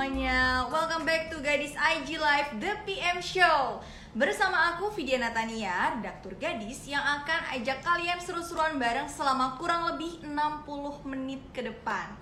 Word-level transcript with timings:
semuanya? 0.00 0.64
Welcome 0.72 1.04
back 1.04 1.28
to 1.28 1.44
Gadis 1.44 1.76
IG 1.76 2.16
Live 2.16 2.56
The 2.56 2.72
PM 2.88 3.20
Show 3.20 3.84
Bersama 4.16 4.72
aku 4.72 4.88
Vidya 4.96 5.20
Natania, 5.20 5.92
redaktur 5.92 6.40
gadis 6.40 6.88
yang 6.88 7.04
akan 7.04 7.52
ajak 7.52 7.84
kalian 7.84 8.16
seru-seruan 8.16 8.80
bareng 8.80 9.12
selama 9.12 9.60
kurang 9.60 9.84
lebih 9.92 10.24
60 10.24 11.04
menit 11.04 11.44
ke 11.52 11.60
depan 11.60 12.16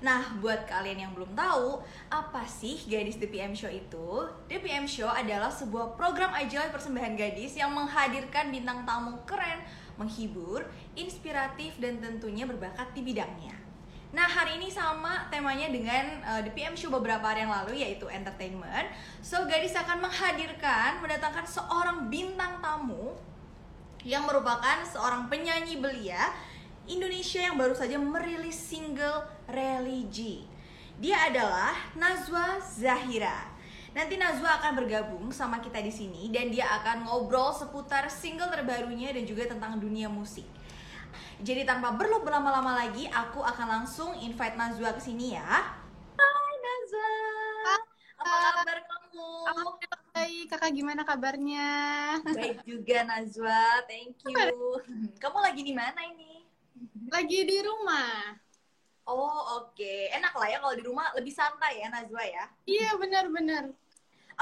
Nah, 0.00 0.32
buat 0.40 0.64
kalian 0.64 1.04
yang 1.04 1.12
belum 1.12 1.36
tahu, 1.36 1.84
apa 2.08 2.48
sih 2.48 2.80
Gadis 2.88 3.20
The 3.20 3.28
PM 3.28 3.52
Show 3.52 3.68
itu? 3.68 4.24
The 4.48 4.56
PM 4.56 4.88
Show 4.88 5.12
adalah 5.12 5.52
sebuah 5.52 6.00
program 6.00 6.32
Live 6.32 6.72
persembahan 6.72 7.20
gadis 7.20 7.52
yang 7.52 7.76
menghadirkan 7.76 8.48
bintang 8.48 8.88
tamu 8.88 9.20
keren, 9.28 9.60
menghibur, 10.00 10.64
inspiratif, 10.96 11.76
dan 11.84 12.00
tentunya 12.00 12.48
berbakat 12.48 12.96
di 12.96 13.04
bidangnya. 13.04 13.59
Nah 14.10 14.26
hari 14.26 14.58
ini 14.58 14.66
sama 14.66 15.30
temanya 15.30 15.70
dengan 15.70 16.18
uh, 16.26 16.42
The 16.42 16.50
PM 16.50 16.74
Show 16.74 16.90
beberapa 16.90 17.30
hari 17.30 17.46
yang 17.46 17.54
lalu 17.54 17.86
yaitu 17.86 18.10
entertainment. 18.10 18.90
So 19.22 19.46
gadis 19.46 19.70
akan 19.78 20.02
menghadirkan, 20.02 20.98
mendatangkan 20.98 21.46
seorang 21.46 22.10
bintang 22.10 22.58
tamu 22.58 23.14
Yang 24.02 24.32
merupakan 24.32 24.82
seorang 24.82 25.30
penyanyi 25.30 25.78
belia 25.78 26.32
Indonesia 26.90 27.38
yang 27.38 27.54
baru 27.54 27.76
saja 27.76 28.00
merilis 28.00 28.58
single 28.58 29.28
Religi. 29.46 30.42
Dia 30.98 31.30
adalah 31.30 31.76
Nazwa 31.94 32.58
Zahira. 32.58 33.46
Nanti 33.94 34.18
Nazwa 34.18 34.58
akan 34.58 34.72
bergabung 34.74 35.26
sama 35.30 35.62
kita 35.62 35.78
di 35.84 35.92
sini 35.92 36.32
dan 36.34 36.50
dia 36.50 36.66
akan 36.82 37.06
ngobrol 37.06 37.54
seputar 37.54 38.10
single 38.10 38.50
terbarunya 38.50 39.14
dan 39.14 39.22
juga 39.22 39.46
tentang 39.46 39.78
dunia 39.78 40.10
musik. 40.10 40.48
Jadi 41.40 41.64
tanpa 41.64 41.96
perlu 41.96 42.20
berlama-lama 42.20 42.84
lagi, 42.84 43.08
aku 43.08 43.40
akan 43.40 43.80
langsung 43.80 44.12
invite 44.20 44.60
Nazwa 44.60 44.92
ke 44.92 45.00
sini 45.00 45.32
ya. 45.32 45.72
Hai 46.20 46.54
Nazwa. 46.60 47.12
Apa 48.20 48.36
kabar 48.60 48.78
kamu? 48.84 49.28
Baik, 50.12 50.44
kakak 50.52 50.72
gimana 50.76 51.00
kabarnya? 51.00 51.68
Baik 52.36 52.60
juga 52.68 53.08
Nazwa, 53.08 53.80
thank 53.88 54.20
you. 54.28 54.36
Kamu 55.16 55.40
lagi 55.40 55.64
di 55.64 55.72
mana 55.72 55.96
ini? 56.12 56.44
Lagi 57.08 57.40
di 57.48 57.56
rumah. 57.64 58.36
Oh 59.08 59.64
oke, 59.64 59.80
okay. 59.80 60.12
enak 60.12 60.36
lah 60.36 60.44
ya 60.44 60.60
kalau 60.60 60.76
di 60.76 60.84
rumah 60.84 61.08
lebih 61.16 61.32
santai 61.32 61.80
ya 61.80 61.88
Nazwa 61.88 62.20
ya. 62.20 62.44
Iya 62.68 63.00
benar-benar. 63.00 63.72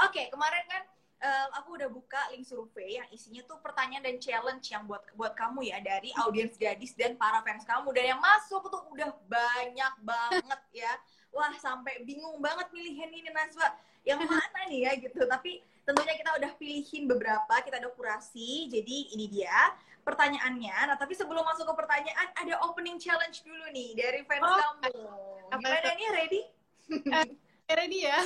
Oke, 0.03 0.19
okay, 0.19 0.25
kemarin 0.35 0.67
kan 0.67 0.83
uh, 1.19 1.47
aku 1.59 1.75
udah 1.79 1.89
buka 1.91 2.31
link 2.31 2.47
survei 2.47 2.99
yang 2.99 3.07
isinya 3.11 3.43
tuh 3.45 3.59
pertanyaan 3.59 4.03
dan 4.03 4.17
challenge 4.17 4.71
yang 4.71 4.87
buat 4.87 5.03
buat 5.15 5.35
kamu 5.35 5.67
ya 5.67 5.77
dari 5.83 6.15
audiens 6.23 6.55
gadis 6.55 6.95
dan 6.95 7.19
para 7.19 7.43
fans 7.43 7.67
kamu 7.67 7.91
dan 7.91 8.15
yang 8.15 8.21
masuk 8.23 8.63
tuh 8.71 8.83
udah 8.91 9.11
banyak 9.27 9.93
banget 10.03 10.61
ya. 10.73 10.93
Wah, 11.29 11.53
sampai 11.61 12.01
bingung 12.07 12.41
banget 12.41 12.73
milihin 12.73 13.13
ini 13.13 13.29
Nazwa. 13.29 13.69
Yang 14.01 14.25
mana 14.25 14.59
nih 14.65 14.79
ya 14.89 14.91
gitu. 14.97 15.21
Tapi 15.29 15.61
tentunya 15.85 16.17
kita 16.17 16.31
udah 16.41 16.51
pilihin 16.57 17.05
beberapa, 17.05 17.53
kita 17.61 17.77
udah 17.85 17.93
kurasi. 17.93 18.65
Jadi 18.65 19.13
ini 19.13 19.29
dia 19.29 19.53
pertanyaannya. 20.01 20.89
Nah, 20.89 20.97
tapi 20.97 21.13
sebelum 21.13 21.45
masuk 21.45 21.69
ke 21.69 21.73
pertanyaan 21.85 22.27
ada 22.33 22.57
opening 22.65 22.97
challenge 22.97 23.45
dulu 23.45 23.69
nih 23.69 23.93
dari 23.93 24.25
fans 24.25 24.41
oh, 24.41 24.57
kamu. 24.57 25.05
Gimana 25.53 25.89
nih 25.93 26.07
ready? 26.09 26.41
Uh, 26.89 27.27
ready 27.69 27.99
ya. 28.09 28.17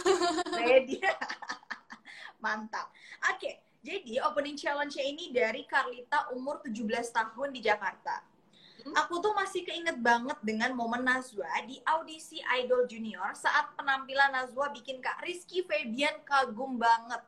ready. 0.56 0.98
Mantap. 2.44 2.92
Oke, 3.32 3.40
okay, 3.40 3.54
jadi 3.80 4.20
opening 4.28 4.60
challenge-nya 4.60 5.04
ini 5.08 5.32
dari 5.32 5.64
Carlita 5.64 6.28
umur 6.36 6.60
17 6.60 6.84
tahun 7.16 7.56
di 7.56 7.64
Jakarta. 7.64 8.20
Hmm. 8.84 8.96
Aku 9.00 9.24
tuh 9.24 9.32
masih 9.32 9.64
keinget 9.64 9.96
banget 10.04 10.36
dengan 10.44 10.76
momen 10.76 11.08
Nazwa 11.08 11.48
di 11.64 11.80
audisi 11.88 12.44
Idol 12.60 12.84
Junior 12.84 13.32
saat 13.32 13.72
penampilan 13.80 14.36
Nazwa 14.36 14.68
bikin 14.76 15.00
Kak 15.00 15.24
Rizky 15.24 15.64
Febian 15.64 16.20
kagum 16.28 16.76
banget. 16.76 17.24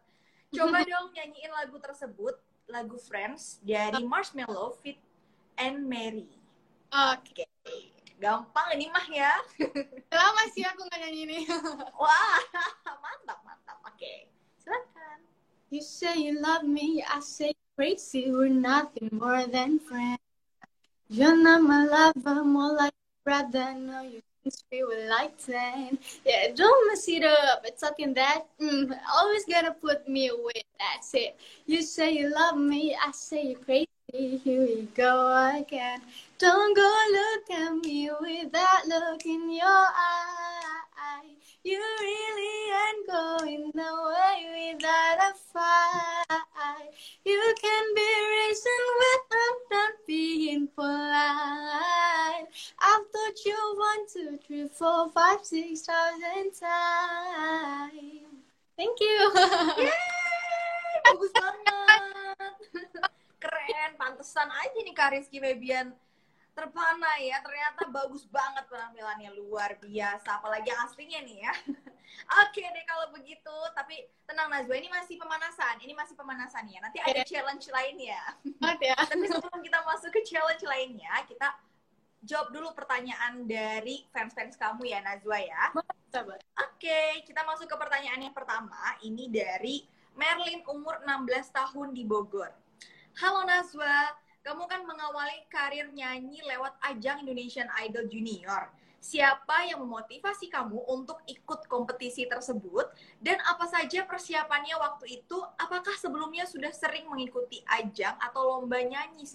Coba 0.52 0.84
dong 0.92 1.16
nyanyiin 1.16 1.52
lagu 1.56 1.80
tersebut, 1.80 2.36
lagu 2.68 3.00
Friends 3.00 3.64
dari 3.64 4.04
Marshmello 4.04 4.75
Fit 4.84 5.00
and 5.56 5.88
Mary. 5.88 6.28
Oke. 6.92 7.48
Okay. 7.48 7.48
Gampang 8.20 8.75
ini 8.75 8.92
mah 8.92 9.08
ya. 9.12 9.31
Lama 10.16 10.44
sih 10.52 10.64
aku 10.64 10.88
nggak 10.88 11.00
nyanyi 11.04 11.20
ini. 11.28 11.40
Wah, 12.00 12.40
mantap, 13.04 13.40
mantap. 13.44 13.80
Oke. 13.84 14.00
Okay. 14.00 14.34
You 15.75 15.81
say 15.81 16.19
you 16.19 16.40
love 16.40 16.63
me, 16.63 17.03
I 17.06 17.19
say 17.19 17.52
crazy, 17.75 18.31
we're 18.31 18.47
nothing 18.47 19.09
more 19.12 19.46
than 19.46 19.78
friends. 19.80 20.22
You're 21.09 21.36
not 21.36 21.63
my 21.63 21.84
lover, 21.84 22.46
more 22.46 22.74
like 22.78 22.94
a 22.94 23.25
brother, 23.25 23.74
no, 23.74 24.02
you 24.03 24.22
since 24.41 24.63
we 24.72 24.84
were 24.86 25.06
like 25.09 25.38
10. 25.38 25.97
Yeah, 26.25 26.47
don't 26.56 26.88
mess 26.88 27.09
it 27.09 27.25
up, 27.25 27.63
it's 27.66 27.81
talking 27.81 28.13
that, 28.13 28.44
mm, 28.62 28.97
always 29.18 29.44
gonna 29.52 29.74
put 29.74 30.08
me 30.08 30.30
away, 30.30 30.63
that's 30.80 31.13
it. 31.13 31.36
You 31.66 31.81
say 31.81 32.13
you 32.13 32.34
love 32.34 32.56
me, 32.57 32.96
I 32.96 33.12
say 33.12 33.47
you're 33.47 33.59
crazy, 33.59 33.90
here 34.13 34.62
we 34.62 34.88
go 34.96 35.12
again. 35.59 36.00
Don't 36.38 36.74
go 36.74 36.90
look 37.12 37.59
at 37.59 37.74
me 37.84 38.09
with 38.22 38.50
that 38.53 38.84
look 38.88 39.25
in 39.25 39.52
your 39.52 39.66
eye. 39.68 40.46
You 41.66 41.81
really 41.81 42.58
ain't 42.78 43.09
going 43.09 43.74
away 43.74 44.38
without 44.78 45.18
a 45.18 45.34
fight. 45.50 46.94
You 47.26 47.42
can 47.59 47.86
be 47.96 48.06
reasoned 48.06 48.90
without 49.02 49.58
not 49.72 49.94
being 50.06 50.68
polite. 50.75 52.46
I've 52.78 53.06
thought 53.09 53.38
you 53.44 53.58
one, 53.81 54.06
two, 54.14 54.38
three, 54.46 54.68
four, 54.70 55.09
five, 55.09 55.42
six 55.42 55.81
thousand 55.81 56.54
times. 56.54 58.30
Thank 58.78 59.00
you. 59.02 59.18
Yeay, 59.34 59.90
bagus 61.09 61.34
banget. 61.34 62.54
Keren, 63.42 63.92
pantesan 63.98 64.54
aja 64.54 64.80
nih 64.86 64.94
Kak 64.94 65.18
Rizky 65.18 65.42
Febian 65.42 65.98
terpana 66.56 67.20
ya 67.20 67.44
ternyata 67.44 67.84
bagus 67.92 68.24
banget 68.32 68.64
penampilannya 68.72 69.36
luar 69.36 69.76
biasa 69.76 70.40
apalagi 70.40 70.72
yang 70.72 70.82
aslinya 70.88 71.20
nih 71.28 71.38
ya. 71.44 71.54
Oke 72.48 72.64
deh 72.64 72.86
kalau 72.88 73.12
begitu 73.12 73.56
tapi 73.76 74.08
tenang 74.24 74.48
Nazwa 74.48 74.72
ini 74.80 74.88
masih 74.88 75.20
pemanasan 75.20 75.76
ini 75.84 75.92
masih 75.92 76.16
pemanasan 76.16 76.64
ya. 76.72 76.80
Nanti 76.80 77.04
ada 77.04 77.22
yeah. 77.22 77.28
challenge 77.28 77.68
lainnya 77.68 78.24
ya. 78.64 78.96
tapi 79.12 79.26
sebelum 79.28 79.60
kita 79.60 79.80
masuk 79.84 80.10
ke 80.16 80.24
challenge 80.24 80.64
lainnya 80.64 81.12
kita 81.28 81.52
jawab 82.24 82.56
dulu 82.56 82.72
pertanyaan 82.72 83.44
dari 83.46 84.08
fans-fans 84.16 84.56
kamu 84.56 84.88
ya 84.88 85.04
Nazwa 85.04 85.38
ya. 85.44 85.76
Oke 85.76 86.40
okay, 86.80 87.12
kita 87.28 87.44
masuk 87.44 87.68
ke 87.68 87.76
pertanyaan 87.76 88.32
yang 88.32 88.34
pertama. 88.34 88.96
Ini 89.04 89.28
dari 89.28 89.84
Merlin 90.16 90.64
umur 90.72 91.04
16 91.04 91.52
tahun 91.52 91.92
di 91.92 92.08
Bogor. 92.08 92.56
Halo 93.20 93.44
Nazwa 93.44 94.24
kamu 94.45 94.69
kan 94.69 94.85
mengawali 94.85 95.41
karir 95.50 95.89
nyanyi 95.89 96.38
lewat 96.45 96.78
ajang 96.85 97.25
Indonesian 97.25 97.66
Idol 97.81 98.06
Junior. 98.06 98.69
Siapa 99.01 99.66
yang 99.66 99.81
memotivasi 99.81 100.53
kamu 100.53 100.85
untuk 100.85 101.17
ikut 101.25 101.66
kompetisi 101.66 102.29
tersebut? 102.29 102.94
Dan 103.17 103.41
apa 103.41 103.66
saja 103.66 104.06
persiapannya 104.06 104.78
waktu 104.78 105.22
itu? 105.22 105.38
Apakah 105.57 105.97
sebelumnya 105.97 106.45
sudah 106.45 106.69
sering 106.69 107.09
mengikuti 107.09 107.66
ajang 107.69 108.13
atau 108.22 108.45
lomba 108.45 108.81
nyanyi? 108.81 109.25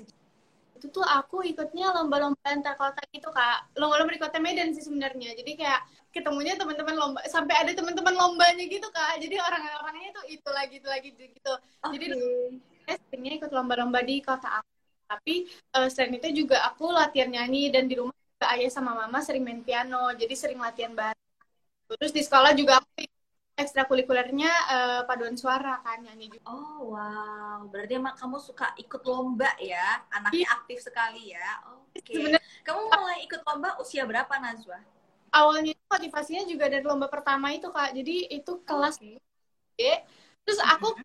Itu 0.78 0.87
tuh 0.94 1.06
aku 1.06 1.42
ikutnya 1.42 1.91
lomba-lomba 1.91 2.38
antar 2.47 2.78
kota 2.78 3.03
gitu, 3.10 3.31
Kak. 3.34 3.75
Lomba-lomba 3.78 4.15
di 4.15 4.22
kota 4.22 4.39
Medan 4.39 4.74
sih 4.74 4.83
sebenarnya. 4.86 5.34
Jadi 5.39 5.59
kayak 5.59 5.86
ketemunya 6.15 6.54
teman-teman 6.54 6.95
lomba 6.95 7.21
sampai 7.30 7.54
ada 7.66 7.71
teman-teman 7.74 8.15
lombanya 8.15 8.66
gitu, 8.66 8.86
Kak. 8.91 9.22
Jadi 9.22 9.39
orang-orangnya 9.39 10.10
tuh 10.18 10.24
itu 10.30 10.48
lagi 10.51 10.74
itu 10.83 10.89
lagi 10.91 11.09
gitu. 11.15 11.54
Okay. 11.83 11.95
Jadi 11.95 12.06
seringnya 13.10 13.33
ikut 13.39 13.51
lomba-lomba 13.54 14.03
di 14.03 14.18
kota 14.18 14.51
aku 14.51 14.70
tapi 15.10 15.51
uh, 15.74 15.91
selain 15.91 16.15
itu 16.22 16.47
juga 16.47 16.62
aku 16.71 16.95
latihan 16.95 17.27
nyanyi 17.27 17.74
dan 17.74 17.91
di 17.91 17.98
rumah 17.98 18.15
juga 18.15 18.47
ayah 18.54 18.71
sama 18.71 18.95
mama 18.95 19.18
sering 19.27 19.42
main 19.42 19.66
piano 19.66 20.15
jadi 20.15 20.34
sering 20.39 20.62
latihan 20.62 20.95
bareng 20.95 21.27
terus 21.91 22.15
di 22.15 22.22
sekolah 22.22 22.54
juga 22.54 22.78
aku 22.78 23.03
ekstrakurikulernya 23.60 24.53
uh, 24.72 25.01
paduan 25.04 25.36
suara 25.36 25.84
kan 25.84 26.01
nyanyi 26.01 26.33
juga. 26.33 26.48
Oh 26.48 26.97
wow, 26.97 27.68
berarti 27.68 28.01
emang 28.01 28.16
kamu 28.16 28.41
suka 28.41 28.72
ikut 28.80 29.04
lomba 29.04 29.53
ya? 29.60 30.01
Anaknya 30.09 30.48
iya. 30.48 30.57
aktif 30.57 30.80
sekali 30.80 31.36
ya. 31.36 31.48
Oke. 31.68 32.01
Okay. 32.01 32.41
Kamu 32.65 32.89
mulai 32.89 33.21
ikut 33.28 33.45
lomba 33.45 33.77
usia 33.77 34.09
berapa 34.09 34.33
Nazwa? 34.41 34.80
Awalnya 35.30 35.77
motivasinya 35.86 36.48
juga 36.48 36.72
dari 36.72 36.83
lomba 36.83 37.06
pertama 37.13 37.53
itu 37.53 37.68
kak. 37.68 37.92
Jadi 37.92 38.33
itu 38.33 38.53
kelas 38.65 38.97
okay. 39.77 40.03
Terus 40.42 40.60
aku 40.65 40.97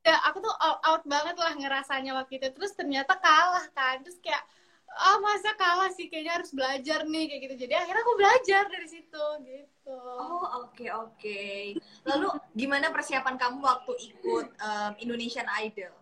ya 0.00 0.16
aku 0.28 0.40
tuh 0.40 0.54
all 0.56 0.80
out 0.80 1.02
banget 1.04 1.36
lah 1.36 1.52
ngerasanya 1.56 2.12
waktu 2.16 2.40
itu. 2.40 2.48
Terus 2.56 2.72
ternyata 2.72 3.16
kalah 3.20 3.66
kan. 3.72 4.00
Terus 4.00 4.18
kayak 4.20 4.42
ah 4.90 5.14
oh, 5.14 5.16
masa 5.22 5.54
kalah 5.54 5.90
sih? 5.94 6.10
Kayaknya 6.10 6.32
harus 6.42 6.50
belajar 6.50 6.98
nih 7.06 7.24
kayak 7.30 7.40
gitu. 7.46 7.54
Jadi 7.66 7.74
akhirnya 7.76 8.02
aku 8.02 8.14
belajar 8.16 8.62
dari 8.66 8.88
situ 8.88 9.24
gitu. 9.46 9.98
Oh 10.18 10.66
oke 10.66 10.74
okay, 10.74 10.88
oke. 10.90 11.16
Okay. 11.20 11.62
lalu 12.08 12.28
gimana 12.56 12.90
persiapan 12.90 13.36
kamu 13.36 13.58
waktu 13.62 13.92
ikut 14.12 14.46
um, 14.56 14.92
Indonesian 14.98 15.46
Idol? 15.62 15.94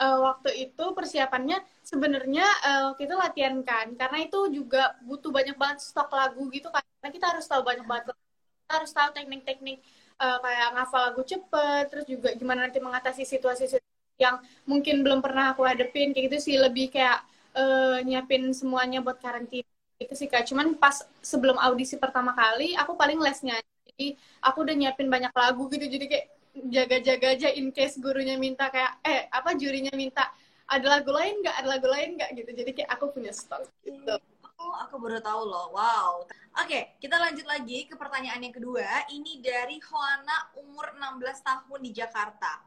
Uh, 0.00 0.32
waktu 0.32 0.56
itu 0.56 0.84
persiapannya 0.96 1.60
sebenarnya 1.84 2.46
uh, 2.64 2.90
kita 2.96 3.18
latihan 3.18 3.60
kan. 3.60 3.92
Karena 3.98 4.24
itu 4.24 4.48
juga 4.48 4.96
butuh 5.04 5.28
banyak 5.28 5.60
banget 5.60 5.84
stok 5.84 6.08
lagu 6.14 6.48
gitu 6.48 6.72
kan. 6.72 6.80
Karena 7.00 7.10
kita 7.12 7.26
harus 7.36 7.44
tahu 7.44 7.60
banyak 7.66 7.84
banget 7.84 8.16
kita 8.70 8.86
harus 8.86 8.94
tahu 8.94 9.10
teknik-teknik 9.18 9.82
uh, 10.20 10.38
kayak 10.44 10.68
ngafal 10.76 11.00
lagu 11.10 11.22
cepet 11.24 11.84
terus 11.88 12.04
juga 12.06 12.28
gimana 12.36 12.68
nanti 12.68 12.78
mengatasi 12.78 13.24
situasi 13.24 13.80
yang 14.20 14.36
mungkin 14.68 15.00
belum 15.00 15.24
pernah 15.24 15.56
aku 15.56 15.64
hadepin 15.64 16.12
kayak 16.12 16.30
gitu 16.30 16.38
sih. 16.52 16.56
Lebih 16.60 16.92
kayak 16.92 17.24
uh, 17.56 17.98
nyiapin 18.04 18.52
semuanya 18.52 19.00
buat 19.00 19.16
karantina 19.18 19.66
itu 19.96 20.14
sih 20.14 20.28
kak. 20.28 20.44
Cuman 20.44 20.76
pas 20.76 21.00
sebelum 21.24 21.56
audisi 21.56 21.96
pertama 21.96 22.36
kali 22.36 22.76
aku 22.76 22.94
paling 23.00 23.18
lesnya 23.18 23.56
jadi 23.88 24.16
aku 24.44 24.64
udah 24.68 24.74
nyiapin 24.76 25.08
banyak 25.08 25.32
lagu 25.32 25.66
gitu. 25.72 25.86
Jadi 25.88 26.06
kayak 26.06 26.26
jaga-jaga 26.68 27.26
aja 27.32 27.48
in 27.56 27.72
case 27.72 27.96
gurunya 27.96 28.36
minta 28.36 28.68
kayak 28.68 29.00
eh 29.06 29.26
apa 29.32 29.56
jurinya 29.56 29.92
minta 29.96 30.28
ada 30.68 30.86
lagu 31.00 31.10
lain 31.10 31.40
nggak? 31.40 31.56
Ada 31.64 31.68
lagu 31.68 31.88
lain 31.88 32.08
nggak? 32.20 32.30
Gitu. 32.36 32.50
Jadi 32.60 32.70
kayak 32.76 32.90
aku 32.92 33.04
punya 33.16 33.32
stok 33.32 33.64
gitu 33.82 34.20
Oh, 34.60 34.76
aku 34.76 35.00
baru 35.00 35.24
tahu 35.24 35.42
loh. 35.48 35.72
Wow. 35.72 36.28
Oke, 36.60 37.00
kita 37.00 37.16
lanjut 37.16 37.48
lagi 37.48 37.88
ke 37.88 37.96
pertanyaan 37.96 38.44
yang 38.44 38.52
kedua. 38.52 39.08
Ini 39.08 39.40
dari 39.40 39.80
Hoana, 39.80 40.52
umur 40.60 40.92
16 41.00 41.40
tahun 41.40 41.80
di 41.80 41.90
Jakarta. 41.96 42.60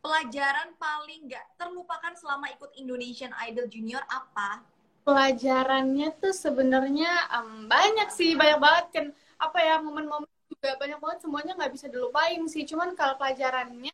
Pelajaran 0.00 0.72
paling 0.80 1.28
nggak 1.28 1.60
terlupakan 1.60 2.16
selama 2.16 2.48
ikut 2.56 2.72
Indonesian 2.80 3.36
Idol 3.44 3.68
Junior 3.68 4.00
apa? 4.08 4.64
Pelajarannya 5.04 6.16
tuh 6.16 6.32
sebenarnya 6.32 7.12
um, 7.36 7.68
banyak 7.68 8.08
sih, 8.08 8.32
banyak 8.32 8.56
banget 8.56 8.86
kan. 8.96 9.06
Apa 9.36 9.60
ya 9.60 9.76
momen-momen 9.84 10.30
juga 10.48 10.72
banyak 10.80 10.98
banget 11.02 11.18
semuanya 11.20 11.52
nggak 11.52 11.72
bisa 11.76 11.86
dilupain 11.92 12.40
sih 12.48 12.64
cuman 12.64 12.96
kalau 12.96 13.14
pelajarannya 13.20 13.92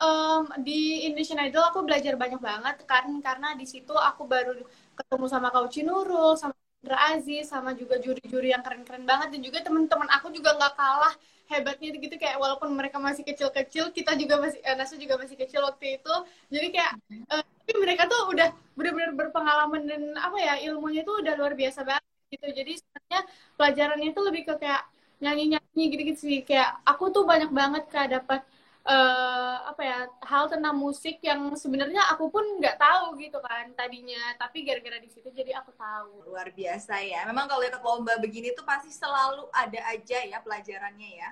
um, 0.00 0.44
di 0.62 1.08
Indonesian 1.08 1.40
Idol 1.44 1.64
aku 1.66 1.82
belajar 1.82 2.14
banyak 2.14 2.40
banget 2.40 2.76
kan 2.86 3.08
karena 3.20 3.56
di 3.58 3.66
situ 3.66 3.92
aku 3.92 4.28
baru 4.28 4.54
ketemu 4.96 5.26
sama 5.26 5.48
Kauci 5.50 5.82
Nurul 5.82 6.36
sama 6.38 6.54
Indra 6.86 6.98
Aziz 7.10 7.50
sama 7.50 7.74
juga 7.74 7.98
juri-juri 7.98 8.54
yang 8.54 8.62
keren-keren 8.62 9.02
banget. 9.02 9.34
Dan 9.34 9.40
juga 9.42 9.58
teman-teman 9.66 10.06
aku 10.14 10.30
juga 10.30 10.54
nggak 10.54 10.72
kalah 10.78 11.14
hebatnya 11.50 11.88
gitu. 11.98 12.14
Kayak 12.14 12.38
walaupun 12.38 12.70
mereka 12.78 13.02
masih 13.02 13.26
kecil-kecil 13.26 13.90
kita 13.90 14.14
juga 14.14 14.38
masih 14.38 14.62
eh, 14.62 14.76
Nasu 14.78 14.94
juga 14.94 15.18
masih 15.18 15.34
kecil 15.34 15.66
waktu 15.66 15.98
itu. 15.98 16.14
Jadi 16.54 16.66
kayak 16.70 16.92
uh, 17.34 17.42
tapi 17.42 17.72
mereka 17.82 18.06
tuh 18.06 18.20
udah 18.30 18.48
benar-benar 18.78 19.12
berpengalaman 19.18 19.82
dan 19.90 20.00
apa 20.14 20.38
ya 20.38 20.54
ilmunya 20.70 21.02
tuh 21.02 21.18
udah 21.26 21.34
luar 21.34 21.52
biasa 21.58 21.82
banget 21.82 22.06
gitu. 22.30 22.46
Jadi 22.54 22.72
sebenarnya 22.78 23.20
pelajarannya 23.58 24.08
itu 24.14 24.20
lebih 24.22 24.42
ke 24.46 24.54
kayak 24.62 24.82
nyanyi-nyanyi 25.22 25.82
gitu-gitu 25.90 26.20
sih. 26.22 26.38
Kayak 26.46 26.78
aku 26.86 27.10
tuh 27.10 27.26
banyak 27.26 27.50
banget 27.50 27.82
kak 27.90 28.06
dapat 28.14 28.40
uh, 28.86 29.56
apa 29.66 29.82
ya 29.82 29.98
hal 30.22 30.46
tentang 30.46 30.78
musik 30.78 31.18
yang 31.20 31.52
sebenarnya 31.58 32.06
aku 32.14 32.30
pun 32.30 32.46
nggak 32.62 32.78
tahu 32.78 33.18
gitu 33.18 33.42
kan 33.42 33.74
tadinya 33.74 34.32
tapi 34.38 34.62
gara-gara 34.62 35.02
di 35.02 35.10
situ 35.10 35.28
jadi 35.34 35.58
aku 35.58 35.74
tahu 35.74 36.30
luar 36.30 36.54
biasa 36.54 37.02
ya 37.02 37.26
memang 37.26 37.50
kalau 37.50 37.66
ikut 37.66 37.82
lomba 37.82 38.14
begini 38.22 38.54
tuh 38.54 38.62
pasti 38.62 38.94
selalu 38.94 39.50
ada 39.50 39.80
aja 39.90 40.22
ya 40.22 40.38
pelajarannya 40.40 41.10
ya 41.18 41.30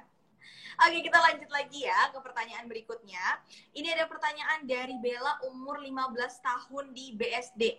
Oke, 0.74 1.06
kita 1.06 1.22
lanjut 1.22 1.46
lagi 1.54 1.86
ya 1.86 2.10
ke 2.10 2.18
pertanyaan 2.18 2.66
berikutnya. 2.66 3.22
Ini 3.78 3.94
ada 3.94 4.10
pertanyaan 4.10 4.66
dari 4.66 4.98
Bella 4.98 5.38
umur 5.46 5.78
15 5.78 6.18
tahun 6.42 6.90
di 6.90 7.14
BSD. 7.14 7.78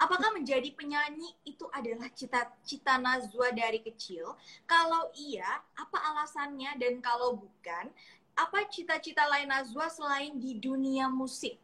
Apakah 0.00 0.32
menjadi 0.32 0.72
penyanyi 0.72 1.28
itu 1.44 1.68
adalah 1.68 2.08
cita-cita 2.16 2.96
Nazwa 2.96 3.52
dari 3.52 3.84
kecil? 3.84 4.32
Kalau 4.64 5.12
iya, 5.12 5.60
apa 5.76 5.98
alasannya? 6.00 6.80
Dan 6.80 7.04
kalau 7.04 7.36
bukan, 7.36 7.92
apa 8.40 8.64
cita-cita 8.72 9.28
lain 9.28 9.52
Nazwa 9.52 9.86
selain 9.92 10.32
di 10.40 10.56
dunia 10.56 11.12
musik? 11.12 11.60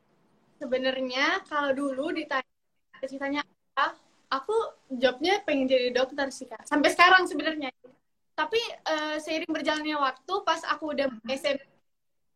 Sebenarnya 0.61 1.44
kalau 1.49 1.73
dulu 1.73 2.12
ditanya 2.12 2.49
cita-citanya 2.96 3.40
apa, 3.73 3.96
aku 4.32 4.56
jawabnya 4.93 5.40
pengen 5.44 5.69
jadi 5.69 5.88
dokter 5.93 6.28
sih 6.32 6.49
kak. 6.49 6.64
Sampai 6.69 6.93
sekarang 6.93 7.25
sebenarnya. 7.25 7.73
Tapi 8.37 8.61
uh, 8.84 9.17
seiring 9.17 9.49
berjalannya 9.49 9.96
waktu, 9.96 10.32
pas 10.44 10.61
aku 10.69 10.93
udah 10.93 11.08
SMP 11.32 11.64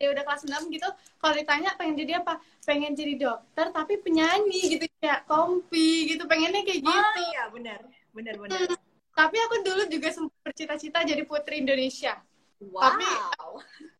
ya 0.00 0.08
udah 0.16 0.24
kelas 0.24 0.48
6 0.48 0.72
gitu 0.72 0.88
kalau 1.20 1.34
ditanya 1.36 1.76
pengen 1.76 1.92
jadi 2.00 2.24
apa? 2.24 2.40
Pengen 2.64 2.96
jadi 2.96 3.20
dokter 3.20 3.68
tapi 3.68 4.00
penyanyi 4.00 4.80
gitu 4.80 4.88
ya 5.04 5.20
kompi 5.28 6.16
gitu 6.16 6.24
pengennya 6.24 6.64
kayak 6.64 6.80
oh, 6.80 6.88
gitu. 6.88 7.04
oh 7.04 7.16
iya 7.28 7.42
benar. 7.52 7.80
Benar 8.16 8.34
benar. 8.40 8.64
Hmm, 8.64 8.80
tapi 9.12 9.36
aku 9.36 9.60
dulu 9.60 9.82
juga 9.92 10.08
sempat 10.08 10.40
bercita-cita 10.40 11.04
jadi 11.04 11.20
putri 11.28 11.60
Indonesia. 11.60 12.16
Wow. 12.60 12.92
tapi 12.92 13.08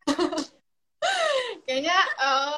kayaknya 1.65 1.97
uh, 2.19 2.53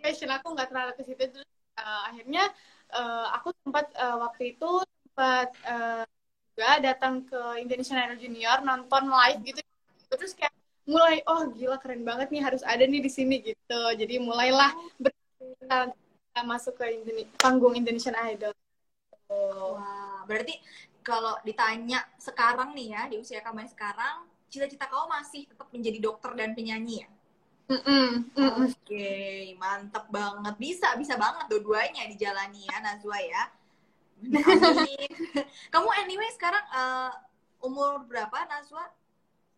passion 0.00 0.30
aku 0.32 0.54
nggak 0.54 0.68
terlalu 0.70 0.92
ke 0.96 1.02
situ 1.04 1.24
terus 1.30 1.50
uh, 1.78 2.00
akhirnya 2.08 2.48
uh, 2.94 3.26
aku 3.38 3.52
sempat 3.64 3.86
uh, 3.96 4.16
waktu 4.24 4.56
itu 4.56 4.70
sempat 5.08 5.48
uh, 5.66 6.04
juga 6.58 6.82
datang 6.82 7.22
ke 7.22 7.38
Indonesian 7.62 8.02
Idol 8.02 8.18
Junior 8.18 8.58
nonton 8.66 9.06
live 9.06 9.40
gitu. 9.46 9.62
Terus 10.10 10.34
kayak 10.34 10.50
mulai 10.90 11.22
oh 11.30 11.46
gila 11.54 11.78
keren 11.78 12.02
banget 12.02 12.34
nih 12.34 12.42
harus 12.42 12.66
ada 12.66 12.82
nih 12.82 12.98
di 12.98 13.06
sini 13.06 13.38
gitu. 13.46 13.80
Jadi 13.94 14.18
mulailah 14.18 14.74
ber 14.98 15.14
masuk 16.42 16.82
ke 16.82 16.98
Indone 16.98 17.30
panggung 17.38 17.78
Indonesian 17.78 18.18
Idol. 18.26 18.50
Oh. 19.28 19.76
wah 19.76 20.24
berarti 20.24 20.56
kalau 21.04 21.36
ditanya 21.44 22.00
sekarang 22.16 22.72
nih 22.72 22.96
ya 22.96 23.02
di 23.12 23.20
usia 23.20 23.44
kamu 23.44 23.68
yang 23.68 23.72
sekarang 23.76 24.24
cita-cita 24.48 24.88
kamu 24.88 25.06
masih 25.08 25.44
tetap 25.46 25.68
menjadi 25.70 25.98
dokter 26.00 26.32
dan 26.34 26.52
penyanyi 26.56 27.04
ya 27.04 27.08
Mm 27.68 27.84
-mm, 27.84 28.08
mm 28.32 28.64
Oke, 28.64 28.72
okay, 28.80 29.52
mantep 29.60 30.08
banget. 30.08 30.56
Bisa, 30.56 30.96
bisa 30.96 31.20
banget 31.20 31.52
dua-duanya 31.52 32.08
dijalani 32.08 32.64
ya, 32.64 32.80
Nazwa 32.80 33.20
ya. 33.20 33.44
Kamu 35.76 35.88
anyway 36.00 36.32
sekarang 36.32 36.64
uh, 36.72 37.12
umur 37.60 38.08
berapa, 38.08 38.48
Nazwa? 38.48 38.88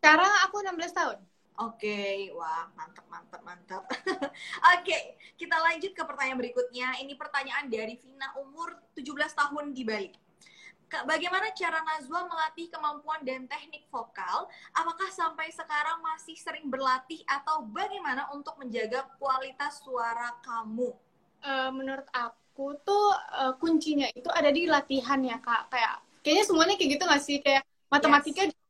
Sekarang 0.03 0.27
aku 0.43 0.59
16 0.59 0.91
tahun. 0.91 1.19
Oke, 1.61 1.87
okay. 1.87 2.19
wah 2.35 2.67
mantap 2.75 3.07
mantap 3.07 3.43
mantap. 3.47 3.83
Oke, 3.95 4.27
okay. 4.83 5.15
kita 5.39 5.55
lanjut 5.63 5.95
ke 5.95 6.03
pertanyaan 6.03 6.43
berikutnya. 6.43 6.99
Ini 6.99 7.15
pertanyaan 7.15 7.71
dari 7.71 7.95
Vina 7.95 8.35
umur 8.43 8.75
17 8.99 9.07
tahun 9.39 9.71
di 9.71 9.87
Bali. 9.87 10.11
Bagaimana 10.91 11.55
cara 11.55 11.81
Nazwa 11.87 12.27
melatih 12.27 12.67
kemampuan 12.69 13.23
dan 13.23 13.47
teknik 13.47 13.87
vokal? 13.89 14.51
Apakah 14.75 15.09
sampai 15.15 15.49
sekarang 15.55 16.03
masih 16.03 16.35
sering 16.35 16.67
berlatih 16.67 17.23
atau 17.31 17.63
bagaimana 17.70 18.27
untuk 18.35 18.59
menjaga 18.59 19.06
kualitas 19.17 19.79
suara 19.81 20.35
kamu? 20.43 20.91
Uh, 21.41 21.70
menurut 21.73 22.05
aku 22.13 22.77
tuh 22.82 23.17
uh, 23.39 23.55
kuncinya 23.56 24.11
itu 24.13 24.29
ada 24.35 24.51
di 24.51 24.67
latihan 24.67 25.23
ya 25.23 25.39
kak. 25.39 25.70
Kayak 25.73 25.94
kayaknya 26.20 26.44
semuanya 26.44 26.75
kayak 26.77 26.91
gitu 26.99 27.05
nggak 27.06 27.23
sih? 27.23 27.39
Kayak 27.41 27.63
matematika 27.89 28.43
yes 28.51 28.61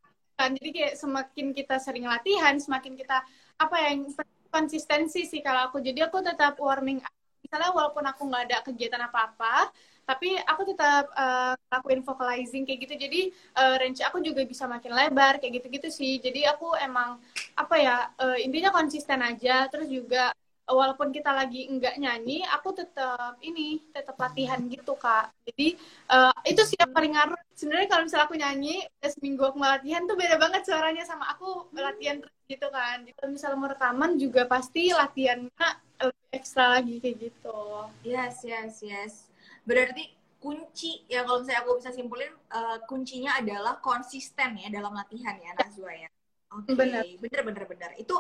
kan 0.41 0.57
jadi 0.57 0.71
kayak 0.73 0.95
semakin 0.97 1.47
kita 1.53 1.77
sering 1.77 2.09
latihan 2.09 2.57
semakin 2.57 2.97
kita 2.97 3.21
apa 3.61 3.77
ya, 3.77 3.93
yang 3.93 4.09
konsistensi 4.49 5.29
sih 5.29 5.45
kalau 5.45 5.69
aku 5.69 5.85
jadi 5.85 6.09
aku 6.09 6.25
tetap 6.25 6.57
warming 6.57 7.05
misalnya 7.45 7.77
walaupun 7.77 8.09
aku 8.09 8.25
nggak 8.25 8.43
ada 8.49 8.59
kegiatan 8.65 9.05
apa 9.05 9.29
apa 9.29 9.69
tapi 10.11 10.35
aku 10.43 10.75
tetap 10.75 11.07
uh, 11.15 11.55
lakuin 11.71 12.03
vocalizing 12.03 12.67
kayak 12.67 12.91
gitu 12.91 12.95
jadi 13.07 13.21
uh, 13.55 13.75
range 13.79 14.03
aku 14.03 14.19
juga 14.19 14.43
bisa 14.43 14.67
makin 14.67 14.91
lebar 14.91 15.39
kayak 15.39 15.63
gitu-gitu 15.63 15.87
sih 15.87 16.19
jadi 16.19 16.51
aku 16.51 16.75
emang 16.83 17.23
apa 17.55 17.75
ya 17.79 17.97
uh, 18.19 18.39
intinya 18.43 18.75
konsisten 18.75 19.23
aja 19.23 19.71
terus 19.71 19.87
juga 19.87 20.35
walaupun 20.71 21.11
kita 21.11 21.35
lagi 21.35 21.67
enggak 21.67 21.99
nyanyi, 21.99 22.47
aku 22.47 22.73
tetap 22.73 23.37
ini 23.43 23.83
tetap 23.91 24.15
latihan 24.17 24.63
gitu 24.71 24.95
kak. 24.97 25.35
Jadi 25.51 25.77
uh, 26.09 26.35
itu 26.47 26.63
sih 26.65 26.79
yang 26.79 26.95
paling 26.95 27.13
ngaruh. 27.19 27.39
Sebenarnya 27.59 27.89
kalau 27.91 28.03
misalnya 28.07 28.27
aku 28.31 28.37
nyanyi, 28.39 28.77
udah 29.03 29.11
seminggu 29.11 29.43
aku 29.51 29.59
latihan 29.61 30.03
tuh 30.07 30.17
beda 30.17 30.37
banget 30.41 30.63
suaranya 30.65 31.05
sama 31.05 31.29
aku 31.35 31.69
latihan 31.75 32.23
gitu 32.49 32.67
kan. 32.71 33.05
Kalau 33.19 33.31
misalnya 33.31 33.59
mau 33.59 33.69
rekaman 33.69 34.17
juga 34.17 34.47
pasti 34.47 34.95
latihannya 34.95 35.69
lebih 36.01 36.31
ekstra 36.33 36.81
lagi 36.81 36.97
kayak 37.03 37.17
gitu. 37.29 37.61
Yes 38.07 38.47
yes 38.47 38.81
yes. 38.81 39.30
Berarti 39.67 40.05
kunci 40.41 41.05
ya 41.05 41.21
kalau 41.29 41.45
misalnya 41.45 41.61
aku 41.63 41.73
bisa 41.77 41.93
simpulin 41.93 42.33
uh, 42.49 42.81
kuncinya 42.89 43.37
adalah 43.37 43.77
konsisten 43.85 44.57
ya 44.57 44.69
dalam 44.73 44.97
latihan 44.97 45.37
ya 45.37 45.53
Nazwa 45.57 45.93
ya. 45.93 46.09
Oke, 46.51 46.75
okay. 46.75 47.21
bener 47.21 47.43
bener 47.47 47.65
bener. 47.69 47.91
Itu 48.01 48.19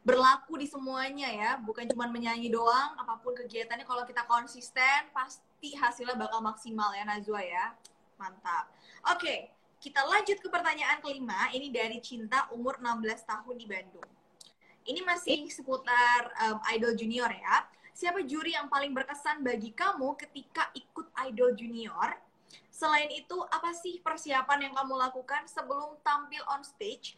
berlaku 0.00 0.56
di 0.56 0.64
semuanya 0.64 1.28
ya 1.28 1.50
bukan 1.60 1.84
cuma 1.92 2.08
menyanyi 2.08 2.48
doang 2.48 2.96
apa 2.96 3.20
pun 3.20 3.36
kegiatannya 3.36 3.84
kalau 3.84 4.08
kita 4.08 4.24
konsisten 4.24 5.12
pasti 5.12 5.76
hasilnya 5.76 6.16
bakal 6.16 6.40
maksimal 6.40 6.88
ya 6.96 7.04
Nazwa 7.04 7.40
ya 7.44 7.76
mantap 8.16 8.72
oke 9.04 9.52
kita 9.76 10.00
lanjut 10.00 10.40
ke 10.40 10.48
pertanyaan 10.48 11.04
kelima 11.04 11.52
ini 11.52 11.68
dari 11.68 12.00
Cinta 12.00 12.48
umur 12.56 12.80
16 12.80 13.28
tahun 13.28 13.54
di 13.60 13.66
Bandung 13.68 14.10
ini 14.88 15.04
masih 15.04 15.52
seputar 15.52 16.32
um, 16.48 16.64
Idol 16.72 16.96
Junior 16.96 17.28
ya 17.28 17.68
siapa 17.94 18.22
juri 18.24 18.54
yang 18.56 18.70
paling 18.70 18.94
berkesan 18.94 19.42
bagi 19.42 19.74
kamu 19.74 20.16
ketika 20.18 20.70
ikut 20.74 21.10
Idol 21.28 21.54
Junior? 21.54 22.16
Selain 22.70 23.10
itu 23.12 23.36
apa 23.52 23.70
sih 23.76 24.00
persiapan 24.00 24.70
yang 24.70 24.74
kamu 24.74 24.96
lakukan 24.96 25.44
sebelum 25.46 26.00
tampil 26.00 26.40
on 26.48 26.64
stage? 26.64 27.14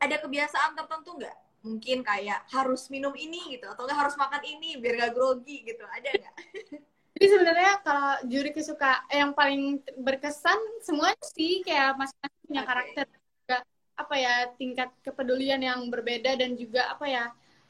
Ada 0.00 0.18
kebiasaan 0.18 0.74
tertentu 0.74 1.20
nggak? 1.20 1.36
Mungkin 1.62 2.02
kayak 2.02 2.48
harus 2.50 2.90
minum 2.90 3.14
ini 3.14 3.54
gitu 3.54 3.70
atau 3.70 3.86
nggak 3.86 3.98
harus 4.08 4.16
makan 4.18 4.42
ini 4.42 4.82
biar 4.82 4.98
gak 4.98 5.14
grogi 5.14 5.62
gitu 5.62 5.84
ada 5.86 6.10
nggak? 6.10 6.34
Jadi 7.12 7.26
sebenarnya 7.28 7.72
kalau 7.86 8.14
juri 8.26 8.50
kesuka 8.50 9.04
yang 9.12 9.30
paling 9.30 9.78
berkesan 10.00 10.58
semuanya 10.82 11.22
sih 11.22 11.62
kayak 11.62 11.94
masing-masing 11.94 12.42
punya 12.48 12.62
Oke. 12.64 12.68
karakter 12.72 13.04
juga 13.06 13.58
apa 13.94 14.14
ya 14.18 14.34
tingkat 14.58 14.90
kepedulian 15.06 15.62
yang 15.62 15.86
berbeda 15.86 16.34
dan 16.34 16.58
juga 16.58 16.90
apa 16.90 17.06
ya 17.06 17.24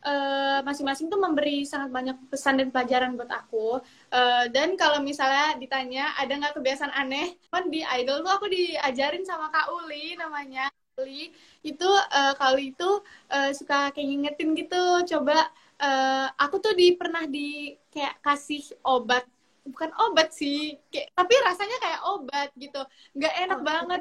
eh, 0.07 0.59
masing-masing 0.67 1.07
tuh 1.13 1.21
memberi 1.21 1.65
sangat 1.67 1.91
banyak 1.97 2.17
pesan 2.31 2.55
dan 2.61 2.69
pelajaran 2.75 3.15
buat 3.19 3.31
aku. 3.31 3.81
Eh, 4.13 4.45
dan 4.55 4.75
kalau 4.81 4.99
misalnya 5.03 5.57
ditanya 5.63 6.15
ada 6.21 6.33
nggak 6.39 6.55
kebiasaan 6.59 6.93
aneh, 6.95 7.37
kan 7.53 7.65
di 7.73 7.81
idol 7.99 8.23
tuh 8.25 8.33
aku 8.37 8.47
diajarin 8.51 9.25
sama 9.27 9.49
Kak 9.55 9.67
Uli 9.73 10.15
namanya. 10.19 10.69
Uli 11.01 11.33
itu 11.65 11.89
eh, 12.19 12.35
kalau 12.41 12.61
itu 12.61 12.89
eh, 13.33 13.51
suka 13.57 13.91
kayak 13.95 14.07
ngingetin 14.09 14.51
gitu, 14.59 14.83
coba 15.17 15.49
eh, 15.83 16.27
aku 16.43 16.57
tuh 16.65 16.73
di 16.81 16.95
pernah 17.01 17.25
di 17.27 17.75
kayak 17.93 18.21
kasih 18.25 18.63
obat 18.87 19.25
bukan 19.63 19.91
obat 20.11 20.35
sih 20.35 20.75
kayak 20.91 21.15
tapi 21.15 21.35
rasanya 21.47 21.77
kayak 21.79 22.01
obat 22.11 22.49
gitu 22.59 22.83
nggak 23.15 23.35
enak 23.47 23.61
Oke. 23.63 23.67
banget 23.71 24.01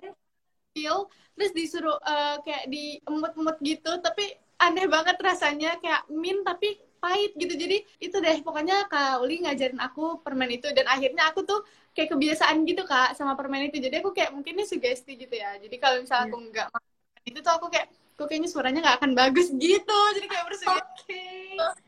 feel 0.74 0.98
terus 1.36 1.52
disuruh 1.58 1.98
eh, 2.02 2.36
kayak 2.46 2.66
diemut-emut 2.72 3.58
gitu 3.62 3.92
tapi 4.02 4.24
aneh 4.62 4.86
banget 4.86 5.18
rasanya 5.20 5.82
kayak 5.82 6.06
min 6.14 6.46
tapi 6.46 6.78
pahit 7.02 7.34
gitu 7.34 7.58
jadi 7.58 7.82
itu 7.98 8.14
deh 8.14 8.38
pokoknya 8.46 8.86
Kak 8.86 9.26
Uli 9.26 9.42
ngajarin 9.42 9.82
aku 9.82 10.22
permen 10.22 10.54
itu 10.54 10.70
dan 10.70 10.86
akhirnya 10.86 11.34
aku 11.34 11.42
tuh 11.42 11.66
kayak 11.98 12.14
kebiasaan 12.14 12.62
gitu 12.64 12.86
kak 12.86 13.18
sama 13.18 13.34
permen 13.34 13.68
itu 13.68 13.82
jadi 13.82 14.06
aku 14.06 14.14
kayak 14.14 14.30
mungkin 14.32 14.54
ini 14.62 14.64
sugesti 14.64 15.18
gitu 15.18 15.34
ya 15.34 15.58
jadi 15.58 15.76
kalau 15.82 15.98
misalnya 16.06 16.30
Iya. 16.30 16.32
aku 16.32 16.38
nggak 16.54 16.68
makan 16.70 16.92
itu 17.26 17.40
tuh 17.42 17.54
aku 17.58 17.66
kayak 17.74 17.88
kok 18.16 18.28
kayaknya 18.30 18.50
suaranya 18.54 18.80
nggak 18.86 18.98
akan 19.02 19.12
bagus 19.18 19.48
gitu 19.66 20.00
jadi 20.14 20.28
kayak 20.30 20.46
bersugesti 20.46 21.26
Oke. 21.58 21.82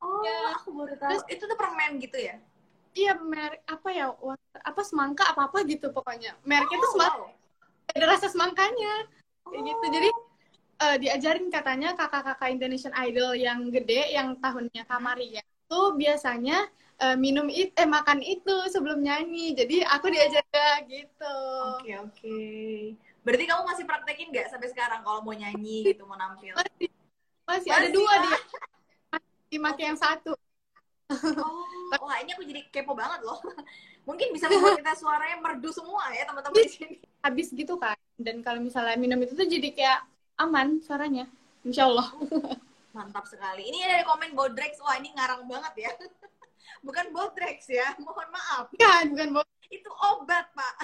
Oh, 0.00 0.20
Ya. 0.24 0.56
aku 0.56 0.68
baru 0.76 0.94
tahu. 0.96 1.18
itu 1.28 1.42
tuh 1.44 1.56
permen 1.56 1.96
gitu 2.00 2.16
ya? 2.20 2.36
Iya 2.96 3.12
merek 3.20 3.60
apa 3.68 3.88
ya 3.92 4.08
water, 4.16 4.60
apa 4.64 4.80
semangka 4.84 5.24
apa 5.28 5.52
apa 5.52 5.58
gitu 5.68 5.92
pokoknya 5.92 6.32
mereknya 6.48 6.80
tuh 6.80 6.88
Oh, 6.88 6.94
semangka 6.96 7.16
wow. 7.28 7.92
ada 7.92 8.06
rasa 8.08 8.26
semangkanya 8.32 8.92
kayak 9.44 9.62
gitu 9.68 9.84
Oh. 9.84 9.92
jadi 9.92 10.08
eh, 10.84 10.96
diajarin 11.02 11.46
katanya 11.52 11.88
kakak-kakak 11.98 12.48
Indonesian 12.54 12.94
Idol 13.06 13.32
yang 13.36 13.68
gede 13.74 14.12
yang 14.16 14.28
tahunnya 14.42 14.82
Kamaria 14.90 15.42
tuh 15.70 15.96
biasanya 16.00 16.56
eh, 17.02 17.16
minum 17.24 17.46
it 17.50 17.72
eh 17.80 17.88
makan 17.88 18.20
itu 18.22 18.54
sebelum 18.74 18.98
nyanyi 19.02 19.52
jadi 19.58 19.76
aku 19.94 20.06
diajarin 20.14 20.80
gitu 20.88 21.36
Oke, 21.80 21.90
oke. 22.04 22.38
Berarti 23.26 23.44
kamu 23.50 23.62
masih 23.66 23.84
praktekin 23.90 24.28
nggak 24.30 24.46
sampai 24.52 24.68
sekarang 24.70 25.00
kalau 25.02 25.20
mau 25.26 25.34
nyanyi 25.34 25.92
gitu, 25.94 26.06
mau 26.06 26.14
nampil? 26.14 26.54
masih 26.54 26.88
masih 27.48 27.70
ada 27.74 27.88
Masih, 27.88 27.94
dua 27.96 28.12
Kak? 28.12 28.22
dia 28.24 28.38
masih 29.12 29.58
pakai 29.62 29.84
yang 29.92 29.98
satu 29.98 30.32
Oh, 31.36 31.62
wah 32.02 32.18
ini 32.22 32.34
aku 32.34 32.42
jadi 32.48 32.60
kepo 32.72 32.92
banget 32.96 33.20
loh. 33.22 33.38
Mungkin 34.08 34.32
bisa 34.34 34.46
membuat 34.50 34.74
kita 34.80 34.92
suaranya 34.98 35.36
merdu 35.38 35.70
semua 35.70 36.10
ya 36.14 36.24
teman-teman 36.26 36.62
di 36.66 36.70
sini. 36.70 36.96
habis 37.24 37.50
gitu 37.50 37.74
kan 37.76 37.98
dan 38.16 38.38
kalau 38.46 38.62
misalnya 38.62 38.94
minum 38.94 39.18
itu 39.18 39.34
tuh 39.34 39.46
jadi 39.50 39.68
kayak 39.74 40.00
aman 40.36 40.80
suaranya 40.80 41.26
Insya 41.64 41.88
Allah 41.88 42.08
Mantap 42.96 43.28
sekali. 43.28 43.68
Ini 43.68 43.84
ada 43.84 44.08
komen 44.08 44.32
Bodrex. 44.32 44.80
Wah 44.80 44.96
ini 44.96 45.12
ngarang 45.12 45.44
banget 45.44 45.84
ya. 45.84 45.92
Bukan 46.86 47.12
Bodrex 47.12 47.68
ya. 47.68 47.92
Mohon 48.00 48.32
maaf. 48.32 48.72
kan 48.72 49.12
bukan 49.12 49.36
bo- 49.36 49.52
Itu 49.68 49.92
obat, 49.92 50.48
Pak. 50.56 50.74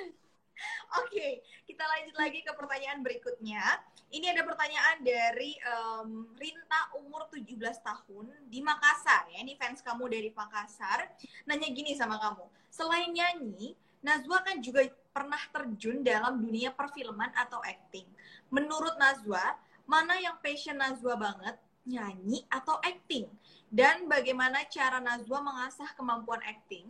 Oke, 1.04 1.44
kita 1.68 1.84
lanjut 1.84 2.16
lagi 2.16 2.40
ke 2.40 2.52
pertanyaan 2.56 3.04
berikutnya. 3.04 3.60
Ini 4.08 4.32
ada 4.32 4.48
pertanyaan 4.48 5.04
dari 5.04 5.60
em, 5.60 6.24
Rinta 6.40 6.88
umur 6.96 7.28
17 7.28 7.52
tahun 7.84 8.26
di 8.48 8.64
Makassar 8.64 9.28
ya. 9.28 9.44
Ini 9.44 9.60
fans 9.60 9.84
kamu 9.84 10.08
dari 10.08 10.32
Makassar. 10.32 11.04
Nanya 11.44 11.68
gini 11.68 11.92
sama 11.94 12.16
kamu. 12.16 12.48
Selain 12.72 13.12
nyanyi, 13.12 13.76
Nazwa 14.00 14.40
kan 14.40 14.56
juga 14.64 14.80
pernah 15.12 15.40
terjun 15.52 16.00
dalam 16.00 16.40
dunia 16.40 16.72
perfilman 16.72 17.28
atau 17.36 17.60
acting. 17.60 18.08
Menurut 18.48 18.96
Nazwa, 18.96 19.58
mana 19.84 20.16
yang 20.16 20.40
passion 20.40 20.80
Nazwa 20.80 21.14
banget? 21.20 21.56
Nyanyi 21.84 22.44
atau 22.48 22.80
acting? 22.80 23.28
Dan 23.68 24.08
bagaimana 24.08 24.64
cara 24.68 24.98
Nazwa 25.02 25.44
mengasah 25.44 25.92
kemampuan 25.96 26.40
acting? 26.46 26.88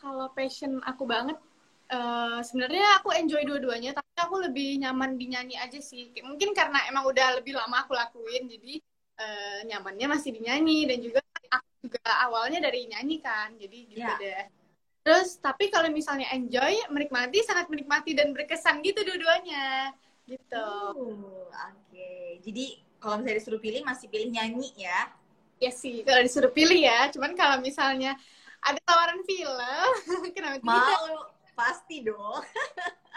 Kalau 0.00 0.28
passion 0.32 0.80
aku 0.84 1.04
banget, 1.04 1.36
eh, 1.92 2.40
sebenarnya 2.40 3.00
aku 3.00 3.12
enjoy 3.12 3.42
dua-duanya, 3.44 3.92
tapi 3.92 4.08
aku 4.16 4.36
lebih 4.48 4.80
nyaman 4.80 5.16
di 5.20 5.32
nyanyi 5.32 5.56
aja 5.60 5.80
sih. 5.80 6.12
Mungkin 6.24 6.56
karena 6.56 6.88
emang 6.88 7.04
udah 7.08 7.40
lebih 7.40 7.56
lama 7.56 7.84
aku 7.84 7.92
lakuin, 7.92 8.48
jadi 8.48 8.80
eh, 9.14 9.58
nyamannya 9.70 10.10
masih 10.10 10.34
di 10.34 10.40
nyanyi 10.42 10.90
dan 10.90 10.98
juga 10.98 11.22
aku 11.46 11.86
juga 11.86 12.02
awalnya 12.26 12.58
dari 12.58 12.90
nyanyi 12.90 13.16
kan, 13.22 13.54
jadi 13.54 13.78
gitu 13.86 14.02
Ya. 14.02 14.18
deh. 14.18 14.44
Terus 15.04 15.36
tapi 15.36 15.68
kalau 15.68 15.92
misalnya 15.92 16.32
enjoy, 16.32 16.80
menikmati 16.88 17.44
sangat 17.44 17.68
menikmati 17.68 18.16
dan 18.16 18.32
berkesan 18.32 18.80
gitu 18.80 19.04
dua-duanya, 19.04 19.92
gitu. 20.24 20.68
Oh, 20.96 21.44
Oke, 21.52 22.40
jadi 22.40 22.80
kalau 22.96 23.20
misalnya 23.20 23.36
disuruh 23.36 23.60
pilih 23.60 23.84
masih 23.84 24.08
pilih 24.08 24.32
nyanyi 24.32 24.72
ya? 24.80 25.12
Ya 25.60 25.68
sih, 25.68 26.00
kalau 26.08 26.24
disuruh 26.24 26.48
pilih 26.48 26.80
ya. 26.80 27.12
Cuman 27.12 27.36
kalau 27.36 27.60
misalnya 27.60 28.16
ada 28.64 28.80
tawaran 28.80 29.20
film, 29.28 29.90
kenapa 30.34 30.56
tidak? 30.64 30.98
Mau, 31.04 31.28
pasti 31.52 32.00
dong. 32.00 32.40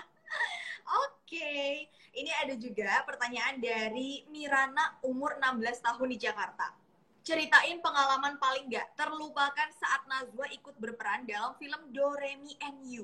Oke, 1.07 1.87
ini 2.15 2.31
ada 2.43 2.55
juga 2.59 2.99
pertanyaan 3.07 3.63
dari 3.63 4.27
Mirana 4.27 4.99
umur 5.07 5.39
16 5.39 5.83
tahun 5.83 6.07
di 6.11 6.17
Jakarta. 6.19 6.86
Ceritain 7.27 7.83
pengalaman 7.83 8.39
paling 8.39 8.71
gak 8.71 8.87
terlupakan 8.95 9.67
saat 9.75 10.07
Nazwa 10.07 10.47
ikut 10.47 10.79
berperan 10.79 11.27
dalam 11.27 11.59
film 11.59 11.91
Doremi 11.91 12.55
and 12.63 12.79
You. 12.87 13.03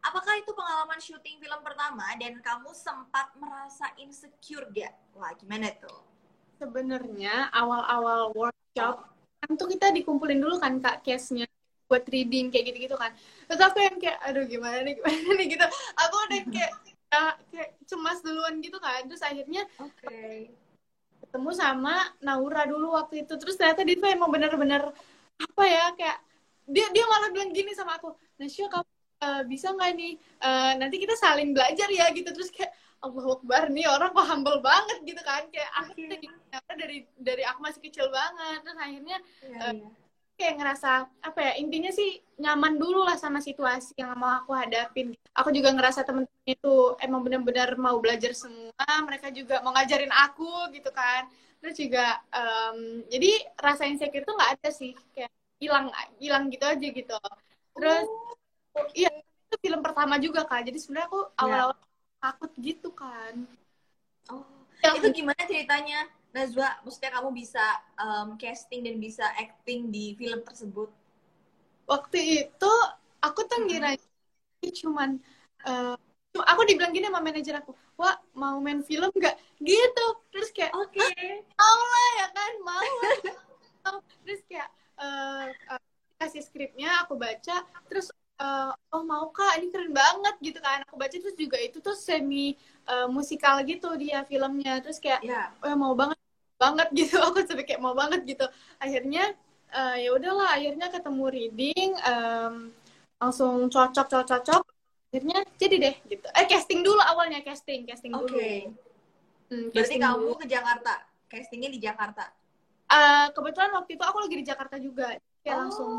Apakah 0.00 0.40
itu 0.40 0.56
pengalaman 0.56 0.96
syuting 0.96 1.36
film 1.36 1.60
pertama 1.60 2.08
dan 2.16 2.40
kamu 2.40 2.72
sempat 2.72 3.28
merasa 3.36 3.92
insecure 4.00 4.72
gak? 4.72 4.96
Wah, 5.12 5.36
gimana 5.36 5.68
tuh? 5.76 6.00
Sebenarnya 6.56 7.52
awal-awal 7.52 8.32
workshop 8.32 9.04
kan 9.44 9.50
tuh 9.60 9.68
kita 9.68 9.92
dikumpulin 9.92 10.40
dulu 10.40 10.56
kan 10.56 10.80
kak 10.80 11.04
case-nya 11.04 11.44
buat 11.92 12.08
reading 12.08 12.48
kayak 12.48 12.72
gitu-gitu 12.72 12.96
kan. 12.96 13.12
Terus 13.52 13.60
aku 13.68 13.84
yang 13.84 14.00
kayak 14.00 14.16
aduh 14.24 14.48
gimana 14.48 14.80
nih 14.80 14.96
gimana 14.96 15.28
nih 15.36 15.46
gitu. 15.52 15.66
Aku 16.08 16.14
udah 16.24 16.40
kayak 16.48 16.72
ya, 17.12 17.24
kayak 17.52 17.70
cemas 17.84 18.24
duluan 18.24 18.64
gitu 18.64 18.80
kan. 18.80 19.04
Terus 19.04 19.20
akhirnya 19.20 19.68
Oke. 19.76 20.56
Ketemu 21.28 21.50
sama 21.52 21.94
Naura 22.24 22.64
dulu 22.64 22.96
waktu 22.96 23.28
itu. 23.28 23.36
Terus 23.36 23.54
ternyata 23.60 23.84
dia 23.84 23.96
tuh 24.00 24.08
emang 24.08 24.32
bener-bener 24.32 24.88
apa 25.38 25.62
ya 25.68 25.84
kayak 25.94 26.18
dia 26.68 26.86
dia 26.90 27.04
malah 27.06 27.28
bilang 27.30 27.52
gini 27.52 27.72
sama 27.76 27.96
aku, 28.00 28.12
Nasya 28.40 28.66
kamu 28.68 28.88
eh, 29.22 29.42
bisa 29.48 29.72
nggak 29.76 29.90
nih 29.94 30.12
eh, 30.18 30.72
nanti 30.80 30.96
kita 30.96 31.14
saling 31.20 31.52
belajar 31.52 31.88
ya 31.92 32.08
gitu. 32.16 32.28
Terus 32.32 32.48
kayak 32.50 32.72
Allah 32.98 33.24
Akbar 33.30 33.70
nih 33.70 33.86
orang 33.86 34.10
kok 34.10 34.26
humble 34.26 34.58
banget 34.58 34.98
gitu 35.06 35.22
kan 35.22 35.46
kayak 35.54 35.70
aku 35.78 35.94
Oke. 35.94 36.02
tuh 36.10 36.18
ternyata 36.18 36.72
dari 36.74 36.98
dari 37.14 37.42
aku 37.46 37.58
masih 37.62 37.80
kecil 37.86 38.10
banget 38.10 38.58
terus 38.66 38.74
akhirnya 38.74 39.16
Iya, 39.38 39.58
Eh, 39.70 39.72
iya. 39.78 39.86
Kayak 40.38 40.54
ngerasa 40.54 40.90
apa 41.18 41.38
ya 41.42 41.52
intinya 41.58 41.90
sih 41.90 42.22
nyaman 42.38 42.78
dulu 42.78 43.02
lah 43.02 43.18
sama 43.18 43.42
situasi 43.42 43.90
yang 43.98 44.14
mau 44.14 44.30
aku 44.38 44.54
hadapin. 44.54 45.10
Aku 45.34 45.50
juga 45.50 45.74
ngerasa 45.74 46.06
temen-temen 46.06 46.46
itu 46.46 46.94
emang 47.02 47.20
benar-benar 47.26 47.74
mau 47.74 47.98
belajar 47.98 48.30
semua 48.38 48.86
mereka 49.02 49.34
juga 49.34 49.58
mau 49.66 49.74
ngajarin 49.74 50.14
aku 50.14 50.70
gitu 50.70 50.90
kan. 50.94 51.26
Terus 51.58 51.74
juga 51.74 52.22
em, 52.30 53.02
jadi 53.10 53.30
rasa 53.58 53.90
insecure 53.90 54.22
tuh 54.22 54.38
nggak 54.38 54.52
ada 54.62 54.70
sih 54.70 54.94
kayak 55.10 55.30
hilang 55.58 55.90
hilang 56.22 56.46
gitu 56.54 56.64
aja 56.64 56.86
gitu. 56.86 57.18
Terus 57.74 58.06
iya 58.94 59.10
itu 59.18 59.56
film 59.58 59.80
pertama 59.82 60.22
juga 60.22 60.46
kan 60.46 60.62
jadi 60.62 60.78
sebenarnya 60.78 61.08
aku 61.10 61.20
awal-awal 61.34 61.74
takut 62.22 62.50
gitu 62.62 62.94
kan. 62.94 63.34
Oh, 64.30 64.46
Yang- 64.86 64.96
itu 65.02 65.08
gimana 65.22 65.42
ceritanya? 65.50 66.06
Nazwa, 66.34 66.68
maksudnya 66.84 67.10
kamu 67.16 67.30
bisa 67.40 67.64
um, 67.98 68.28
casting 68.42 68.80
dan 68.86 68.96
bisa 69.00 69.24
acting 69.44 69.80
di 69.94 70.12
film 70.20 70.40
tersebut? 70.44 70.88
waktu 71.88 72.18
itu 72.44 72.72
aku 73.24 73.40
tuh 73.48 73.58
ngira 73.64 73.96
ini 73.96 74.70
cuman 74.80 75.10
cuma 76.32 76.44
aku 76.52 76.62
dibilang 76.68 76.92
gini 76.92 77.08
sama 77.08 77.20
manajer 77.24 77.54
aku 77.60 77.72
wah 77.98 78.14
mau 78.36 78.60
main 78.62 78.80
film 78.84 79.10
nggak? 79.10 79.36
Gitu. 79.58 80.06
Terus 80.30 80.48
kayak 80.54 80.72
Oke. 80.76 81.02
mau 81.58 81.80
lah 81.82 82.08
ya 82.22 82.26
kan? 82.30 82.52
Mau 82.62 82.78
lah. 83.02 83.16
Terus 84.22 84.40
kayak 84.46 84.68
eh, 85.02 85.44
eh, 85.74 85.80
kasih 86.20 86.42
skripnya 86.46 87.02
aku 87.02 87.18
baca. 87.18 87.56
Terus 87.90 88.12
eh, 88.38 88.70
oh 88.94 89.02
mau 89.02 89.32
kak? 89.34 89.58
Ini 89.58 89.66
keren 89.74 89.90
banget 89.90 90.34
gitu 90.44 90.58
kan. 90.62 90.86
Aku 90.86 90.94
baca 90.94 91.10
terus 91.10 91.34
juga 91.34 91.58
itu 91.58 91.82
tuh 91.82 91.96
semi 91.98 92.54
eh, 92.86 93.08
musikal 93.10 93.58
gitu 93.66 93.88
dia 93.98 94.22
filmnya. 94.28 94.78
Terus 94.84 95.02
kayak 95.02 95.26
Ya. 95.26 95.50
oh 95.64 95.74
mau 95.74 95.96
banget 95.98 96.17
banget 96.58 96.88
gitu 96.92 97.16
aku 97.26 97.46
sampai 97.46 97.64
kayak 97.64 97.80
mau 97.80 97.94
banget 97.94 98.26
gitu 98.26 98.46
akhirnya 98.82 99.32
eh, 99.72 99.96
ya 100.04 100.10
udahlah 100.12 100.58
akhirnya 100.58 100.90
ketemu 100.90 101.24
reading 101.30 101.90
em, 102.02 102.54
langsung 103.22 103.70
cocok 103.70 104.06
cocok 104.10 104.42
cocok 104.44 104.62
akhirnya 105.08 105.38
jadi 105.56 105.76
deh 105.80 105.96
gitu 106.10 106.26
eh 106.36 106.46
casting 106.50 106.84
dulu 106.84 107.00
awalnya 107.00 107.40
casting 107.40 107.88
casting 107.88 108.12
Oke. 108.12 108.28
dulu 108.28 108.76
Hmm, 109.48 109.72
Berarti 109.72 109.96
casting 109.96 110.00
kamu 110.04 110.28
dulu. 110.28 110.40
ke 110.40 110.46
Jakarta. 110.46 110.94
castingnya 111.28 111.70
di 111.72 111.80
Jakarta? 111.80 112.24
Uh, 112.88 113.28
kebetulan 113.36 113.68
waktu 113.76 114.00
itu 114.00 114.04
aku 114.04 114.18
lagi 114.24 114.36
di 114.40 114.46
Jakarta 114.48 114.76
juga. 114.80 115.12
Kayak 115.44 115.56
oh. 115.56 115.60
langsung. 115.64 115.92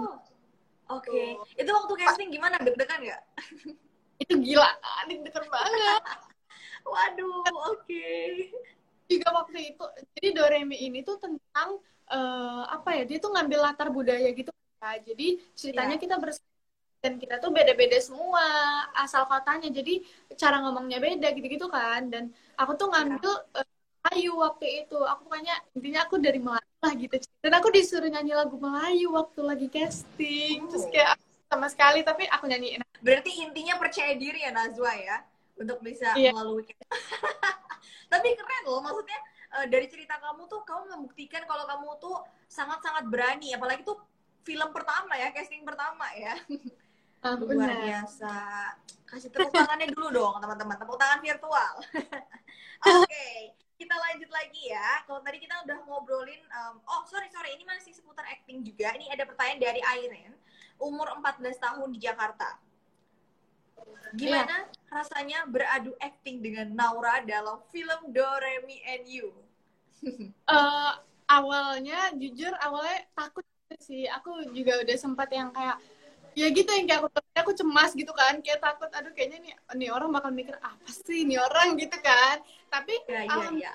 Oke. 0.89 1.37
Okay. 1.37 1.61
Itu 1.65 1.69
waktu 1.69 1.93
casting 2.01 2.29
gimana? 2.33 2.57
Deg-degan 2.61 3.01
nggak? 3.01 3.21
itu 4.25 4.33
gila, 4.41 4.69
deg-degan 5.05 5.45
banget. 5.49 6.01
Waduh, 6.89 7.45
oke. 7.45 7.85
Okay. 7.85 8.49
Juga 9.09 9.29
waktu 9.33 9.73
itu, 9.73 9.85
jadi 10.13 10.27
Doremi 10.37 10.77
ini 10.85 11.01
tuh 11.01 11.17
tentang 11.17 11.81
uh, 12.13 12.63
apa 12.69 13.01
ya? 13.01 13.03
Dia 13.09 13.17
tuh 13.17 13.33
ngambil 13.33 13.59
latar 13.65 13.89
budaya 13.89 14.29
gitu. 14.29 14.53
Ya. 14.79 15.01
Jadi 15.01 15.41
ceritanya 15.57 15.97
yeah. 15.97 16.03
kita 16.05 16.15
bersama 16.21 16.49
dan 16.99 17.15
kita 17.15 17.39
tuh 17.39 17.51
beda-beda 17.55 17.95
semua 18.03 18.43
asal 18.99 19.23
kotanya 19.23 19.71
jadi 19.71 20.03
cara 20.35 20.59
ngomongnya 20.59 20.99
beda 20.99 21.31
gitu-gitu 21.31 21.71
kan 21.71 22.11
dan 22.11 22.23
aku 22.59 22.75
tuh 22.75 22.91
ngambil 22.91 23.33
uh, 23.55 23.67
Melayu 23.99 24.39
waktu 24.39 24.83
itu 24.83 24.99
aku 24.99 25.27
pokoknya 25.27 25.55
intinya 25.75 26.07
aku 26.07 26.15
dari 26.19 26.39
Melayu 26.39 26.71
lah 26.79 26.93
gitu 26.95 27.15
dan 27.43 27.51
aku 27.55 27.67
disuruh 27.71 28.07
nyanyi 28.07 28.35
lagu 28.35 28.55
Melayu 28.59 29.15
waktu 29.15 29.39
lagi 29.43 29.67
casting 29.71 30.67
terus 30.67 30.87
oh. 30.87 30.91
kayak 30.91 31.15
sama 31.47 31.67
sekali 31.71 32.03
tapi 32.03 32.27
aku 32.27 32.47
nyanyiin 32.51 32.83
berarti 32.99 33.47
intinya 33.47 33.79
percaya 33.79 34.15
diri 34.19 34.43
ya 34.43 34.51
Nazwa 34.51 34.91
ya 34.95 35.23
untuk 35.59 35.77
bisa 35.83 36.15
yeah. 36.15 36.31
melalui 36.31 36.65
tapi 38.11 38.27
keren 38.33 38.63
loh 38.65 38.81
maksudnya 38.81 39.19
uh, 39.59 39.65
dari 39.67 39.85
cerita 39.91 40.17
kamu 40.17 40.47
tuh 40.47 40.63
kamu 40.65 40.97
membuktikan 40.97 41.43
kalau 41.45 41.67
kamu 41.67 41.87
tuh 42.01 42.17
sangat-sangat 42.49 43.05
berani 43.11 43.53
apalagi 43.53 43.85
tuh 43.85 43.99
film 44.47 44.71
pertama 44.73 45.13
ya 45.19 45.29
casting 45.35 45.61
pertama 45.61 46.09
ya 46.17 46.33
Oh, 47.19 47.35
luar 47.51 47.75
biasa. 47.83 48.35
Kasih 49.03 49.29
tepuk 49.33 49.51
tangannya 49.51 49.91
dulu 49.91 50.07
dong, 50.13 50.39
teman-teman. 50.39 50.77
Tepuk 50.79 50.95
tangan 50.95 51.19
virtual. 51.19 51.73
Oke, 52.79 53.03
okay. 53.03 53.51
kita 53.75 53.91
lanjut 53.91 54.29
lagi 54.31 54.71
ya. 54.71 55.03
Kalau 55.03 55.19
tadi 55.19 55.37
kita 55.43 55.59
udah 55.67 55.77
ngobrolin, 55.83 56.39
um, 56.47 56.79
oh 56.87 57.03
sorry 57.09 57.27
sorry, 57.33 57.51
ini 57.57 57.67
masih 57.67 57.91
seputar 57.91 58.23
acting 58.23 58.63
juga. 58.63 58.95
Ini 58.95 59.11
ada 59.11 59.27
pertanyaan 59.27 59.59
dari 59.59 59.81
Airen, 59.83 60.31
umur 60.79 61.11
14 61.19 61.59
tahun 61.59 61.89
di 61.91 61.99
Jakarta. 61.99 62.55
Gimana 64.17 64.65
yeah. 64.65 64.89
rasanya 64.89 65.39
beradu 65.45 65.93
acting 66.01 66.41
dengan 66.41 66.74
Naura 66.74 67.21
dalam 67.21 67.62
film 67.69 68.09
Doremi 68.09 68.81
and 68.86 69.05
You? 69.05 69.29
uh, 70.50 70.98
awalnya, 71.38 72.13
jujur 72.17 72.53
awalnya 72.57 73.05
takut 73.13 73.45
sih. 73.77 74.09
Aku 74.09 74.50
juga 74.55 74.81
udah 74.81 74.98
sempat 74.98 75.29
yang 75.29 75.53
kayak 75.53 75.77
ya 76.38 76.48
gitu 76.53 76.69
yang 76.69 76.86
kayak 76.88 77.01
aku 77.03 77.09
aku 77.36 77.51
cemas 77.57 77.91
gitu 77.98 78.13
kan 78.13 78.39
kayak 78.39 78.62
takut 78.62 78.88
aduh 78.93 79.12
kayaknya 79.12 79.43
nih 79.43 79.53
nih 79.75 79.89
orang 79.89 80.13
bakal 80.13 80.31
mikir 80.31 80.55
apa 80.62 80.88
sih 80.88 81.25
nih 81.25 81.41
orang 81.41 81.75
gitu 81.75 81.98
kan 82.00 82.39
tapi 82.69 82.95
ya, 83.09 83.25
ya, 83.25 83.50
ya. 83.57 83.74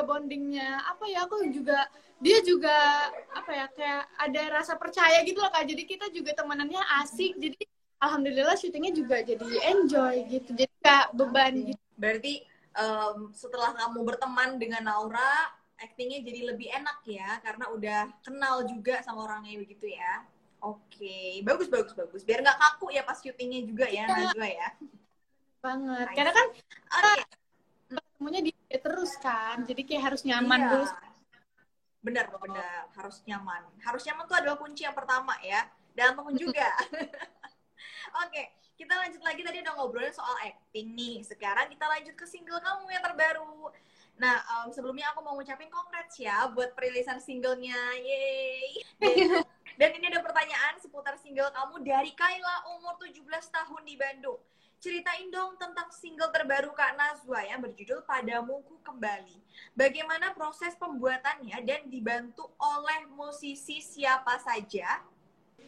bondingnya 0.00 0.80
apa 0.88 1.04
ya 1.12 1.28
aku 1.28 1.44
juga 1.52 1.84
dia 2.20 2.40
juga 2.40 3.08
apa 3.36 3.50
ya 3.52 3.66
kayak 3.70 4.02
ada 4.16 4.42
rasa 4.60 4.74
percaya 4.80 5.20
gitu 5.22 5.38
loh 5.40 5.52
kak 5.52 5.68
jadi 5.68 5.82
kita 5.84 6.06
juga 6.08 6.32
temenannya 6.32 6.80
asik 7.04 7.36
jadi 7.36 7.60
alhamdulillah 8.00 8.56
syutingnya 8.56 8.92
juga 8.96 9.20
jadi 9.20 9.46
enjoy 9.76 10.16
gitu 10.32 10.50
jadi 10.56 10.72
gak 10.80 11.06
beban 11.14 11.52
gitu 11.72 11.82
berarti 12.00 12.42
um, 12.74 13.30
setelah 13.36 13.76
kamu 13.76 14.00
berteman 14.02 14.56
dengan 14.56 14.88
Naura 14.88 15.52
actingnya 15.80 16.20
jadi 16.24 16.52
lebih 16.52 16.68
enak 16.72 17.04
ya 17.08 17.40
karena 17.44 17.64
udah 17.72 18.00
kenal 18.24 18.64
juga 18.68 19.00
sama 19.04 19.24
orangnya 19.24 19.60
begitu 19.60 19.92
ya 19.92 20.24
Oke, 20.60 20.92
okay. 20.92 21.30
bagus 21.40 21.72
bagus 21.72 21.96
bagus. 21.96 22.20
Biar 22.20 22.44
nggak 22.44 22.60
kaku 22.60 22.92
ya 22.92 23.00
pas 23.00 23.16
syutingnya 23.16 23.64
juga 23.64 23.88
ya, 23.88 24.04
ya. 24.04 24.12
Najwa 24.12 24.44
ya. 24.44 24.68
Banget. 25.64 26.04
Nice. 26.04 26.16
Karena 26.20 26.32
kan 26.36 26.46
okay. 26.84 27.22
ketemunya 27.88 28.40
di 28.44 28.52
terus 28.68 29.12
kan, 29.24 29.64
jadi 29.64 29.82
kayak 29.88 30.02
harus 30.12 30.22
nyaman 30.28 30.60
iya. 30.60 30.68
dulu. 30.68 30.86
Bener 32.04 32.24
bener, 32.28 32.92
harus 32.92 33.16
nyaman. 33.24 33.62
Harus 33.80 34.02
nyaman 34.04 34.24
tuh 34.28 34.36
adalah 34.36 34.56
kunci 34.60 34.84
yang 34.84 34.92
pertama 34.92 35.32
ya. 35.40 35.64
Dan 35.96 36.12
temen 36.12 36.36
juga. 36.44 36.68
Oke, 38.26 38.32
okay. 38.32 38.46
kita 38.74 38.92
lanjut 38.96 39.22
lagi 39.22 39.40
tadi 39.44 39.58
udah 39.62 39.74
ngobrolin 39.76 40.14
soal 40.14 40.36
acting 40.42 40.92
nih. 40.96 41.24
Sekarang 41.24 41.68
kita 41.68 41.84
lanjut 41.84 42.14
ke 42.16 42.26
single 42.26 42.60
kamu 42.60 42.90
yang 42.90 43.04
terbaru. 43.04 43.70
Nah, 44.20 44.36
um, 44.60 44.68
sebelumnya 44.68 45.08
aku 45.16 45.24
mau 45.24 45.32
ngucapin 45.36 45.72
congrats 45.72 46.20
ya 46.20 46.44
buat 46.52 46.76
perilisan 46.76 47.24
singlenya. 47.24 47.78
Yeay. 47.96 48.84
Dan, 49.00 49.16
dan 49.80 49.90
ini 49.96 50.12
ada 50.12 50.20
pertanyaan 50.20 50.76
seputar 50.76 51.16
single 51.16 51.48
kamu 51.48 51.80
dari 51.80 52.12
Kayla 52.12 52.68
umur 52.76 53.00
17 53.00 53.24
tahun 53.48 53.82
di 53.88 53.96
Bandung. 53.96 54.40
Ceritain 54.80 55.28
dong 55.28 55.60
tentang 55.60 55.92
single 55.92 56.32
terbaru 56.32 56.72
Kak 56.72 56.96
Nazwa 56.96 57.44
yang 57.44 57.60
berjudul 57.60 58.00
Padamuku 58.08 58.80
Kembali. 58.80 59.36
Bagaimana 59.76 60.32
proses 60.32 60.72
pembuatannya 60.80 61.52
dan 61.68 61.84
dibantu 61.92 62.48
oleh 62.56 63.04
musisi 63.12 63.84
siapa 63.84 64.40
saja? 64.40 65.04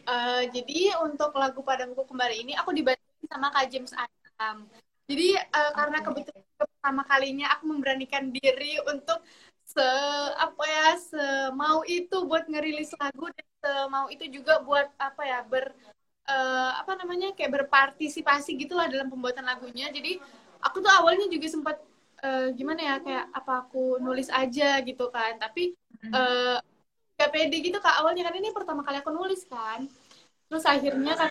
Uh, 0.03 0.43
jadi 0.51 0.99
untuk 0.99 1.31
lagu 1.39 1.63
Padamuku 1.63 2.03
Kembali 2.03 2.43
ini 2.43 2.53
aku 2.59 2.75
dibantu 2.75 3.23
sama 3.31 3.47
Kak 3.55 3.71
James 3.71 3.95
Adam. 3.95 4.67
Jadi 5.07 5.35
uh, 5.35 5.71
karena 5.75 5.99
kebetulan 6.03 6.43
pertama 6.59 7.01
kalinya 7.07 7.47
aku 7.55 7.63
memberanikan 7.71 8.31
diri 8.31 8.79
untuk 8.87 9.23
se 9.63 9.83
apa 10.35 10.63
ya 10.67 10.89
semau 10.99 11.87
itu 11.87 12.27
buat 12.27 12.43
ngerilis 12.51 12.91
lagu 12.99 13.31
dan 13.31 13.47
semau 13.63 14.05
itu 14.11 14.27
juga 14.27 14.59
buat 14.59 14.91
apa 14.99 15.23
ya 15.23 15.39
ber 15.47 15.71
uh, 16.27 16.71
apa 16.83 16.99
namanya 16.99 17.31
kayak 17.31 17.63
berpartisipasi 17.63 18.59
gitulah 18.59 18.91
dalam 18.91 19.07
pembuatan 19.07 19.47
lagunya. 19.47 19.87
Jadi 19.87 20.19
aku 20.59 20.83
tuh 20.83 20.91
awalnya 20.91 21.31
juga 21.31 21.47
sempat 21.47 21.79
uh, 22.23 22.51
gimana 22.51 22.81
ya 22.83 22.95
kayak 22.99 23.25
apa 23.31 23.67
aku 23.67 24.03
nulis 24.03 24.27
aja 24.27 24.83
gitu 24.83 25.07
kan. 25.11 25.39
Tapi 25.39 25.75
uh, 26.11 26.59
gak 27.17 27.29
pede 27.33 27.57
gitu 27.61 27.77
kak 27.79 27.95
awalnya. 28.01 28.25
Kan 28.27 28.35
ini 28.37 28.49
pertama 28.51 28.81
kali 28.81 28.99
aku 28.99 29.11
nulis 29.13 29.45
kan. 29.47 29.85
Terus 30.49 30.65
akhirnya 30.65 31.13
kan 31.17 31.29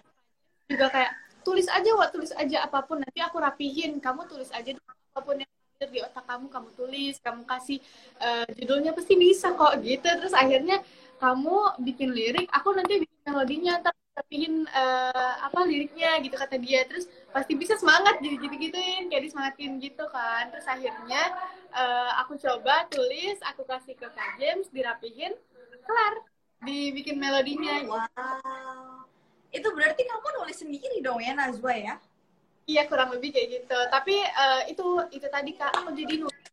juga 0.67 0.87
kayak 0.89 1.13
tulis 1.43 1.67
aja 1.67 1.91
wa 1.99 2.07
tulis 2.09 2.33
aja 2.35 2.57
apa 2.67 2.79
pun. 2.87 3.03
Nanti 3.03 3.21
aku 3.23 3.37
rapihin. 3.39 3.99
Kamu 3.99 4.27
tulis 4.31 4.51
aja 4.55 4.71
apa 4.75 5.21
pun 5.21 5.39
yang 5.43 5.51
ada 5.79 5.87
di 5.91 6.01
otak 6.03 6.25
kamu. 6.27 6.47
Kamu 6.51 6.69
tulis 6.79 7.15
kamu 7.19 7.43
kasih 7.47 7.79
uh, 8.23 8.47
judulnya 8.55 8.95
pasti 8.95 9.15
bisa 9.19 9.55
kok 9.55 9.79
gitu. 9.83 10.07
Terus 10.07 10.35
akhirnya 10.35 10.83
kamu 11.23 11.79
bikin 11.87 12.11
lirik 12.11 12.51
aku 12.51 12.75
nanti 12.75 13.03
bikin 13.07 13.31
melodinya 13.31 13.79
rapihin 14.13 14.69
uh, 14.69 15.35
apa 15.41 15.65
liriknya 15.65 16.21
gitu 16.21 16.37
kata 16.37 16.59
dia. 16.61 16.85
Terus 16.87 17.09
pasti 17.33 17.57
bisa 17.57 17.75
semangat 17.81 18.21
jadi 18.21 18.37
gitu 18.39 18.55
gituin 18.61 19.09
kayak 19.09 19.23
disemangatin 19.25 19.81
gitu 19.81 20.05
kan. 20.13 20.53
Terus 20.53 20.67
akhirnya 20.69 21.23
uh, 21.73 22.13
aku 22.21 22.37
coba 22.37 22.87
tulis 22.93 23.41
aku 23.47 23.65
kasih 23.65 23.97
ke 23.97 24.07
kak 24.13 24.31
James 24.37 24.69
dirapihin 24.69 25.33
kelar 25.83 26.15
dibikin 26.63 27.19
melodinya 27.19 27.83
wow 27.87 29.03
itu 29.53 29.69
berarti 29.69 30.03
kamu 30.09 30.29
nulis 30.41 30.57
sendiri 30.65 30.97
dong 31.05 31.21
ya 31.21 31.37
Nazwa 31.37 31.77
ya? 31.77 31.95
Iya 32.65 32.89
kurang 32.89 33.13
lebih 33.13 33.37
kayak 33.37 33.49
gitu. 33.61 33.79
Tapi 33.93 34.17
uh, 34.17 34.63
itu 34.67 34.87
itu 35.13 35.27
tadi 35.29 35.53
kak 35.53 35.85
aku 35.85 35.93
jadi 35.93 36.25
nulis 36.25 36.49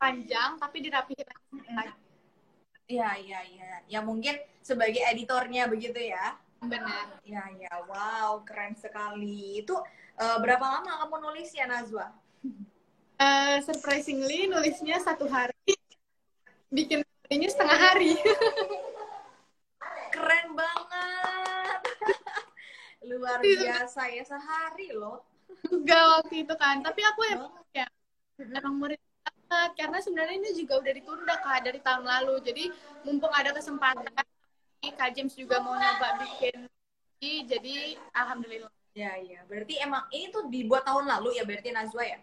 panjang 0.00 0.56
tapi 0.56 0.76
dirapihin 0.80 1.28
lagi. 1.76 2.00
Iya 2.88 3.10
iya 3.20 3.40
iya. 3.44 3.70
Ya 3.86 4.00
mungkin 4.00 4.40
sebagai 4.64 5.04
editornya 5.12 5.68
begitu 5.68 6.00
ya? 6.00 6.32
Benar. 6.64 7.20
Iya 7.20 7.44
iya. 7.60 7.72
Wow 7.84 8.40
keren 8.48 8.72
sekali. 8.72 9.60
Itu 9.60 9.76
uh, 10.16 10.38
berapa 10.40 10.64
lama 10.64 11.04
kamu 11.04 11.16
nulis 11.28 11.52
ya 11.52 11.68
Nazwa? 11.68 12.08
Uh, 13.20 13.60
surprisingly 13.68 14.48
nulisnya 14.48 14.96
satu 14.96 15.28
hari, 15.28 15.76
bikin 16.72 17.04
ini 17.30 17.46
setengah 17.46 17.78
hari. 17.78 18.18
keren 20.10 20.48
banget. 20.58 21.80
Luar 23.08 23.38
biasa 23.38 24.10
ya 24.10 24.24
sehari 24.26 24.90
loh. 24.90 25.22
Enggak 25.70 26.02
waktu 26.20 26.42
itu 26.42 26.54
kan. 26.58 26.82
Tapi 26.82 27.00
aku 27.06 27.20
ya, 27.30 27.36
ya 27.72 27.86
emang 28.58 28.82
murid 28.82 28.98
banget. 29.22 29.70
Karena 29.78 29.98
sebenarnya 30.02 30.36
ini 30.42 30.50
juga 30.58 30.82
udah 30.82 30.92
ditunda 30.92 31.34
kak 31.38 31.62
dari 31.62 31.78
tahun 31.78 32.04
lalu. 32.04 32.34
Jadi 32.42 32.64
mumpung 33.06 33.30
ada 33.30 33.54
kesempatan 33.54 34.10
kak 34.90 35.10
James 35.14 35.32
juga 35.38 35.62
mau 35.62 35.78
nyoba 35.78 36.26
bikin. 36.26 36.66
Jadi 37.22 37.94
alhamdulillah. 38.10 38.72
Ya 38.90 39.14
ya 39.22 39.46
berarti 39.46 39.78
emang 39.78 40.02
ini 40.10 40.34
tuh 40.34 40.50
dibuat 40.50 40.82
tahun 40.82 41.06
lalu 41.06 41.38
ya 41.38 41.46
berarti 41.46 41.70
Nazwa 41.70 42.02
ya? 42.02 42.18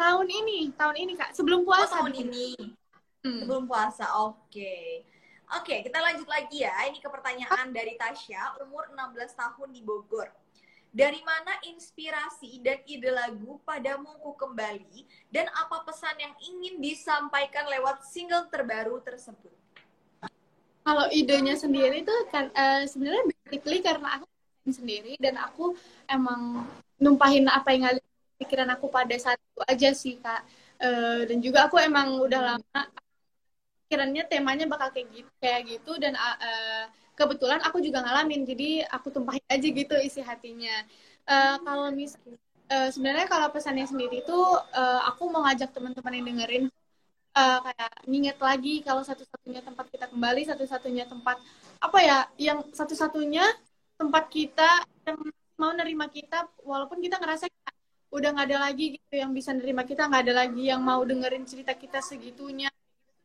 Tahun 0.00 0.24
ini 0.24 0.72
tahun 0.72 0.96
ini 0.96 1.12
kak. 1.12 1.36
Sebelum 1.36 1.60
puasa 1.68 1.84
oh, 1.84 1.92
tahun 2.00 2.24
ini 2.24 2.56
hmm. 3.24 3.40
sebelum 3.44 3.64
puasa 3.68 4.06
oke 4.20 4.48
okay. 4.48 5.04
Oke, 5.50 5.82
kita 5.82 5.98
lanjut 5.98 6.30
lagi 6.30 6.62
ya. 6.62 6.70
Ini 6.86 7.02
ke 7.02 7.10
pertanyaan 7.10 7.74
dari 7.74 7.98
Tasya, 7.98 8.54
umur 8.62 8.86
16 8.94 9.34
tahun 9.34 9.68
di 9.74 9.82
Bogor. 9.82 10.30
Dari 10.94 11.18
mana 11.26 11.58
inspirasi 11.66 12.62
dan 12.62 12.78
ide 12.86 13.10
lagu 13.10 13.58
Padamu 13.66 14.14
Ku 14.22 14.38
Kembali 14.38 15.06
dan 15.26 15.50
apa 15.50 15.82
pesan 15.82 16.14
yang 16.22 16.34
ingin 16.38 16.78
disampaikan 16.78 17.66
lewat 17.66 18.06
single 18.06 18.46
terbaru 18.46 19.02
tersebut? 19.02 19.50
Kalau 20.86 21.06
idenya 21.10 21.58
sendiri 21.58 22.06
itu 22.06 22.14
kan 22.30 22.50
uh, 22.54 22.86
sebenarnya 22.86 23.26
basically 23.26 23.82
karena 23.82 24.22
aku 24.22 24.26
sendiri 24.70 25.18
dan 25.18 25.34
aku 25.38 25.74
emang 26.06 26.62
numpahin 26.98 27.46
apa 27.50 27.74
yang 27.74 27.90
ada 27.90 28.02
pikiran 28.38 28.70
aku 28.74 28.86
pada 28.86 29.14
saat 29.18 29.38
itu 29.38 29.62
aja 29.66 29.90
sih 29.94 30.14
kak. 30.18 30.46
Uh, 30.78 31.26
dan 31.26 31.42
juga 31.42 31.66
aku 31.66 31.78
emang 31.78 32.22
udah 32.22 32.54
lama 32.54 32.80
pikirannya 33.90 34.22
temanya 34.30 34.70
bakal 34.70 34.94
kayak 34.94 35.10
gitu 35.10 35.30
kayak 35.42 35.66
gitu 35.66 35.98
dan 35.98 36.14
uh, 36.14 36.86
kebetulan 37.18 37.58
aku 37.66 37.82
juga 37.82 38.06
ngalamin 38.06 38.46
jadi 38.46 38.86
aku 38.86 39.10
tumpahin 39.10 39.42
aja 39.50 39.66
gitu 39.66 39.98
isi 39.98 40.22
hatinya. 40.22 40.86
Uh, 41.26 41.58
kalau 41.66 41.90
misalnya 41.90 42.38
uh, 42.70 42.88
sebenarnya 42.94 43.26
kalau 43.26 43.50
pesannya 43.50 43.90
sendiri 43.90 44.22
itu 44.22 44.38
uh, 44.78 45.00
aku 45.10 45.26
mau 45.26 45.42
ngajak 45.42 45.74
teman-teman 45.74 46.22
yang 46.22 46.26
dengerin 46.30 46.64
uh, 47.34 47.58
kayak 47.66 47.92
nginget 48.06 48.38
lagi 48.38 48.74
kalau 48.86 49.02
satu-satunya 49.02 49.60
tempat 49.66 49.86
kita 49.90 50.06
kembali 50.06 50.42
satu-satunya 50.46 51.04
tempat 51.10 51.42
apa 51.82 51.98
ya 51.98 52.18
yang 52.38 52.62
satu-satunya 52.70 53.42
tempat 53.98 54.30
kita 54.30 54.86
yang 55.02 55.18
mau 55.58 55.74
nerima 55.74 56.06
kita 56.06 56.46
walaupun 56.62 57.02
kita 57.02 57.18
ngerasa 57.18 57.50
udah 58.10 58.28
nggak 58.38 58.46
ada 58.54 58.58
lagi 58.70 58.96
gitu 58.98 59.14
yang 59.18 59.34
bisa 59.34 59.50
nerima 59.50 59.82
kita 59.82 60.06
nggak 60.06 60.22
ada 60.30 60.34
lagi 60.46 60.62
yang 60.70 60.82
mau 60.82 61.02
dengerin 61.02 61.46
cerita 61.46 61.74
kita 61.74 62.02
segitunya 62.02 62.70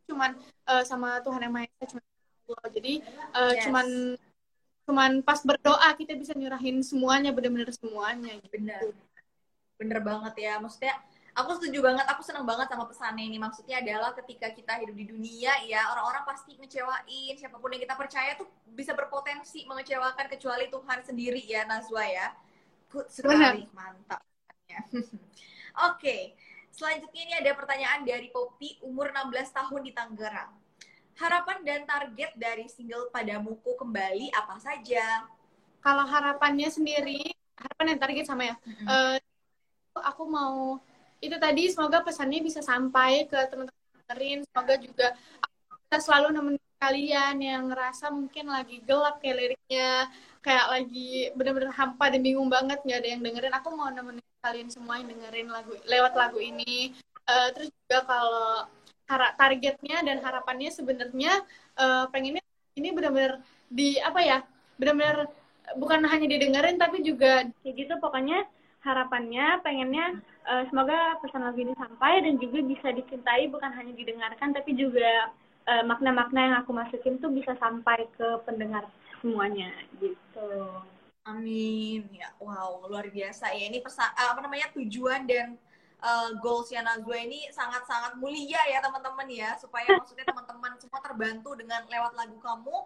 cuman 0.06 0.32
uh, 0.70 0.84
sama 0.86 1.20
Tuhan 1.26 1.42
yang 1.46 1.54
Maha 1.54 1.68
Esa 1.68 1.98
cuman 1.98 2.06
Allah 2.46 2.70
jadi 2.70 2.94
uh, 3.34 3.54
yes. 3.58 3.64
cuman 3.66 3.88
cuman 4.86 5.12
pas 5.26 5.42
berdoa 5.42 5.90
kita 5.98 6.14
bisa 6.14 6.38
nyerahin 6.38 6.86
semuanya 6.86 7.34
benar-benar 7.34 7.74
semuanya. 7.74 8.38
Gitu. 8.38 8.62
bener. 8.62 8.82
Bener 9.82 10.00
banget 10.00 10.34
ya. 10.38 10.62
Maksudnya 10.62 10.94
aku 11.34 11.58
setuju 11.58 11.82
banget 11.84 12.06
aku 12.06 12.22
senang 12.22 12.46
banget 12.46 12.70
sama 12.70 12.86
pesannya 12.86 13.26
ini. 13.26 13.42
Maksudnya 13.42 13.82
adalah 13.82 14.14
ketika 14.14 14.54
kita 14.54 14.78
hidup 14.86 14.94
di 14.94 15.10
dunia 15.10 15.58
ya 15.66 15.90
orang-orang 15.90 16.24
pasti 16.30 16.54
ngecewain. 16.62 17.34
Siapa 17.34 17.58
pun 17.58 17.74
yang 17.74 17.82
kita 17.82 17.98
percaya 17.98 18.38
tuh 18.38 18.46
bisa 18.78 18.94
berpotensi 18.94 19.66
mengecewakan 19.66 20.30
kecuali 20.30 20.70
Tuhan 20.70 21.00
sendiri 21.02 21.42
ya 21.42 21.66
Nazwa 21.66 22.06
ya. 22.06 22.30
Good 22.94 23.10
sekali. 23.10 23.66
Mantap. 23.74 24.22
Oke, 24.86 25.12
okay. 25.76 26.22
Selanjutnya 26.76 27.22
ini 27.24 27.34
ada 27.40 27.52
pertanyaan 27.56 28.04
dari 28.04 28.28
Poppy, 28.30 28.84
umur 28.84 29.16
16 29.16 29.56
tahun 29.56 29.82
di 29.82 29.92
Tangerang. 29.96 30.52
Harapan 31.16 31.64
dan 31.64 31.82
target 31.88 32.36
dari 32.36 32.68
single 32.68 33.08
Padamuku 33.08 33.80
kembali 33.80 34.36
apa 34.36 34.60
saja? 34.60 35.24
Kalau 35.80 36.04
harapannya 36.04 36.68
sendiri, 36.68 37.24
harapan 37.56 37.96
dan 37.96 38.00
target 38.04 38.26
sama 38.28 38.52
ya. 38.52 38.56
Mm 38.68 38.74
-hmm. 38.76 38.88
uh, 38.92 39.18
aku 40.04 40.24
mau 40.28 40.84
itu 41.24 41.36
tadi 41.40 41.72
semoga 41.72 42.04
pesannya 42.04 42.44
bisa 42.44 42.60
sampai 42.60 43.26
ke 43.32 43.40
teman-teman 43.48 44.44
semoga 44.46 44.76
juga 44.78 45.08
kita 45.88 45.98
selalu 46.04 46.28
nemenin 46.36 46.66
kalian 46.76 47.36
yang 47.40 47.64
ngerasa 47.72 48.12
mungkin 48.12 48.52
lagi 48.52 48.84
gelap 48.84 49.18
kayak 49.24 49.38
liriknya 49.40 50.12
kayak 50.44 50.68
lagi 50.70 51.34
bener-bener 51.34 51.72
hampa 51.74 52.12
dan 52.14 52.22
bingung 52.22 52.52
banget 52.52 52.78
nggak 52.86 53.00
ada 53.02 53.10
yang 53.16 53.22
dengerin 53.24 53.56
aku 53.56 53.70
mau 53.74 53.90
nemenin 53.90 54.22
kalian 54.46 54.70
semua 54.70 55.02
yang 55.02 55.10
dengerin 55.10 55.50
lagu 55.50 55.74
lewat 55.90 56.14
lagu 56.14 56.38
ini 56.38 56.94
uh, 57.26 57.50
terus 57.58 57.74
juga 57.74 58.06
kalau 58.06 58.50
targetnya 59.38 60.06
dan 60.06 60.22
harapannya 60.22 60.70
sebenarnya 60.70 61.42
uh, 61.82 62.06
pengennya 62.14 62.46
ini 62.78 62.94
benar-benar 62.94 63.42
di 63.74 63.98
apa 63.98 64.22
ya 64.22 64.38
benar-benar 64.78 65.34
bukan 65.82 66.06
hanya 66.06 66.30
didengerin 66.30 66.78
tapi 66.78 67.02
juga 67.02 67.50
kayak 67.66 67.74
gitu 67.74 67.94
pokoknya 67.98 68.46
harapannya 68.86 69.66
pengennya 69.66 70.22
uh, 70.46 70.64
semoga 70.70 71.18
pesan 71.26 71.42
lagu 71.42 71.58
ini 71.66 71.74
sampai 71.74 72.22
dan 72.22 72.38
juga 72.38 72.62
bisa 72.62 72.94
dicintai 72.94 73.50
bukan 73.50 73.74
hanya 73.74 73.94
didengarkan 73.98 74.54
tapi 74.54 74.78
juga 74.78 75.34
makna-makna 75.66 76.38
uh, 76.38 76.46
yang 76.46 76.56
aku 76.62 76.78
masukin 76.78 77.18
tuh 77.18 77.34
bisa 77.34 77.58
sampai 77.58 78.06
ke 78.14 78.28
pendengar 78.46 78.86
semuanya 79.18 79.74
gitu. 79.98 80.54
Amin. 81.26 82.06
Ya, 82.14 82.30
wow, 82.38 82.86
luar 82.86 83.10
biasa 83.10 83.50
ya. 83.58 83.66
Ini 83.74 83.82
pesa, 83.82 84.14
eh, 84.14 84.30
apa 84.30 84.46
namanya 84.46 84.70
tujuan 84.78 85.26
dan 85.26 85.58
uh, 86.06 86.30
goals 86.38 86.70
ya 86.70 86.86
Nazwa 86.86 87.18
ini 87.18 87.50
sangat-sangat 87.50 88.22
mulia 88.22 88.62
ya 88.70 88.78
teman-teman 88.78 89.26
ya 89.30 89.58
supaya 89.58 89.90
maksudnya 90.00 90.26
teman-teman 90.30 90.78
semua 90.78 91.02
terbantu 91.02 91.58
dengan 91.58 91.82
lewat 91.90 92.14
lagu 92.14 92.38
kamu 92.38 92.78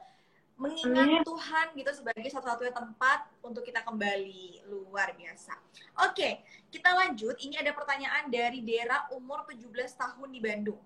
mengingat 0.60 1.08
Amin. 1.08 1.24
Tuhan 1.24 1.68
gitu 1.72 1.92
sebagai 2.04 2.28
satu-satunya 2.28 2.76
tempat 2.76 3.32
untuk 3.40 3.64
kita 3.64 3.80
kembali 3.80 4.68
luar 4.68 5.16
biasa. 5.16 5.56
Oke, 6.04 6.44
kita 6.68 6.92
lanjut. 6.92 7.40
Ini 7.40 7.64
ada 7.64 7.72
pertanyaan 7.72 8.28
dari 8.28 8.60
Dera 8.60 9.08
umur 9.16 9.48
17 9.48 9.72
tahun 9.96 10.28
di 10.28 10.44
Bandung. 10.44 10.84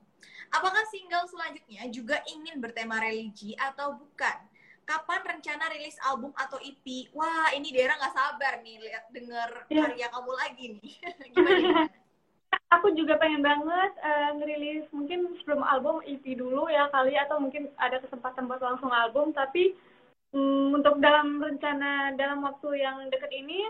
Apakah 0.53 0.85
single 0.93 1.25
selanjutnya 1.25 1.89
juga 1.89 2.21
ingin 2.29 2.61
bertema 2.61 3.01
religi 3.01 3.57
atau 3.57 3.97
bukan? 3.97 4.52
Kapan 4.83 5.21
rencana 5.23 5.65
rilis 5.71 5.97
album 6.03 6.31
atau 6.35 6.59
EP? 6.59 7.09
Wah, 7.15 7.51
ini 7.55 7.71
Dera 7.71 7.95
nggak 7.95 8.15
sabar 8.15 8.53
nih 8.61 8.77
lihat 8.83 9.05
denger 9.11 9.49
ya. 9.71 9.87
karya 9.87 10.07
kamu 10.11 10.31
lagi 10.35 10.65
nih. 10.79 10.93
gimana, 11.33 11.87
Aku 12.79 12.93
juga 12.93 13.17
pengen 13.17 13.41
banget 13.45 13.91
uh, 14.01 14.29
ngerilis 14.37 14.85
mungkin 14.93 15.29
sebelum 15.41 15.61
album 15.65 16.01
EP 16.05 16.25
dulu 16.37 16.69
ya 16.69 16.89
kali 16.89 17.13
atau 17.17 17.37
mungkin 17.37 17.69
ada 17.77 18.01
kesempatan 18.01 18.49
buat 18.49 18.61
langsung 18.61 18.89
album 18.89 19.33
tapi 19.33 19.77
um, 20.33 20.73
untuk 20.73 20.97
dalam 21.01 21.37
rencana 21.37 22.13
dalam 22.17 22.41
waktu 22.41 22.81
yang 22.81 23.09
deket 23.13 23.29
ini 23.29 23.61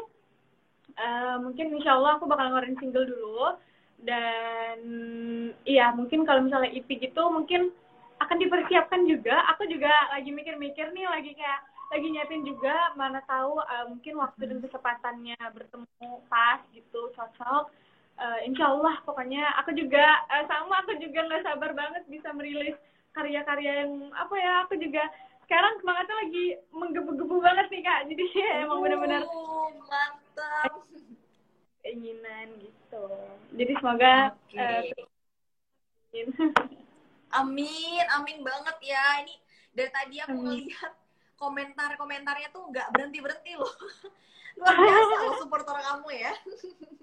uh, 0.99 1.36
mungkin 1.43 1.76
insya 1.76 1.99
Allah 1.99 2.15
aku 2.19 2.28
bakal 2.28 2.52
ngeluarin 2.52 2.80
single 2.80 3.08
dulu 3.08 3.56
dan 4.04 4.80
iya 5.63 5.95
mungkin 5.95 6.28
kalau 6.28 6.43
misalnya 6.43 6.71
EP 6.71 6.88
gitu 6.88 7.23
mungkin 7.32 7.71
akan 8.25 8.38
dipersiapkan 8.39 9.01
juga. 9.05 9.36
Aku 9.55 9.67
juga 9.67 9.91
lagi 10.15 10.31
mikir-mikir 10.31 10.91
nih, 10.95 11.07
lagi 11.07 11.31
kayak 11.36 11.62
lagi 11.93 12.09
nyiapin 12.09 12.41
juga 12.41 12.73
mana 12.97 13.21
tahu 13.29 13.62
uh, 13.62 13.86
mungkin 13.86 14.17
waktu 14.17 14.49
dan 14.49 14.57
kesempatannya 14.65 15.38
bertemu 15.53 16.09
pas 16.25 16.57
gitu 16.73 17.13
cocok 17.13 17.69
uh, 18.17 18.39
insya 18.49 18.73
Allah 18.73 18.97
pokoknya 19.05 19.45
aku 19.62 19.77
juga 19.77 20.25
uh, 20.25 20.41
sama 20.49 20.81
aku 20.81 20.97
juga 20.97 21.21
nggak 21.21 21.45
sabar 21.45 21.71
banget 21.77 22.01
bisa 22.09 22.33
merilis 22.33 22.73
karya-karya 23.13 23.86
yang 23.86 24.09
apa 24.17 24.36
ya 24.41 24.53
aku 24.65 24.73
juga 24.81 25.05
sekarang 25.45 25.77
semangatnya 25.86 26.15
lagi 26.17 26.45
menggebu-gebu 26.73 27.36
banget 27.38 27.67
nih 27.69 27.81
kak 27.86 28.01
jadi 28.09 28.23
ya, 28.25 28.49
emang 28.65 28.79
benar-benar 28.81 29.21
mantap 29.86 30.73
keinginan 31.86 32.47
gitu 32.57 33.05
jadi 33.53 33.73
semoga 33.77 34.33
okay. 34.49 34.89
uh, 36.09 36.65
Amin, 37.34 38.06
amin 38.13 38.46
banget 38.46 38.78
ya. 38.93 39.26
Ini 39.26 39.36
dari 39.74 39.89
tadi 39.89 40.15
aku 40.22 40.38
ngelihat 40.38 40.93
komentar-komentarnya 41.38 42.54
tuh 42.54 42.69
nggak 42.69 42.88
berhenti-berhenti 42.93 43.54
loh. 43.58 43.74
Luar 44.62 44.76
biasa 44.78 45.15
loh 45.26 45.36
supporter 45.41 45.78
kamu 45.82 46.10
ya. 46.13 46.34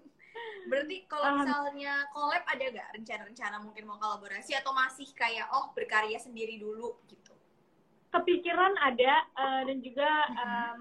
Berarti 0.70 0.96
kalau 1.10 1.42
misalnya 1.42 2.06
collab 2.14 2.46
ada 2.46 2.64
nggak 2.70 2.88
rencana-rencana 2.94 3.56
mungkin 3.58 3.84
mau 3.90 3.98
kolaborasi 3.98 4.54
atau 4.54 4.70
masih 4.70 5.10
kayak 5.18 5.50
oh 5.50 5.74
berkarya 5.74 6.16
sendiri 6.22 6.62
dulu 6.62 6.94
gitu? 7.10 7.34
Kepikiran 8.14 8.78
ada 8.78 9.26
uh, 9.34 9.62
dan 9.66 9.78
juga 9.82 10.10
um, 10.38 10.80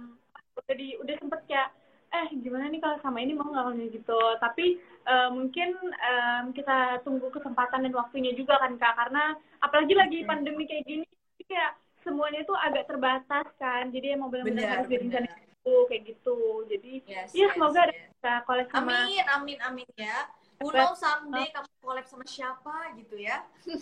udah 0.62 0.76
di 0.78 0.94
udah 1.02 1.16
sempet 1.18 1.42
kayak 1.50 1.70
eh 2.10 2.28
gimana 2.42 2.66
nih 2.70 2.82
kalau 2.82 2.98
sama 3.06 3.22
ini 3.22 3.38
mau 3.38 3.50
nggak 3.50 3.94
gitu? 3.94 4.20
Tapi 4.42 4.82
uh, 5.06 5.30
mungkin 5.30 5.78
um, 5.82 6.44
kita 6.52 7.06
tunggu 7.06 7.30
kesempatan 7.30 7.86
dan 7.86 7.94
waktunya 7.94 8.34
juga 8.34 8.58
kan 8.58 8.76
kak 8.82 8.98
karena 8.98 9.38
apalagi 9.62 9.94
lagi 9.94 10.18
pandemi 10.26 10.66
kayak 10.66 10.86
gini 10.90 11.06
kayak 11.46 11.78
semuanya 12.02 12.42
itu 12.42 12.54
agak 12.58 12.90
terbatas 12.90 13.48
kan. 13.62 13.94
Jadi 13.94 14.18
emang 14.18 14.34
benar-benar 14.34 14.82
harus 14.82 14.90
direncanain 14.90 15.46
itu 15.46 15.76
kayak 15.86 16.04
gitu. 16.10 16.38
Jadi 16.66 16.94
yes, 17.06 17.30
ya 17.34 17.48
yes, 17.48 17.52
semoga 17.54 17.82
yes. 17.86 17.94
ada 18.22 18.34
kolab 18.50 18.68
sama 18.74 18.92
amin 19.06 19.26
amin 19.30 19.60
amin 19.62 19.90
ya. 19.98 20.18
Who 20.60 20.74
know 20.76 20.92
someday 20.98 21.48
uh, 21.54 21.62
kamu 21.62 21.70
collab 21.80 22.06
sama 22.10 22.26
siapa 22.26 22.94
gitu 23.00 23.16
ya. 23.16 23.46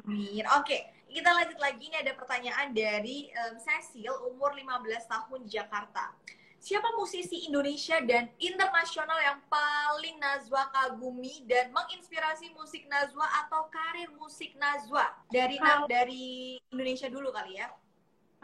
Amin. 0.00 0.44
Oke 0.48 0.64
okay 0.64 0.82
kita 1.10 1.30
lanjut 1.34 1.58
lagi, 1.58 1.90
ini 1.90 1.96
ada 1.98 2.14
pertanyaan 2.14 2.70
dari 2.70 3.26
um, 3.34 3.58
Cecil, 3.58 4.14
umur 4.30 4.54
15 4.54 5.10
tahun 5.10 5.40
Jakarta. 5.50 6.14
Siapa 6.60 6.92
musisi 6.94 7.48
Indonesia 7.48 7.98
dan 8.04 8.28
internasional 8.36 9.16
yang 9.24 9.40
paling 9.48 10.20
Nazwa 10.20 10.68
kagumi 10.70 11.42
dan 11.48 11.72
menginspirasi 11.72 12.52
musik 12.52 12.84
Nazwa 12.86 13.24
atau 13.44 13.66
karir 13.72 14.12
musik 14.14 14.54
Nazwa? 14.60 15.08
Dari 15.32 15.56
Kalo, 15.56 15.88
dari 15.88 16.60
Indonesia 16.68 17.08
dulu 17.08 17.32
kali 17.32 17.58
ya. 17.58 17.72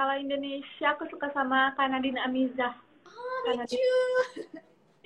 Kalau 0.01 0.17
Indonesia 0.17 0.97
aku 0.97 1.07
suka 1.13 1.29
sama 1.37 1.77
Kanadin 1.77 2.17
Amizah. 2.19 2.75
Oh, 3.05 3.53
lucu. 3.53 3.79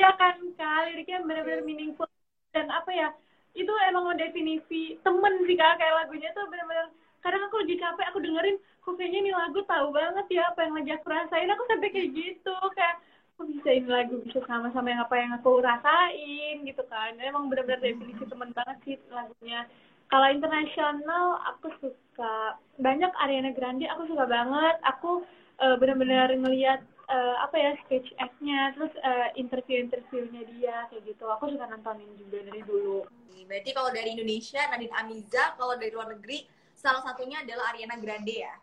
Ya 0.01 0.17
kan, 0.17 0.41
kali 0.57 0.97
liriknya 0.97 1.21
benar-benar 1.27 1.61
meaningful 1.67 2.09
dan 2.57 2.71
apa 2.73 2.89
ya? 2.89 3.13
Itu 3.53 3.69
emang 3.91 4.17
definisi 4.17 4.97
temen 5.03 5.35
sih 5.45 5.59
kak 5.59 5.77
kayak 5.77 6.07
lagunya 6.07 6.31
tuh 6.33 6.47
benar-benar 6.47 6.89
kadang 7.21 7.43
aku 7.47 7.63
lagi 7.65 7.77
capek 7.77 8.07
aku 8.11 8.19
dengerin 8.21 8.57
kok 8.81 8.97
kayaknya 8.97 9.19
ini 9.29 9.33
lagu 9.37 9.61
tahu 9.69 9.93
banget 9.93 10.27
ya 10.33 10.43
apa 10.49 10.61
yang 10.65 10.75
lagi 10.77 10.91
aku 10.97 11.07
rasain? 11.13 11.53
Aku 11.53 11.63
sampai 11.69 11.89
kayak 11.93 12.11
gitu 12.17 12.57
kayak 12.75 12.97
kok 13.37 13.47
bisa 13.49 13.69
ini 13.73 13.89
lagu 13.89 14.15
bisa 14.25 14.41
sama-sama 14.49 14.89
yang 14.89 15.03
apa 15.05 15.15
yang 15.21 15.33
aku 15.37 15.51
rasain? 15.61 16.57
Gitu 16.65 16.83
kan. 16.89 17.13
Emang 17.21 17.53
benar-benar 17.53 17.81
definisi 17.85 18.25
teman 18.25 18.51
banget 18.57 18.77
sih 18.85 18.97
lagunya. 19.13 19.69
Kalau 20.11 20.27
internasional 20.27 21.39
aku 21.55 21.71
suka 21.79 22.59
banyak 22.83 23.13
Ariana 23.21 23.53
Grande 23.55 23.87
aku 23.87 24.09
suka 24.11 24.25
banget. 24.27 24.77
Aku 24.97 25.23
uh, 25.61 25.77
benar-benar 25.77 26.33
ngelihat 26.33 26.81
uh, 27.13 27.37
apa 27.45 27.57
ya 27.61 27.71
sketch 27.85 28.09
act-nya 28.17 28.73
terus 28.75 28.91
uh, 29.05 29.29
interview-interviewnya 29.37 30.43
dia 30.57 30.89
kayak 30.89 31.05
gitu. 31.05 31.29
Aku 31.29 31.53
suka 31.53 31.69
nontonin 31.69 32.11
juga 32.17 32.43
dari 32.49 32.65
dulu. 32.65 33.05
Berarti 33.51 33.71
kalau 33.75 33.91
dari 33.91 34.15
Indonesia 34.15 34.63
Nadine 34.71 34.95
Amiza 34.95 35.59
kalau 35.59 35.75
dari 35.75 35.91
luar 35.91 36.15
negeri 36.15 36.60
salah 36.81 37.05
satunya 37.05 37.45
adalah 37.45 37.77
Ariana 37.77 38.01
Grande 38.01 38.41
ya? 38.41 38.55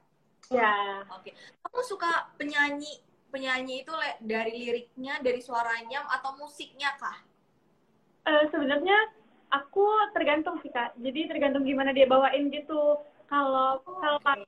Ya. 0.49 1.05
Oke. 1.13 1.29
Okay. 1.29 1.33
kamu 1.61 1.81
suka 1.85 2.11
penyanyi 2.41 3.05
penyanyi 3.29 3.83
itu 3.85 3.93
dari 4.23 4.53
liriknya 4.57 5.21
dari 5.21 5.37
suaranya 5.43 6.07
atau 6.09 6.33
musiknya 6.39 6.97
kah? 6.97 7.21
Uh, 8.25 8.43
sebenarnya 8.49 8.97
aku 9.53 9.85
tergantung 10.17 10.57
sih 10.65 10.73
kak. 10.73 10.97
Jadi 10.97 11.29
tergantung 11.29 11.67
gimana 11.67 11.93
dia 11.93 12.09
bawain 12.09 12.49
gitu. 12.49 12.97
Kalau 13.27 13.83
oh, 13.83 13.99
kalau 14.01 14.19
okay. 14.23 14.43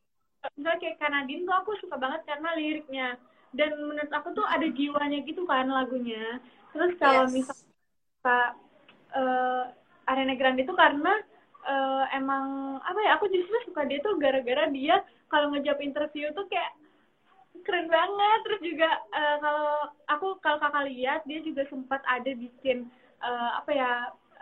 misalnya 0.56 0.80
kayak 0.80 0.98
Kanadin 0.98 1.44
tuh 1.44 1.56
aku 1.56 1.76
suka 1.84 2.00
banget 2.00 2.26
karena 2.26 2.50
liriknya. 2.56 3.08
Dan 3.50 3.76
menurut 3.82 4.12
aku 4.14 4.32
tuh 4.34 4.46
ada 4.48 4.66
jiwanya 4.66 5.20
gitu 5.28 5.44
kan 5.44 5.68
lagunya. 5.68 6.40
Terus 6.72 6.96
kalau 7.02 7.28
yes. 7.28 7.34
misalnya 7.34 7.66
uh, 8.24 8.40
eh, 9.20 9.64
Arena 10.10 10.34
Grande 10.38 10.64
itu 10.64 10.74
karena 10.74 11.14
uh, 11.65 12.06
emang 12.15 12.78
apa 12.84 13.00
ya 13.04 13.12
aku 13.17 13.28
justru 13.32 13.56
suka 13.67 13.88
dia 13.88 14.00
tuh 14.04 14.15
gara-gara 14.22 14.69
dia 14.72 15.04
kalau 15.28 15.52
ngejawab 15.54 15.82
interview 15.84 16.32
tuh 16.36 16.45
kayak 16.48 16.72
keren 17.63 17.89
banget. 17.91 18.39
Terus 18.48 18.62
juga 18.63 18.89
uh, 19.13 19.38
kalau 19.41 19.69
aku 20.08 20.28
kalau 20.39 20.58
kakak 20.62 20.88
lihat 20.89 21.22
dia 21.28 21.39
juga 21.43 21.65
sempat 21.67 22.02
ada 22.08 22.32
bikin 22.36 22.88
uh, 23.19 23.60
apa 23.60 23.72
ya 23.74 23.91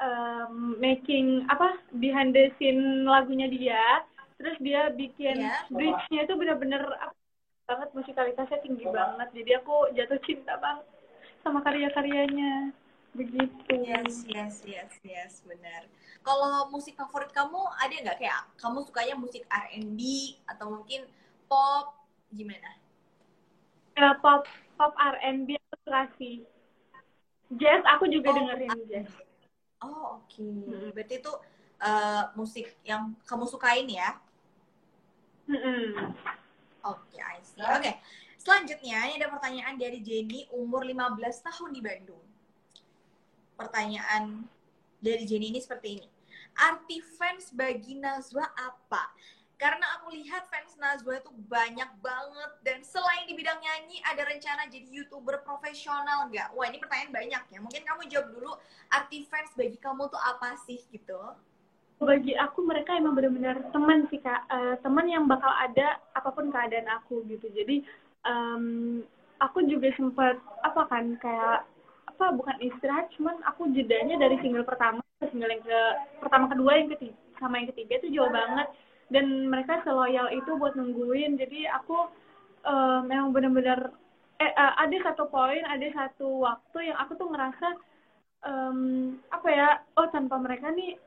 um, 0.01 0.77
making 0.77 1.45
apa 1.49 1.79
behind 1.97 2.33
the 2.35 2.51
scene 2.59 3.07
lagunya 3.07 3.49
dia. 3.49 4.05
Terus 4.37 4.57
dia 4.61 4.93
bikin 4.93 5.41
yeah. 5.41 5.65
bridge-nya 5.73 6.29
itu 6.29 6.33
bener-bener 6.37 6.85
banget 7.65 7.89
musikalitasnya 7.97 8.61
tinggi 8.61 8.85
banget. 8.85 9.27
Jadi 9.33 9.51
aku 9.57 9.91
jatuh 9.97 10.19
cinta 10.23 10.55
bang 10.61 10.79
sama 11.41 11.63
karya-karyanya 11.65 12.71
begitu 13.17 13.73
yes 13.81 14.21
yes 14.29 14.55
yes 14.61 14.93
yes 15.01 15.31
benar 15.41 15.89
kalau 16.21 16.69
musik 16.69 16.93
favorit 16.93 17.33
kamu 17.33 17.57
ada 17.81 17.95
nggak 17.97 18.17
kayak 18.21 18.45
kamu 18.61 18.85
sukanya 18.85 19.15
musik 19.17 19.41
R&B 19.49 19.99
atau 20.45 20.69
mungkin 20.69 21.09
pop 21.49 21.97
gimana 22.29 22.77
uh, 23.97 24.13
pop 24.21 24.45
pop 24.77 24.93
R&B 24.93 25.57
aku 25.57 25.75
suka 25.81 26.01
sih 26.21 26.45
jazz 27.57 27.81
aku 27.89 28.05
juga 28.05 28.29
oh, 28.29 28.35
dengerin 28.37 28.69
jazz 28.85 29.09
oh 29.81 30.21
oke 30.21 30.29
okay. 30.29 30.45
hmm. 30.45 30.93
berarti 30.93 31.15
itu 31.17 31.33
uh, 31.81 32.29
musik 32.37 32.77
yang 32.85 33.17
kamu 33.25 33.49
sukain 33.49 33.89
ya 33.89 34.13
hmm. 35.49 36.13
Oke, 36.87 37.19
okay, 37.19 37.19
I 37.19 37.43
see. 37.43 37.59
Oke, 37.59 37.83
okay. 37.83 37.93
selanjutnya 38.39 39.11
ini 39.11 39.19
ada 39.19 39.27
pertanyaan 39.27 39.75
dari 39.75 39.99
Jenny, 39.99 40.47
umur 40.55 40.87
15 40.87 41.19
tahun 41.19 41.75
di 41.75 41.81
Bandung. 41.83 42.26
Pertanyaan 43.57 44.45
dari 45.01 45.25
Jenny 45.25 45.49
ini 45.49 45.59
seperti 45.59 45.97
ini. 45.97 46.07
Arti 46.57 47.01
fans 47.17 47.49
bagi 47.53 47.97
Nazwa 47.97 48.45
apa? 48.53 49.09
Karena 49.57 49.97
aku 49.97 50.13
lihat 50.13 50.45
fans 50.53 50.77
Nazwa 50.77 51.17
itu 51.17 51.33
banyak 51.49 51.89
banget 51.97 52.51
dan 52.61 52.79
selain 52.85 53.25
di 53.25 53.33
bidang 53.33 53.57
nyanyi 53.57 53.97
ada 54.05 54.21
rencana 54.29 54.69
jadi 54.69 54.85
youtuber 54.85 55.41
profesional 55.41 56.29
nggak? 56.29 56.53
Wah 56.53 56.69
ini 56.69 56.77
pertanyaan 56.77 57.13
banyak 57.13 57.43
ya. 57.49 57.57
Mungkin 57.57 57.81
kamu 57.81 58.01
jawab 58.13 58.27
dulu 58.37 58.51
arti 58.93 59.25
fans 59.25 59.49
bagi 59.57 59.81
kamu 59.81 60.05
tuh 60.13 60.21
apa 60.21 60.53
sih 60.61 60.77
gitu? 60.93 61.17
bagi 61.97 62.37
aku 62.37 62.61
mereka 62.61 62.93
emang 62.93 63.17
benar-benar 63.17 63.57
teman 63.73 64.05
sih 64.13 64.21
kak 64.21 64.45
uh, 64.53 64.77
teman 64.85 65.09
yang 65.09 65.25
bakal 65.25 65.49
ada 65.49 65.97
apa 66.13 66.29
pun 66.29 66.53
keadaan 66.53 66.85
aku 66.93 67.25
gitu 67.25 67.49
jadi 67.49 67.81
um, 68.21 69.01
aku 69.41 69.65
juga 69.65 69.89
sempat 69.97 70.37
apa 70.61 70.81
kan 70.85 71.17
kayak 71.17 71.65
apa 72.17 72.33
bukan 72.33 72.57
istirahat 72.65 73.13
cuman 73.13 73.37
aku 73.45 73.69
jedanya 73.77 74.17
dari 74.17 74.41
single 74.41 74.65
pertama 74.65 75.05
ke 75.21 75.29
single 75.29 75.53
yang 75.53 75.61
ke 75.61 75.81
pertama 76.17 76.49
kedua 76.49 76.71
yang 76.81 76.89
ketiga 76.89 77.13
sama 77.37 77.61
yang 77.61 77.69
ketiga 77.69 77.93
itu 78.01 78.17
jauh 78.17 78.33
banget. 78.33 78.65
Dan 79.07 79.47
mereka 79.47 79.85
seloyal 79.85 80.33
itu 80.33 80.51
buat 80.57 80.73
nungguin 80.75 81.37
jadi 81.37 81.71
aku 81.79 82.09
uh, 82.67 82.99
memang 83.05 83.31
benar-benar 83.31 83.93
eh, 84.41 84.51
uh, 84.51 84.73
ada 84.81 84.97
satu 85.05 85.31
poin 85.31 85.63
ada 85.63 85.87
satu 85.93 86.43
waktu 86.43 86.91
yang 86.91 86.97
aku 86.99 87.15
tuh 87.15 87.29
ngerasa 87.31 87.67
um, 88.43 89.15
apa 89.31 89.47
ya 89.47 89.69
oh 89.95 90.11
tanpa 90.11 90.41
mereka 90.41 90.73
nih 90.75 90.99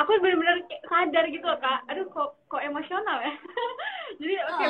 aku 0.00 0.16
benar-benar 0.22 0.64
sadar 0.88 1.26
gitu 1.28 1.44
loh 1.44 1.58
kak. 1.60 1.84
Aduh 1.90 2.06
kok 2.08 2.38
kok 2.46 2.62
emosional 2.62 3.18
ya? 3.20 3.34
Jadi 4.22 4.34
oke 4.48 4.54
okay, 4.56 4.68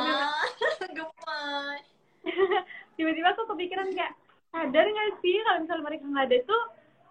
gemes 0.96 1.85
tiba-tiba 2.96 3.35
aku 3.35 3.42
kepikiran 3.55 3.90
kayak 3.94 4.14
sadar 4.53 4.85
nggak 4.85 5.11
sih 5.25 5.37
kalau 5.49 5.59
misalnya 5.65 5.85
mereka 5.88 6.05
nggak 6.05 6.27
ada 6.29 6.38
tuh 6.45 6.62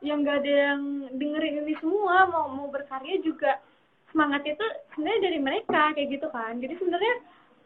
yang 0.02 0.18
nggak 0.22 0.38
ada 0.46 0.54
yang 0.54 0.82
dengerin 1.18 1.62
ini 1.66 1.76
semua 1.82 2.30
mau 2.30 2.46
mau 2.54 2.68
berkarya 2.70 3.22
juga 3.22 3.62
semangat 4.14 4.46
itu 4.46 4.66
sebenarnya 4.94 5.22
dari 5.26 5.40
mereka 5.40 5.82
kayak 5.98 6.10
gitu 6.20 6.28
kan. 6.30 6.58
Jadi 6.62 6.74
sebenarnya 6.78 7.16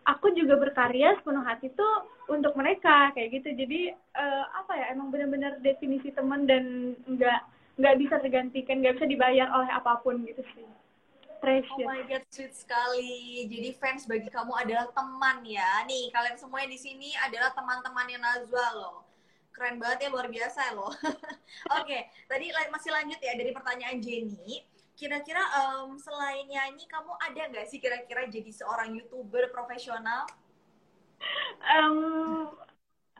aku 0.05 0.31
juga 0.35 0.55
berkarya 0.59 1.17
sepenuh 1.19 1.43
hati 1.43 1.73
tuh 1.73 2.07
untuk 2.31 2.53
mereka 2.55 3.11
kayak 3.15 3.39
gitu. 3.39 3.49
Jadi 3.55 3.91
uh, 4.15 4.45
apa 4.51 4.71
ya 4.75 4.85
emang 4.95 5.11
benar-benar 5.11 5.59
definisi 5.59 6.11
teman 6.11 6.47
dan 6.47 6.95
nggak 7.07 7.39
nggak 7.75 7.95
bisa 7.99 8.15
tergantikan 8.23 8.79
nggak 8.79 8.95
bisa 8.99 9.07
dibayar 9.09 9.47
oleh 9.51 9.69
apa 9.71 9.99
pun 10.03 10.23
gitu 10.23 10.43
sih. 10.55 10.67
Precious 11.43 11.83
oh 11.83 11.87
my 11.87 12.03
god 12.07 12.23
sweet 12.31 12.51
sekali. 12.55 13.47
Jadi 13.47 13.75
fans 13.79 14.07
bagi 14.07 14.27
kamu 14.31 14.53
adalah 14.55 14.87
teman 14.91 15.43
ya. 15.43 15.83
Nih 15.87 16.11
kalian 16.11 16.39
semuanya 16.39 16.69
di 16.71 16.79
sini 16.79 17.09
adalah 17.23 17.51
teman-temannya 17.55 18.17
Nazwa 18.19 18.67
loh 18.75 19.14
keren 19.55 19.79
banget 19.79 20.05
ya 20.05 20.09
luar 20.11 20.27
biasa 20.27 20.75
loh. 20.75 20.91
Oke 21.79 21.87
okay, 21.87 22.01
tadi 22.27 22.51
masih 22.67 22.91
lanjut 22.91 23.19
ya 23.23 23.33
dari 23.39 23.55
pertanyaan 23.55 24.03
Jenny. 24.03 24.67
Kira-kira 24.95 25.39
um, 25.63 25.95
selain 25.95 26.43
nyanyi 26.47 26.83
kamu 26.91 27.15
ada 27.19 27.41
nggak 27.51 27.67
sih 27.71 27.79
kira-kira 27.79 28.27
jadi 28.27 28.51
seorang 28.51 28.91
youtuber 28.95 29.47
profesional? 29.51 30.27
Um, 31.63 32.51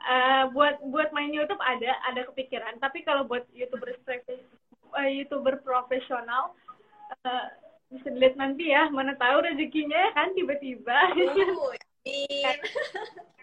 uh, 0.04 0.44
buat 0.52 0.84
buat 0.92 1.16
main 1.16 1.32
YouTube 1.32 1.60
ada 1.64 1.96
ada 2.12 2.28
kepikiran. 2.28 2.80
Tapi 2.84 3.08
kalau 3.08 3.24
buat 3.24 3.48
youtuber 3.56 3.96
uh, 3.96 5.10
youtuber 5.10 5.60
profesional 5.64 6.56
uh, 7.24 7.48
bisa 7.92 8.12
dilihat 8.12 8.36
nanti 8.36 8.76
ya 8.76 8.92
mana 8.92 9.16
tahu 9.16 9.44
rezekinya 9.44 9.96
ya 9.96 10.12
kan 10.16 10.36
tiba-tiba. 10.36 11.00
Uh, 11.16 11.76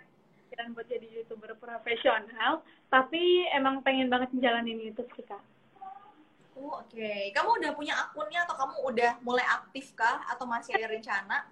dan 0.56 0.76
buat 0.76 0.86
jadi 0.88 1.08
youtuber 1.20 1.56
profesional 1.56 2.60
tapi 2.92 3.48
emang 3.56 3.80
pengen 3.80 4.12
banget 4.12 4.28
menjalanin 4.36 4.76
YouTube 4.76 5.08
sih 5.16 5.24
kak. 5.24 5.40
Oh, 6.52 6.84
Oke, 6.84 7.00
okay. 7.00 7.32
kamu 7.32 7.64
udah 7.64 7.72
punya 7.72 7.96
akunnya 7.96 8.44
atau 8.44 8.54
kamu 8.60 8.76
udah 8.92 9.12
mulai 9.24 9.46
aktif 9.48 9.96
kah 9.96 10.20
atau 10.28 10.44
masih 10.44 10.76
ada 10.76 10.92
rencana? 10.92 11.48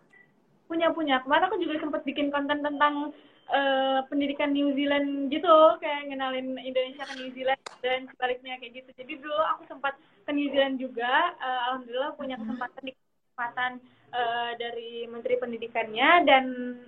Punya 0.69 0.93
punya. 0.93 1.25
Kemarin 1.25 1.49
aku 1.49 1.57
juga 1.57 1.81
sempat 1.81 2.05
bikin 2.05 2.29
konten 2.29 2.61
tentang 2.61 3.17
uh, 3.51 4.01
pendidikan 4.07 4.55
New 4.55 4.73
Zealand 4.75 5.33
gitu 5.33 5.81
kayak 5.83 6.11
ngenalin 6.11 6.57
Indonesia 6.61 7.05
ke 7.09 7.15
New 7.19 7.31
Zealand 7.35 7.63
dan 7.83 8.07
sebaliknya 8.15 8.61
kayak 8.63 8.83
gitu 8.83 8.91
jadi 8.95 9.13
dulu 9.19 9.43
aku 9.57 9.63
sempat 9.67 9.95
ke 9.99 10.31
New 10.31 10.49
Zealand 10.55 10.79
juga 10.79 11.35
uh, 11.39 11.61
alhamdulillah 11.71 12.15
punya 12.15 12.37
kesempatan 12.39 12.83
di 12.87 12.93
kesempatan 12.95 13.73
uh, 14.15 14.53
dari 14.59 15.09
Menteri 15.11 15.35
Pendidikannya 15.39 16.11
dan 16.27 16.45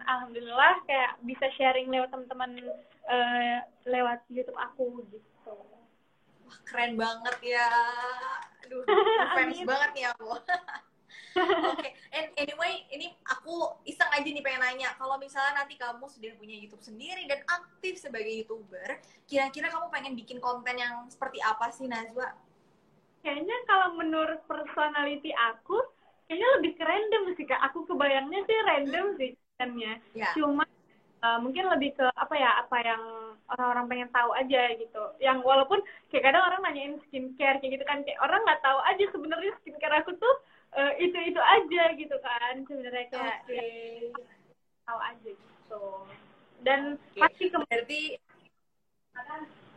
alhamdulillah 0.07 0.85
kayak 0.87 1.19
bisa 1.27 1.47
sharing 1.59 1.91
lewat 1.91 2.15
teman-teman 2.15 2.61
uh, 3.09 3.59
lewat 3.89 4.23
YouTube 4.31 4.59
aku 4.59 5.03
gitu 5.11 5.55
wah 6.47 6.59
keren 6.69 6.95
banget 6.99 7.37
ya 7.57 7.69
aduh 8.67 8.85
fans 9.37 9.59
banget 9.63 9.91
nih 9.97 10.07
aku 10.13 10.29
Oke, 11.33 11.81
okay. 11.81 11.93
and 12.13 12.29
anyway, 12.37 12.85
ini 12.93 13.09
aku 13.25 13.73
iseng 13.89 14.09
aja 14.13 14.25
nih 14.25 14.45
pengen 14.45 14.61
nanya, 14.61 14.93
kalau 15.01 15.17
misalnya 15.17 15.65
nanti 15.65 15.81
kamu 15.81 16.05
sudah 16.05 16.29
punya 16.37 16.57
YouTube 16.61 16.85
sendiri 16.85 17.25
dan 17.25 17.41
aktif 17.49 17.97
sebagai 17.97 18.29
youtuber, 18.29 19.01
kira-kira 19.25 19.73
kamu 19.73 19.89
pengen 19.89 20.13
bikin 20.13 20.45
konten 20.45 20.77
yang 20.77 21.09
seperti 21.09 21.41
apa 21.41 21.73
sih 21.73 21.89
Nazwa? 21.89 22.37
Kayaknya 23.25 23.57
kalau 23.65 23.97
menurut 23.97 24.45
personality 24.45 25.33
aku, 25.33 25.81
kayaknya 26.29 26.49
lebih 26.61 26.73
ke 26.77 26.85
random 26.85 27.23
sih 27.33 27.47
kak. 27.49 27.61
Aku 27.73 27.89
kebayangnya 27.89 28.41
sih 28.45 28.57
random 28.69 29.07
sih 29.17 29.31
kontennya. 29.63 29.93
Yeah. 30.13 30.35
Cuma 30.35 30.67
uh, 31.23 31.39
mungkin 31.41 31.71
lebih 31.71 31.95
ke 31.97 32.07
apa 32.13 32.35
ya, 32.37 32.51
apa 32.67 32.77
yang 32.83 33.03
orang-orang 33.55 33.87
pengen 33.89 34.11
tahu 34.13 34.31
aja 34.37 34.63
gitu. 34.77 35.03
Yang 35.23 35.39
walaupun 35.47 35.81
kayak 36.13 36.29
kadang 36.31 36.45
orang 36.45 36.61
nanyain 36.67 36.95
skincare 37.09 37.63
kayak 37.63 37.81
gitu 37.81 37.85
kan, 37.89 38.03
kayak 38.05 38.21
orang 38.21 38.43
nggak 38.45 38.63
tahu 38.63 38.79
aja 38.85 39.05
sebenarnya 39.15 39.53
skincare 39.63 39.97
aku 40.03 40.13
tuh 40.19 40.35
uh, 40.77 40.93
itu 40.97 41.19
itu 41.21 41.41
aja 41.41 41.85
gitu 41.97 42.17
kan 42.21 42.55
sebenarnya 42.65 43.07
kayak 43.13 43.39
okay. 43.45 44.11
ya, 44.13 44.25
tahu 44.89 45.01
aja 45.01 45.31
gitu 45.31 45.85
dan 46.63 46.81
okay. 46.97 47.21
pasti 47.21 47.45
berarti 47.53 48.03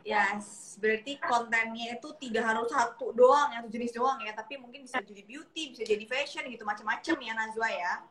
Yes, 0.06 0.78
berarti 0.78 1.18
kontennya 1.18 1.98
itu 1.98 2.14
tidak 2.22 2.46
harus 2.46 2.70
satu 2.70 3.10
doang, 3.10 3.50
satu 3.58 3.74
jenis 3.74 3.90
doang 3.90 4.22
ya, 4.22 4.38
tapi 4.38 4.54
mungkin 4.54 4.86
bisa 4.86 5.02
jadi 5.02 5.26
beauty, 5.26 5.74
bisa 5.74 5.82
jadi 5.82 6.06
fashion 6.06 6.46
gitu, 6.46 6.62
macam-macam 6.62 7.18
ya 7.26 7.34
Nazwa 7.34 7.66
ya. 7.74 8.06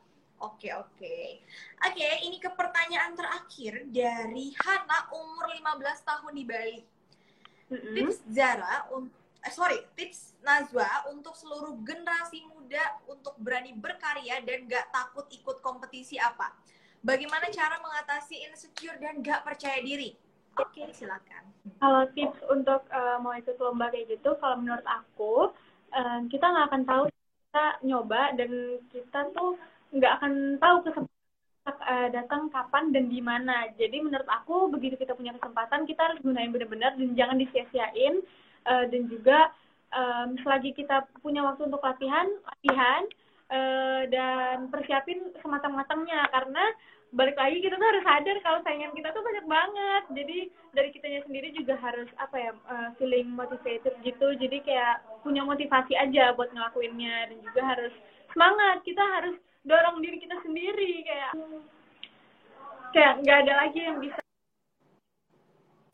Oke, 0.44 0.68
oke. 0.76 1.16
Oke, 1.80 2.08
ini 2.28 2.36
ke 2.36 2.52
pertanyaan 2.52 3.16
terakhir 3.16 3.88
dari 3.88 4.52
Hana 4.60 5.08
umur 5.16 5.48
15 5.48 6.04
tahun 6.04 6.32
di 6.36 6.44
Bali. 6.44 6.80
Mm-mm. 7.72 7.94
Tips 7.96 8.20
Zara 8.28 8.84
eh, 9.40 9.52
sorry, 9.52 9.80
tips 9.96 10.36
Najwa 10.44 11.08
untuk 11.08 11.32
seluruh 11.32 11.80
generasi 11.80 12.44
muda 12.44 13.00
untuk 13.08 13.32
berani 13.40 13.72
berkarya 13.72 14.44
dan 14.44 14.68
gak 14.68 14.92
takut 14.92 15.24
ikut 15.32 15.64
kompetisi 15.64 16.20
apa? 16.20 16.52
Bagaimana 17.00 17.48
cara 17.48 17.80
mengatasi 17.80 18.44
insecure 18.44 19.00
dan 19.00 19.24
gak 19.24 19.48
percaya 19.48 19.80
diri? 19.80 20.12
Oke, 20.60 20.84
silakan. 20.92 21.48
Kalau 21.80 22.04
tips 22.12 22.40
untuk 22.52 22.84
eh, 22.92 23.16
mau 23.24 23.32
ikut 23.32 23.56
lomba 23.56 23.88
kayak 23.88 24.20
gitu, 24.20 24.36
kalau 24.36 24.60
menurut 24.60 24.84
aku 24.84 25.56
eh, 25.88 26.20
kita 26.28 26.44
nggak 26.44 26.66
akan 26.68 26.82
tahu 26.84 27.04
kita 27.08 27.66
nyoba 27.86 28.22
dan 28.36 28.50
kita 28.92 29.20
tuh 29.32 29.56
nggak 29.94 30.12
akan 30.20 30.32
tahu 30.58 30.76
kesempatan 30.90 31.12
eh, 31.64 32.08
datang 32.12 32.50
kapan 32.50 32.90
dan 32.90 33.08
di 33.08 33.20
mana. 33.22 33.70
Jadi 33.78 34.02
menurut 34.02 34.26
aku 34.28 34.68
begitu 34.68 34.98
kita 34.98 35.14
punya 35.14 35.32
kesempatan 35.38 35.86
kita 35.86 36.00
harus 36.02 36.20
gunain 36.20 36.50
benar-benar 36.50 36.98
dan 36.98 37.14
jangan 37.14 37.38
disia-siain. 37.38 38.20
Eh, 38.64 38.84
dan 38.88 39.02
juga 39.12 39.52
em, 39.94 40.40
selagi 40.40 40.72
kita 40.72 41.04
punya 41.20 41.44
waktu 41.44 41.68
untuk 41.68 41.84
latihan, 41.84 42.26
latihan 42.48 43.02
eh, 43.52 44.02
dan 44.10 44.72
persiapin 44.72 45.20
sematang-matangnya 45.44 46.26
karena 46.32 46.64
balik 47.14 47.38
lagi 47.38 47.62
kita 47.62 47.78
tuh 47.78 47.88
harus 47.94 48.02
sadar 48.02 48.36
kalau 48.42 48.58
saingan 48.66 48.90
kita 48.96 49.14
tuh 49.14 49.22
banyak 49.22 49.46
banget. 49.46 50.02
Jadi 50.16 50.38
dari 50.74 50.88
kitanya 50.90 51.20
sendiri 51.28 51.48
juga 51.54 51.78
harus 51.78 52.10
apa 52.18 52.36
ya 52.40 52.52
feeling 52.98 53.30
motivated 53.30 53.94
gitu. 54.02 54.34
Jadi 54.34 54.58
kayak 54.66 55.22
punya 55.22 55.46
motivasi 55.46 55.94
aja 55.94 56.34
buat 56.34 56.50
ngelakuinnya. 56.50 57.30
Dan 57.30 57.38
juga 57.46 57.62
harus 57.62 57.94
semangat. 58.34 58.82
Kita 58.82 59.04
harus 59.06 59.38
dorong 59.64 59.98
diri 60.04 60.20
kita 60.20 60.36
sendiri 60.44 61.02
kayak 61.08 61.32
kayak 62.92 63.12
nggak 63.24 63.38
ada 63.48 63.52
lagi 63.64 63.80
yang 63.80 63.98
bisa 63.98 64.20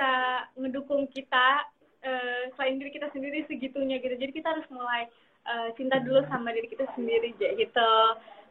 bisa 0.01 0.13
ngedukung 0.57 1.07
kita 1.13 1.65
eh, 2.01 2.49
selain 2.57 2.81
diri 2.81 2.91
kita 2.91 3.13
sendiri 3.13 3.45
segitunya 3.47 4.01
gitu. 4.01 4.17
Jadi 4.17 4.33
kita 4.33 4.49
harus 4.53 4.67
mulai 4.73 5.07
eh, 5.45 5.69
cinta 5.77 6.01
dulu 6.01 6.25
sama 6.27 6.51
diri 6.57 6.73
kita 6.73 6.89
sendiri 6.97 7.37
gitu. 7.37 7.93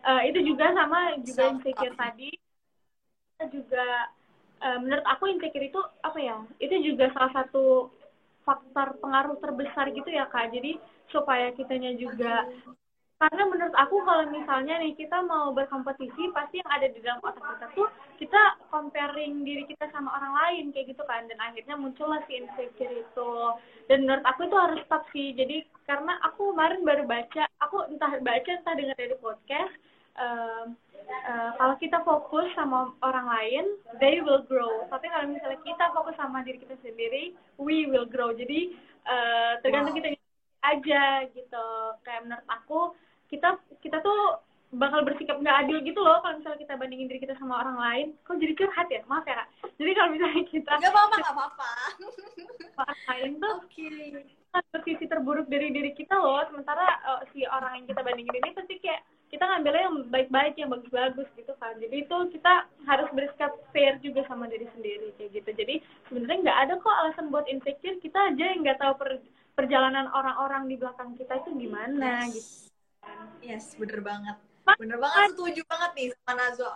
Eh, 0.06 0.22
itu 0.32 0.40
juga 0.46 0.72
sama 0.78 1.18
juga 1.26 1.52
insecure 1.52 1.96
tadi. 1.98 2.32
Kita 3.34 3.46
juga 3.52 3.88
menurut 4.60 5.08
aku 5.08 5.32
insecure 5.32 5.72
itu 5.72 5.82
apa 6.04 6.20
ya? 6.20 6.38
Itu 6.60 6.76
juga 6.84 7.08
salah 7.16 7.32
satu 7.32 7.88
faktor 8.44 9.00
pengaruh 9.00 9.40
terbesar 9.40 9.90
gitu 9.96 10.12
ya 10.12 10.28
kak. 10.28 10.52
Jadi 10.52 10.76
supaya 11.10 11.50
kitanya 11.56 11.96
juga 11.96 12.46
karena 13.20 13.44
menurut 13.52 13.76
aku 13.76 14.00
kalau 14.08 14.32
misalnya 14.32 14.80
nih 14.80 14.96
kita 14.96 15.20
mau 15.28 15.52
berkompetisi 15.52 16.32
pasti 16.32 16.64
yang 16.64 16.72
ada 16.72 16.88
di 16.88 17.04
dalam 17.04 17.20
otak 17.20 17.44
kita 17.44 17.68
tuh 17.76 17.88
kita 18.16 18.42
comparing 18.72 19.44
diri 19.44 19.68
kita 19.68 19.92
sama 19.92 20.08
orang 20.16 20.34
lain 20.40 20.64
kayak 20.72 20.96
gitu 20.96 21.04
kan. 21.04 21.28
Dan 21.28 21.36
akhirnya 21.44 21.76
muncullah 21.76 22.24
si 22.32 22.40
insecure 22.40 22.96
itu. 22.96 23.32
Dan 23.92 24.08
menurut 24.08 24.24
aku 24.24 24.48
itu 24.48 24.56
harus 24.56 24.80
stop 24.88 25.04
sih. 25.12 25.36
Jadi 25.36 25.68
karena 25.84 26.16
aku 26.32 26.56
kemarin 26.56 26.82
baru 26.88 27.04
baca 27.04 27.44
aku 27.60 27.92
entah 27.92 28.12
baca 28.24 28.50
entah 28.56 28.76
dengar 28.80 28.96
dari 28.96 29.16
podcast 29.20 29.74
em, 30.16 30.80
eh, 31.28 31.52
kalau 31.60 31.76
kita 31.76 32.00
fokus 32.08 32.48
sama 32.56 32.96
orang 33.04 33.28
lain 33.28 33.66
they 34.00 34.24
will 34.24 34.48
grow. 34.48 34.88
Tapi 34.88 35.12
kalau 35.12 35.28
misalnya 35.28 35.60
kita 35.68 35.92
fokus 35.92 36.16
sama 36.16 36.40
diri 36.48 36.64
kita 36.64 36.80
sendiri 36.80 37.36
we 37.60 37.84
will 37.92 38.08
grow. 38.08 38.32
Jadi 38.32 38.80
eh, 39.12 39.54
tergantung 39.60 39.92
Wow. 39.92 40.00
kita 40.00 40.10
aja 40.64 41.04
gitu. 41.36 41.68
Kayak 42.04 42.22
menurut 42.28 42.48
aku 42.48 42.80
kita 43.30 43.50
kita 43.80 43.98
tuh 44.02 44.42
bakal 44.70 45.02
bersikap 45.02 45.42
nggak 45.42 45.66
adil 45.66 45.82
gitu 45.82 45.98
loh 45.98 46.22
kalau 46.22 46.38
misalnya 46.38 46.62
kita 46.62 46.74
bandingin 46.78 47.10
diri 47.10 47.22
kita 47.22 47.34
sama 47.42 47.62
orang 47.66 47.78
lain. 47.78 48.08
Kok 48.22 48.38
jadi 48.38 48.54
curhat 48.54 48.88
ya? 48.94 49.02
Maaf 49.10 49.26
ya 49.26 49.42
kak. 49.42 49.50
Jadi 49.82 49.92
kalau 49.98 50.10
misalnya 50.14 50.44
kita 50.46 50.72
Gak 50.78 50.94
apa-apa, 50.94 51.16
gak 51.18 51.34
apa-apa. 51.34 51.70
orang 52.86 53.02
lain 53.10 53.32
tuh 53.42 53.54
Oke. 53.66 53.90
kan 54.50 54.64
sisi 54.82 55.06
terburuk 55.06 55.46
dari 55.50 55.74
diri 55.74 55.94
kita 55.94 56.14
loh. 56.18 56.42
Sementara 56.50 56.86
eh, 56.86 57.22
si 57.34 57.46
orang 57.50 57.82
yang 57.82 57.86
kita 57.90 58.02
bandingin 58.06 58.36
ini 58.38 58.50
pasti 58.54 58.78
kayak 58.78 59.02
kita 59.30 59.46
ngambilnya 59.46 59.84
yang 59.90 59.98
baik-baik 60.10 60.54
yang 60.58 60.70
bagus-bagus 60.70 61.30
gitu 61.34 61.54
kan. 61.58 61.74
Jadi 61.82 61.96
itu 62.06 62.18
kita 62.34 62.54
harus 62.86 63.10
bersikap 63.14 63.54
fair 63.74 63.98
juga 64.02 64.22
sama 64.26 64.46
diri 64.46 64.70
sendiri 64.78 65.14
kayak 65.18 65.34
gitu. 65.34 65.50
Jadi 65.66 65.76
sebenarnya 66.10 66.38
nggak 66.46 66.60
ada 66.66 66.74
kok 66.78 66.94
alasan 66.94 67.34
buat 67.34 67.46
insecure. 67.50 67.98
Kita 68.02 68.34
aja 68.34 68.44
yang 68.54 68.62
nggak 68.62 68.82
tahu 68.82 68.94
per- 69.02 69.22
perjalanan 69.58 70.14
orang-orang 70.14 70.70
di 70.70 70.78
belakang 70.78 71.18
kita 71.18 71.42
itu 71.42 71.58
gimana 71.58 72.30
Yes. 72.30 72.38
gitu 72.38 72.69
Yes, 73.40 73.74
bener 73.80 74.00
banget. 74.04 74.38
Bener 74.78 74.98
banget, 75.02 75.34
setuju 75.34 75.62
banget 75.66 75.92
nih 75.98 76.08
sama 76.14 76.34
Nazo. 76.38 76.70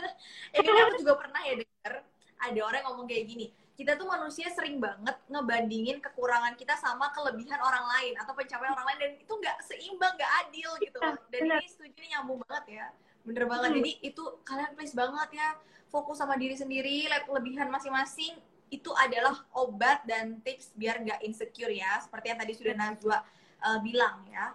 Ini 0.60 0.68
aku 0.68 1.00
juga 1.00 1.14
pernah 1.16 1.40
ya 1.40 1.54
denger, 1.56 1.94
ada 2.36 2.60
orang 2.60 2.78
yang 2.84 2.88
ngomong 2.92 3.06
kayak 3.08 3.24
gini, 3.24 3.46
kita 3.80 3.96
tuh 3.96 4.04
manusia 4.04 4.52
sering 4.52 4.76
banget 4.76 5.16
ngebandingin 5.32 6.04
kekurangan 6.04 6.52
kita 6.60 6.76
sama 6.76 7.08
kelebihan 7.16 7.56
orang 7.64 7.80
lain 7.96 8.12
atau 8.20 8.36
pencapaian 8.36 8.76
orang 8.76 8.92
lain 8.92 8.98
dan 9.00 9.12
itu 9.16 9.32
nggak 9.32 9.56
seimbang, 9.64 10.12
nggak 10.20 10.32
adil 10.44 10.70
gitu 10.84 10.96
loh. 11.00 11.16
Dan 11.32 11.40
ini 11.48 11.64
setuju 11.64 11.96
ini 11.96 12.08
nyambung 12.12 12.44
banget 12.44 12.64
ya, 12.68 12.86
bener 13.24 13.44
banget. 13.48 13.68
Hmm. 13.72 13.76
Jadi 13.80 13.92
itu 14.04 14.24
kalian 14.44 14.70
please 14.76 14.92
banget 14.92 15.30
ya 15.32 15.48
fokus 15.88 16.20
sama 16.20 16.36
diri 16.36 16.60
sendiri, 16.60 17.08
lihat 17.08 17.24
kelebihan 17.24 17.72
masing-masing. 17.72 18.36
Itu 18.68 18.92
adalah 18.92 19.34
obat 19.56 20.04
dan 20.04 20.44
tips 20.44 20.76
biar 20.76 21.00
nggak 21.00 21.24
insecure 21.24 21.72
ya, 21.72 22.04
seperti 22.04 22.36
yang 22.36 22.38
tadi 22.44 22.52
sudah 22.52 22.74
Najwa 22.76 23.18
eh, 23.64 23.78
bilang 23.80 24.28
ya. 24.28 24.52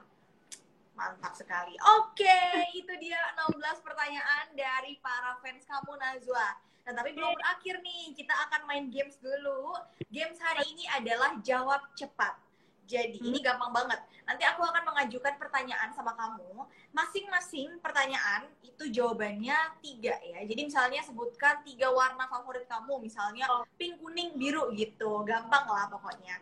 Mantap 0.95 1.35
sekali. 1.35 1.75
Oke, 1.99 2.39
itu 2.71 2.93
dia 3.03 3.19
16 3.51 3.83
pertanyaan 3.83 4.47
dari 4.55 4.95
para 5.03 5.35
fans 5.43 5.67
kamu 5.67 5.91
Najwa. 5.99 6.47
Nah, 6.87 6.93
tapi 6.95 7.11
belum 7.11 7.35
berakhir 7.35 7.83
nih. 7.83 8.15
Kita 8.15 8.31
akan 8.47 8.63
main 8.63 8.87
games 8.87 9.19
dulu. 9.19 9.75
Games 10.07 10.39
hari 10.39 10.63
ini 10.71 10.87
adalah 10.95 11.35
jawab 11.43 11.83
cepat. 11.99 12.39
Jadi, 12.85 13.17
ini 13.17 13.41
gampang 13.41 13.73
banget. 13.73 13.97
Nanti 14.29 14.45
aku 14.45 14.61
akan 14.61 14.85
mengajukan 14.85 15.35
pertanyaan 15.41 15.89
sama 15.91 16.13
kamu. 16.13 16.63
Masing-masing 16.93 17.81
pertanyaan 17.81 18.45
itu 18.61 18.87
jawabannya 18.93 19.57
tiga 19.81 20.15
ya. 20.21 20.45
Jadi 20.45 20.69
misalnya 20.69 21.01
sebutkan 21.01 21.65
tiga 21.65 21.89
warna 21.91 22.29
favorit 22.29 22.69
kamu. 22.69 23.01
Misalnya 23.01 23.49
Oh. 23.49 23.65
pink, 23.75 23.99
kuning, 23.99 24.37
biru 24.37 24.69
gitu. 24.77 25.25
Gampang 25.25 25.65
lah 25.65 25.89
pokoknya. 25.89 26.39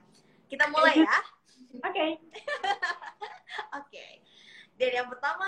Kita 0.52 0.68
mulai 0.70 1.02
ya. 1.02 1.18
oke 1.80 2.06
Oke. 3.82 4.06
Dan 4.78 4.90
yang 5.00 5.08
pertama, 5.08 5.48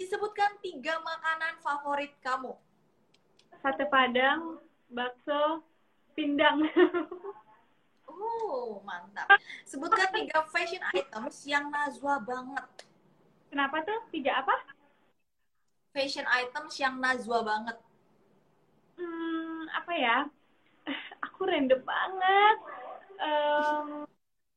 disebutkan 0.00 0.56
tiga 0.82 0.98
makanan 0.98 1.54
favorit 1.62 2.10
kamu. 2.26 2.58
sate 3.62 3.86
padang 3.86 4.58
bakso 4.90 5.62
pindang 6.18 6.58
Oh, 8.10 8.82
mantap. 8.82 9.30
Sebutkan 9.62 10.10
tiga 10.10 10.42
fashion 10.50 10.82
items 10.90 11.46
yang 11.46 11.70
Najwa 11.70 12.18
banget. 12.18 12.66
kenapa 13.46 13.86
tuh 13.86 13.94
tiga 14.10 14.42
apa 14.42 14.58
Fashion 15.94 16.26
items 16.26 16.74
yang 16.74 16.98
Najwa 16.98 17.46
banget. 17.46 17.78
hmm, 18.98 19.70
apa 19.70 19.92
ya 19.94 20.26
aku 21.30 21.46
random 21.46 21.78
banget 21.78 22.56
Em, 23.22 24.02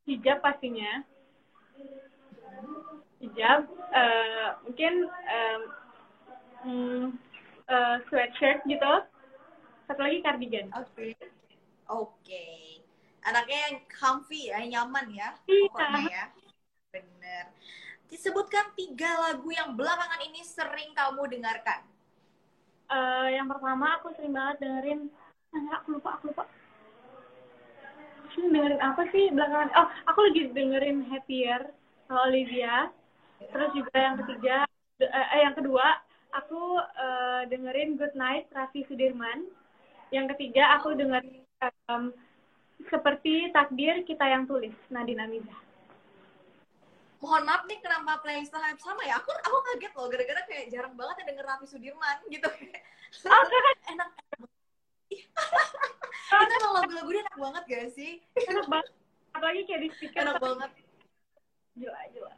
hijab 0.10 0.42
pastinya 0.42 1.06
hijab 3.22 3.70
eh, 3.94 4.50
mungkin 4.66 5.06
em, 5.06 5.85
hmm, 6.66 7.06
eh, 7.70 7.96
sweatshirt 8.10 8.66
gitu 8.66 8.94
satu 9.86 10.02
lagi 10.02 10.20
cardigan 10.26 10.68
Oke. 10.74 11.14
Oke. 11.86 12.82
Anaknya 13.22 13.70
yang 13.70 13.78
comfy 13.86 14.50
ya, 14.50 14.58
yang 14.66 14.90
nyaman 14.90 15.06
ya. 15.14 15.30
Iya. 15.46 15.70
Pokoknya 15.70 16.02
ya. 16.10 16.26
Bener. 16.90 17.46
Disebutkan 18.10 18.74
tiga 18.74 19.30
lagu 19.30 19.50
yang 19.54 19.78
belakangan 19.78 20.22
ini 20.26 20.42
sering 20.42 20.98
kamu 20.98 21.30
dengarkan. 21.30 21.86
Eh, 22.86 23.28
yang 23.34 23.50
pertama 23.50 23.98
aku 23.98 24.14
sering 24.14 24.30
banget 24.30 24.62
dengerin 24.62 25.10
ah, 25.58 25.82
aku 25.82 25.98
lupa 25.98 26.22
aku 26.22 26.30
lupa 26.30 26.46
sering 28.30 28.54
dengerin 28.54 28.78
apa 28.78 29.02
sih 29.10 29.34
belakangan 29.34 29.74
oh 29.74 29.88
aku 30.06 30.20
lagi 30.30 30.42
dengerin 30.54 31.02
Happier 31.10 31.74
Olivia 32.14 32.94
terus 33.50 33.74
juga 33.74 33.96
yang 33.98 34.22
ketiga 34.22 34.70
eh, 35.02 35.10
eh, 35.10 35.40
yang 35.50 35.58
kedua 35.58 35.98
aku 36.36 36.62
eh, 36.80 37.42
dengerin 37.48 37.96
Good 37.96 38.14
Night 38.14 38.52
Raffi 38.52 38.84
Sudirman 38.86 39.48
yang 40.12 40.28
ketiga 40.36 40.76
aku 40.78 40.94
dengerin 40.94 41.42
em, 41.90 42.04
seperti 42.92 43.50
takdir 43.50 44.04
kita 44.04 44.28
yang 44.28 44.44
tulis 44.46 44.76
Nadine 44.92 45.24
Amiza 45.24 45.56
Mohon 47.24 47.44
maaf 47.48 47.64
nih 47.66 47.80
kenapa 47.82 48.22
playlist 48.22 48.54
hype 48.54 48.78
sama 48.78 49.02
ya? 49.02 49.18
Aku 49.18 49.34
aku 49.34 49.58
kaget 49.74 49.94
loh 49.98 50.06
gara-gara 50.14 50.46
kayak 50.46 50.70
jarang 50.70 50.94
banget 50.94 51.26
yang 51.26 51.28
denger 51.34 51.46
Raffi 51.48 51.66
Sudirman 51.66 52.18
gitu. 52.30 52.46
oh 52.46 53.44
enak. 53.96 54.10
Itu 55.10 56.54
emang 56.62 56.74
lagu-lagu 56.78 57.10
dia 57.10 57.24
enak 57.26 57.38
banget 57.40 57.64
gak 57.66 57.86
sih? 57.98 58.22
enak 58.38 58.68
banget 58.70 58.94
apalagi 59.36 59.62
kayak 59.68 59.82
di 59.84 59.90
speaker 59.98 60.22
Enak 60.24 60.38
banget. 60.40 60.72
gila 61.76 62.00
gila 62.14 62.32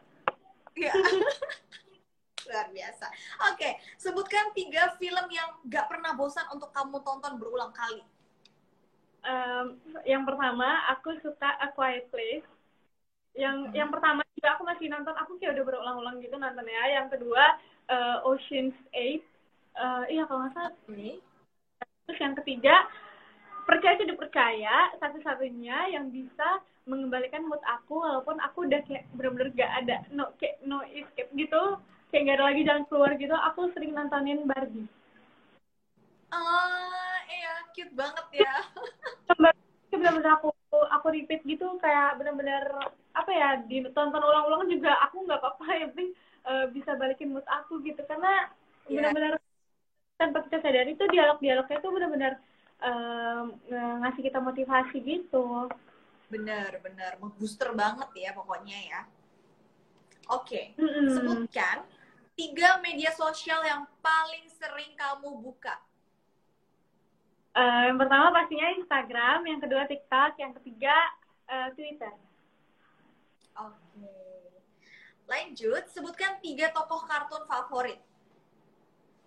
Iya. 0.78 0.92
Luar 2.48 2.68
biasa. 2.72 3.06
Oke, 3.52 3.70
sebutkan 4.00 4.56
tiga 4.56 4.96
film 4.96 5.28
yang 5.30 5.50
gak 5.68 5.92
pernah 5.92 6.16
bosan 6.16 6.48
untuk 6.56 6.72
kamu 6.72 7.04
tonton 7.04 7.36
berulang 7.36 7.76
kali. 7.76 8.02
Um, 9.28 9.76
yang 10.08 10.24
pertama, 10.24 10.88
aku 10.96 11.20
suka 11.20 11.60
A 11.60 11.68
Quiet 11.76 12.08
Place. 12.08 12.48
Yang 13.36 13.70
hmm. 13.70 13.74
yang 13.76 13.90
pertama 13.92 14.24
juga 14.34 14.56
aku 14.56 14.64
masih 14.64 14.88
nonton, 14.88 15.14
aku 15.20 15.36
kayak 15.38 15.60
udah 15.60 15.66
berulang-ulang 15.68 16.18
gitu 16.24 16.40
nontonnya. 16.40 16.84
Yang 16.88 17.20
kedua, 17.20 17.44
uh, 17.92 18.18
Ocean's 18.24 18.78
Eight. 18.96 19.28
Uh, 19.78 20.08
iya 20.10 20.26
kalau 20.26 20.48
nggak 20.48 20.56
salah. 20.56 20.74
Okay. 20.90 21.20
Terus 22.08 22.20
yang 22.24 22.36
ketiga, 22.40 22.76
percaya 23.68 24.00
tidak 24.00 24.18
percaya, 24.18 24.96
satu-satunya 24.98 25.92
yang 25.92 26.08
bisa 26.08 26.64
mengembalikan 26.88 27.44
mood 27.44 27.60
aku 27.68 28.00
walaupun 28.00 28.40
aku 28.40 28.64
udah 28.64 28.80
kayak 28.88 29.04
bener-bener 29.12 29.52
gak 29.60 29.72
ada 29.84 30.08
no 30.16 30.32
kayak 30.40 30.56
no 30.64 30.80
escape 30.88 31.28
gitu 31.36 31.76
kayak 32.12 32.24
gak 32.24 32.36
ada 32.40 32.46
lagi 32.48 32.62
jalan 32.64 32.84
keluar 32.88 33.12
gitu 33.20 33.36
aku 33.36 33.60
sering 33.76 33.92
nontonin 33.92 34.48
Barbie 34.48 34.88
oh 36.32 37.22
iya 37.28 37.54
cute 37.76 37.94
banget 37.96 38.26
ya 38.44 38.54
bener-bener 39.98 40.32
aku 40.38 40.54
aku 40.72 41.08
repeat 41.10 41.42
gitu 41.48 41.66
kayak 41.82 42.20
bener-bener 42.22 42.64
apa 43.16 43.32
ya 43.34 43.50
ditonton 43.66 44.22
ulang-ulang 44.22 44.70
juga 44.70 44.94
aku 45.10 45.26
nggak 45.26 45.40
apa-apa 45.42 45.66
yang 45.74 45.90
penting 45.96 46.12
uh, 46.46 46.66
bisa 46.70 46.94
balikin 47.00 47.34
mood 47.34 47.48
aku 47.48 47.82
gitu 47.82 48.00
karena 48.06 48.52
yeah. 48.86 49.10
bener-bener 49.10 49.34
tanpa 50.18 50.46
kita 50.50 50.62
sadari 50.62 50.94
itu 50.94 51.06
dialog-dialognya 51.10 51.78
itu 51.82 51.90
bener-bener 51.90 52.34
uh, 52.84 53.42
ngasih 54.06 54.22
kita 54.22 54.40
motivasi 54.42 54.98
gitu 55.02 55.72
bener 56.28 56.84
bener 56.84 57.12
booster 57.40 57.72
banget 57.72 58.10
ya 58.18 58.32
pokoknya 58.36 58.78
ya 58.84 59.02
oke 60.30 60.46
okay. 60.46 60.76
mm-hmm. 60.76 61.08
sebutkan 61.16 61.88
tiga 62.38 62.78
media 62.86 63.10
sosial 63.18 63.66
yang 63.66 63.90
paling 64.00 64.46
sering 64.54 64.94
kamu 64.94 65.42
buka? 65.42 65.74
Uh, 67.58 67.90
yang 67.90 67.98
pertama 67.98 68.30
pastinya 68.30 68.70
Instagram 68.78 69.50
yang 69.50 69.58
kedua 69.58 69.90
TikTok 69.90 70.38
yang 70.38 70.54
ketiga 70.62 70.94
uh, 71.50 71.74
Twitter. 71.74 72.14
Oke. 73.58 73.74
Okay. 73.98 74.14
lanjut 75.28 75.84
sebutkan 75.92 76.40
tiga 76.40 76.72
tokoh 76.72 77.04
kartun 77.04 77.44
favorit. 77.50 78.00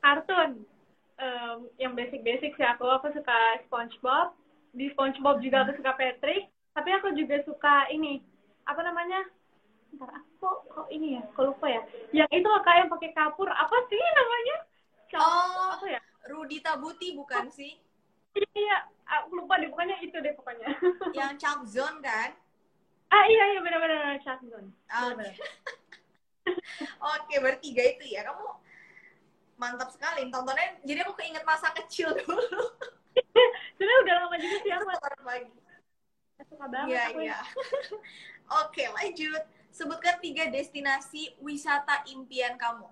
Kartun. 0.00 0.64
Um, 1.20 1.68
yang 1.76 1.92
basic-basic 1.92 2.56
sih 2.56 2.64
aku 2.64 2.88
aku 2.88 3.12
suka 3.12 3.60
SpongeBob. 3.68 4.32
Di 4.72 4.88
SpongeBob 4.94 5.42
juga 5.44 5.66
aku 5.66 5.76
suka 5.76 5.92
Patrick. 5.98 6.48
Tapi 6.72 6.90
aku 6.96 7.12
juga 7.18 7.42
suka 7.44 7.90
ini 7.92 8.22
apa 8.64 8.80
namanya 8.86 9.26
ntar 9.96 10.10
aku 10.14 10.30
kok, 10.38 10.58
kok 10.70 10.86
ini 10.92 11.18
ya 11.18 11.22
kok 11.34 11.44
lupa 11.46 11.66
ya 11.66 11.82
yang 12.14 12.30
itu 12.30 12.48
kak 12.62 12.74
yang 12.78 12.88
pakai 12.90 13.10
kapur 13.14 13.48
apa 13.50 13.76
sih 13.90 13.98
namanya 13.98 14.56
Cok, 15.10 15.20
oh 15.20 15.68
apa 15.74 15.86
ya 15.90 16.00
Rudi 16.30 16.58
Tabuti 16.62 17.08
bukan 17.18 17.50
oh. 17.50 17.52
sih 17.52 17.74
iya, 18.38 18.50
iya 18.54 18.76
aku 19.06 19.42
lupa 19.42 19.58
deh 19.58 19.68
pokoknya 19.70 19.96
itu 20.02 20.16
deh 20.22 20.34
pokoknya 20.38 20.68
yang 21.18 21.34
Chuck 21.34 21.66
Zone 21.66 21.98
kan 21.98 22.30
ah 23.10 23.24
iya 23.26 23.44
iya 23.56 23.60
benar-benar 23.64 24.22
Chuck 24.22 24.38
Zone 24.46 24.70
oh, 24.70 25.10
okay. 25.14 25.34
Oke, 27.00 27.34
bertiga 27.40 27.82
itu 27.84 28.04
ya. 28.16 28.26
Kamu 28.26 28.46
mantap 29.60 29.92
sekali 29.92 30.28
tontonnya. 30.32 30.80
Jadi 30.84 30.98
aku 31.04 31.14
keinget 31.18 31.44
masa 31.44 31.72
kecil 31.76 32.12
dulu. 32.20 32.64
Sudah 33.76 33.96
udah 34.04 34.14
lama 34.24 34.36
juga 34.40 34.56
sih 34.64 34.72
aku. 34.72 34.88
pagi 35.20 35.52
suka 36.48 36.66
banget 36.72 36.96
yeah, 36.96 37.06
aku. 37.12 37.20
Yeah. 37.20 37.42
Oke, 38.64 38.84
lanjut. 38.88 39.42
Sebutkan 39.70 40.18
tiga 40.18 40.50
destinasi 40.50 41.38
wisata 41.38 42.02
impian 42.10 42.58
kamu. 42.58 42.90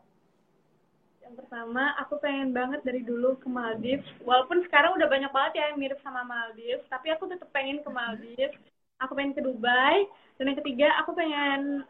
Yang 1.21 1.35
pertama, 1.45 1.93
aku 2.01 2.17
pengen 2.23 2.55
banget 2.55 2.81
dari 2.87 3.03
dulu 3.05 3.37
ke 3.37 3.51
Maldives. 3.51 4.07
Walaupun 4.25 4.65
sekarang 4.65 4.97
udah 4.97 5.11
banyak 5.11 5.29
banget 5.29 5.53
ya 5.61 5.65
yang 5.75 5.79
mirip 5.83 6.01
sama 6.01 6.25
Maldives, 6.25 6.87
tapi 6.89 7.13
aku 7.13 7.29
tetap 7.29 7.51
pengen 7.53 7.83
ke 7.85 7.91
Maldives. 7.91 8.57
Aku 9.03 9.13
pengen 9.13 9.37
ke 9.37 9.43
Dubai. 9.45 10.07
Dan 10.39 10.55
yang 10.55 10.59
ketiga, 10.63 10.89
aku 11.03 11.13
pengen 11.13 11.85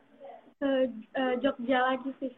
ke 0.59 0.71
uh, 1.15 1.35
Jogja 1.39 1.79
lagi 1.95 2.11
sih. 2.19 2.33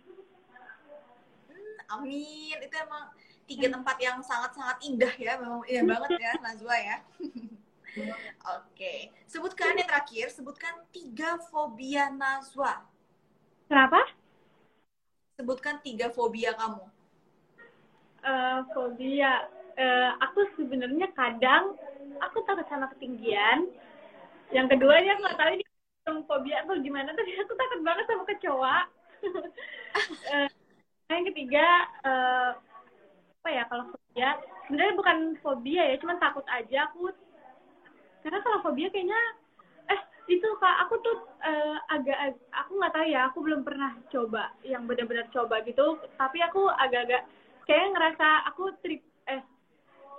Hmm, 1.49 1.79
amin. 2.03 2.59
Itu 2.61 2.77
emang 2.77 3.15
tiga 3.49 3.67
tempat 3.73 3.97
yang 4.03 4.19
sangat-sangat 4.21 4.77
indah 4.85 5.15
ya. 5.17 5.39
Memang 5.39 5.63
indah 5.65 5.87
banget 5.87 6.11
ya, 6.19 6.33
Nazwa 6.43 6.77
ya. 6.77 6.97
Oke, 8.61 9.11
sebutkan 9.27 9.75
yang 9.75 9.89
terakhir, 9.89 10.31
sebutkan 10.31 10.75
tiga 10.95 11.43
fobia 11.51 12.07
Nazwa. 12.11 12.87
Kenapa? 13.67 13.99
Sebutkan 15.35 15.83
tiga 15.83 16.11
fobia 16.15 16.55
kamu. 16.55 16.85
Uh, 18.21 18.61
fobia, 18.77 19.49
uh, 19.75 20.11
aku 20.23 20.45
sebenarnya 20.55 21.09
kadang 21.17 21.75
aku 22.23 22.45
takut 22.47 22.67
sama 22.71 22.87
ketinggian. 22.95 23.67
Yang 24.55 24.77
keduanya 24.77 25.19
nggak 25.19 25.37
tahu 25.39 25.51
ini 25.57 25.65
fobia 26.27 26.63
atau 26.67 26.79
gimana, 26.79 27.15
tapi 27.15 27.31
aku 27.39 27.55
takut 27.55 27.81
banget 27.83 28.05
sama 28.07 28.25
kecoa. 28.27 28.79
uh, 30.31 30.49
yang 31.11 31.25
ketiga, 31.35 31.67
uh, 32.07 32.51
apa 33.41 33.49
ya 33.51 33.63
kalau 33.67 33.85
fobia? 33.91 34.31
Sebenarnya 34.69 34.95
bukan 34.95 35.19
fobia 35.43 35.83
ya, 35.91 35.97
cuma 35.99 36.15
takut 36.23 36.47
aja 36.47 36.87
aku 36.87 37.11
karena 38.21 38.39
kalau 38.45 38.59
fobia 38.61 38.89
kayaknya 38.93 39.21
eh 39.91 40.01
itu 40.29 40.49
kak 40.61 40.77
aku 40.87 40.95
tuh 41.03 41.17
uh, 41.43 41.77
agak 41.91 42.37
aku 42.53 42.71
nggak 42.79 42.95
tahu 42.95 43.07
ya 43.09 43.21
aku 43.29 43.39
belum 43.43 43.63
pernah 43.65 43.97
coba 44.13 44.53
yang 44.63 44.85
benar-benar 44.85 45.27
coba 45.33 45.65
gitu. 45.65 45.99
Tapi 46.21 46.39
aku 46.45 46.69
agak-agak 46.69 47.27
kayak 47.65 47.93
ngerasa 47.97 48.27
aku 48.53 48.75
trip 48.85 49.03
eh 49.27 49.43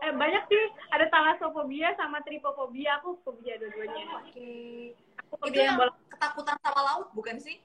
eh 0.01 0.11
banyak 0.17 0.43
sih 0.49 0.63
ada 0.89 1.05
talasofobia 1.13 1.93
sama 1.95 2.19
tripofobia 2.25 2.99
aku 2.99 3.21
fobia 3.21 3.55
dua-duanya. 3.61 4.03
Oke. 4.19 4.33
Okay. 4.33 4.75
aku 5.21 5.33
fobia 5.47 5.61
yang, 5.71 5.77
yang 5.77 5.93
ketakutan 6.09 6.57
sama 6.65 6.81
laut 6.81 7.07
bukan 7.13 7.37
sih? 7.37 7.61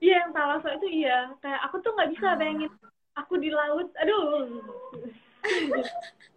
Iya 0.00 0.28
yang 0.28 0.32
talaso 0.32 0.68
itu 0.76 0.88
iya. 1.04 1.32
Kayak 1.40 1.60
aku 1.68 1.76
tuh 1.80 1.92
nggak 1.96 2.10
bisa 2.12 2.26
ah. 2.32 2.36
bayangin 2.36 2.72
aku 3.16 3.34
di 3.40 3.50
laut. 3.52 3.88
Aduh 3.96 4.60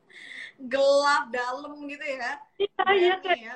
gelap 0.60 1.30
dalam 1.34 1.74
gitu 1.90 2.06
ya. 2.06 2.32
Iya 2.60 2.84
iya 2.94 3.16
kayak 3.20 3.40
ya. 3.42 3.56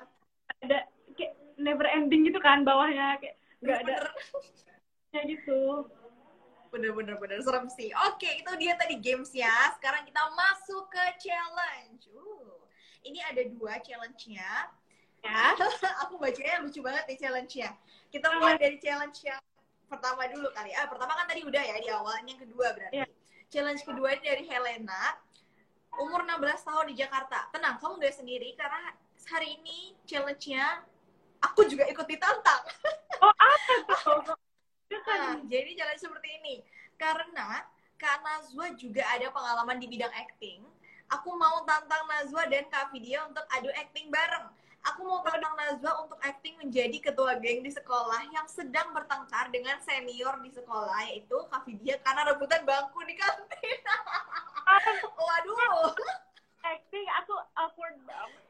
ada 0.65 0.79
kayak 1.13 1.33
never 1.57 1.87
ending 1.89 2.27
gitu 2.27 2.39
kan 2.41 2.65
bawahnya 2.65 3.17
kayak 3.21 3.35
nggak 3.61 3.77
ada 3.85 3.95
ya 5.13 5.21
gitu. 5.25 5.87
Bener 6.67 6.91
bener 6.93 7.39
serem 7.41 7.71
sih. 7.71 7.89
Oke 8.11 8.27
itu 8.43 8.51
dia 8.59 8.75
tadi 8.75 8.99
games 8.99 9.31
ya. 9.31 9.73
Sekarang 9.79 10.03
kita 10.03 10.19
masuk 10.35 10.91
ke 10.91 11.03
challenge. 11.23 12.11
Uh, 12.11 12.59
ini 13.07 13.23
ada 13.23 13.41
dua 13.47 13.79
challenge-nya. 13.79 14.67
Ya. 15.23 15.55
Aku 16.05 16.19
bacanya 16.19 16.61
lucu 16.61 16.83
banget 16.83 17.07
nih 17.07 17.17
challenge-nya. 17.17 17.69
Kita 18.11 18.27
mulai 18.35 18.59
dari 18.59 18.77
challenge 18.83 19.23
yang 19.23 19.39
pertama 19.87 20.27
dulu 20.27 20.51
kali. 20.51 20.75
Ah 20.75 20.85
pertama 20.91 21.15
kan 21.15 21.25
tadi 21.25 21.47
udah 21.47 21.63
ya 21.63 21.75
di 21.79 21.89
awalnya 21.89 22.35
yang 22.35 22.41
kedua 22.43 22.75
berarti. 22.75 22.99
Yeah. 23.03 23.09
challenge 23.47 23.79
kedua 23.87 24.19
ini 24.19 24.23
dari 24.27 24.43
Helena 24.43 25.15
umur 26.01 26.23
16 26.23 26.67
tahun 26.67 26.85
di 26.93 26.95
Jakarta. 27.01 27.49
Tenang, 27.49 27.81
kamu 27.81 27.97
gak 28.01 28.15
sendiri 28.15 28.53
karena 28.53 28.93
hari 29.27 29.57
ini 29.59 29.97
challenge-nya 30.05 30.85
aku 31.43 31.67
juga 31.67 31.85
ikut 31.89 32.07
ditantang. 32.07 32.63
Oh, 33.17 33.33
apa 33.33 33.73
tuh? 34.05 34.37
nah, 34.93 35.41
jadi 35.49 35.73
challenge 35.73 36.05
seperti 36.05 36.37
ini. 36.37 36.61
Karena 37.01 37.65
Kak 37.97 38.21
Nazwa 38.21 38.77
juga 38.77 39.09
ada 39.09 39.33
pengalaman 39.33 39.81
di 39.81 39.89
bidang 39.89 40.13
acting. 40.13 40.61
Aku 41.09 41.33
mau 41.33 41.65
tantang 41.65 42.05
Nazwa 42.05 42.45
dan 42.45 42.69
Kak 42.69 42.93
Vidya 42.93 43.25
untuk 43.25 43.41
adu 43.57 43.73
acting 43.73 44.13
bareng. 44.13 44.53
Aku 44.93 45.01
mau 45.01 45.25
tantang 45.25 45.57
Nazwa 45.57 46.05
untuk 46.05 46.21
acting 46.21 46.61
menjadi 46.61 47.09
ketua 47.09 47.41
geng 47.41 47.65
di 47.65 47.73
sekolah 47.73 48.21
yang 48.29 48.45
sedang 48.45 48.93
bertengkar 48.93 49.49
dengan 49.49 49.81
senior 49.81 50.37
di 50.45 50.53
sekolah 50.53 51.09
yaitu 51.09 51.37
Kak 51.49 51.65
Vidya 51.65 51.97
karena 52.05 52.21
rebutan 52.29 52.61
bangku 52.69 53.01
di 53.01 53.17
kantin. 53.17 53.81
Waduh. 55.17 55.95
Acting 56.67 57.07
aku 57.23 57.33
awkward 57.55 57.97
banget. 58.03 58.43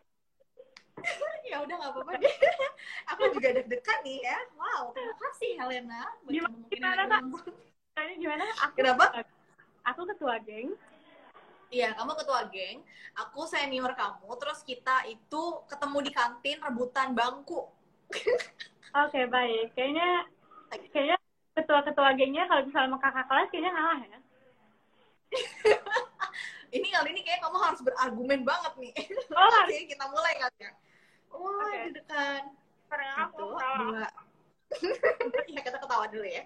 ya 1.46 1.62
udah 1.62 1.76
nggak 1.78 1.92
apa-apa 1.94 2.14
deh. 2.18 2.36
aku 3.14 3.22
juga 3.38 3.50
deg-degan 3.54 4.00
nih 4.02 4.26
ya. 4.26 4.38
Wow, 4.58 4.92
terima 4.98 5.16
kasih 5.22 5.52
Helena. 5.62 6.02
Gimana, 6.26 6.58
gimana 6.74 7.04
Kak? 7.06 7.22
gimana? 8.18 8.46
Aku, 8.66 8.74
Kenapa? 8.74 9.06
Aku 9.94 10.02
ketua 10.10 10.42
geng. 10.42 10.74
Iya, 11.68 11.92
kamu 12.00 12.16
ketua 12.16 12.48
geng, 12.48 12.80
aku 13.12 13.44
senior 13.44 13.92
kamu, 13.92 14.30
terus 14.40 14.64
kita 14.64 15.04
itu 15.04 15.44
ketemu 15.68 15.98
di 16.00 16.12
kantin 16.16 16.58
rebutan 16.64 17.12
bangku. 17.12 17.68
Oke, 17.68 19.12
okay, 19.12 19.26
baik. 19.28 19.76
Kayaknya 19.76 20.32
kayaknya 20.96 21.18
ketua-ketua 21.60 22.16
gengnya 22.16 22.48
kalau 22.48 22.64
misalnya 22.64 22.88
sama 22.96 23.00
kakak 23.04 23.26
kelas 23.28 23.48
kayaknya 23.52 23.72
ngalah 23.76 24.00
ya. 24.00 24.20
ini 26.78 26.88
kali 26.92 27.10
ini 27.16 27.22
kayak 27.24 27.40
kamu 27.44 27.58
harus 27.60 27.82
berargumen 27.84 28.42
banget 28.44 28.74
nih. 28.80 28.94
Oh, 29.32 29.48
Oke, 29.64 29.78
kita 29.88 30.06
mulai 30.12 30.34
kali 30.40 30.58
ya. 30.64 30.72
Wah, 31.32 31.68
okay. 31.68 31.92
degan. 31.94 32.44
Satu, 32.88 33.46
dua. 33.60 34.08
ya, 35.52 35.62
kita 35.64 35.78
ketawa 35.80 36.06
dulu 36.08 36.28
ya. 36.28 36.44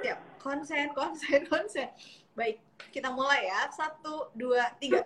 Siap. 0.00 0.18
konsen, 0.40 0.92
konsen, 0.96 1.40
konsen. 1.48 1.88
Baik, 2.32 2.60
kita 2.92 3.12
mulai 3.12 3.48
ya. 3.48 3.68
Satu, 3.72 4.32
dua, 4.32 4.72
tiga. 4.80 5.04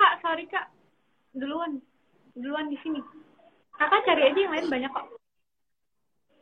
Kak, 0.00 0.20
sorry 0.24 0.48
kak. 0.48 0.72
Duluan. 1.36 1.80
Duluan 2.36 2.68
di 2.72 2.76
sini. 2.80 3.00
Kakak 3.76 4.04
cari 4.04 4.22
aja 4.28 4.38
yang 4.40 4.52
lain 4.52 4.68
banyak 4.68 4.90
kok. 4.92 5.06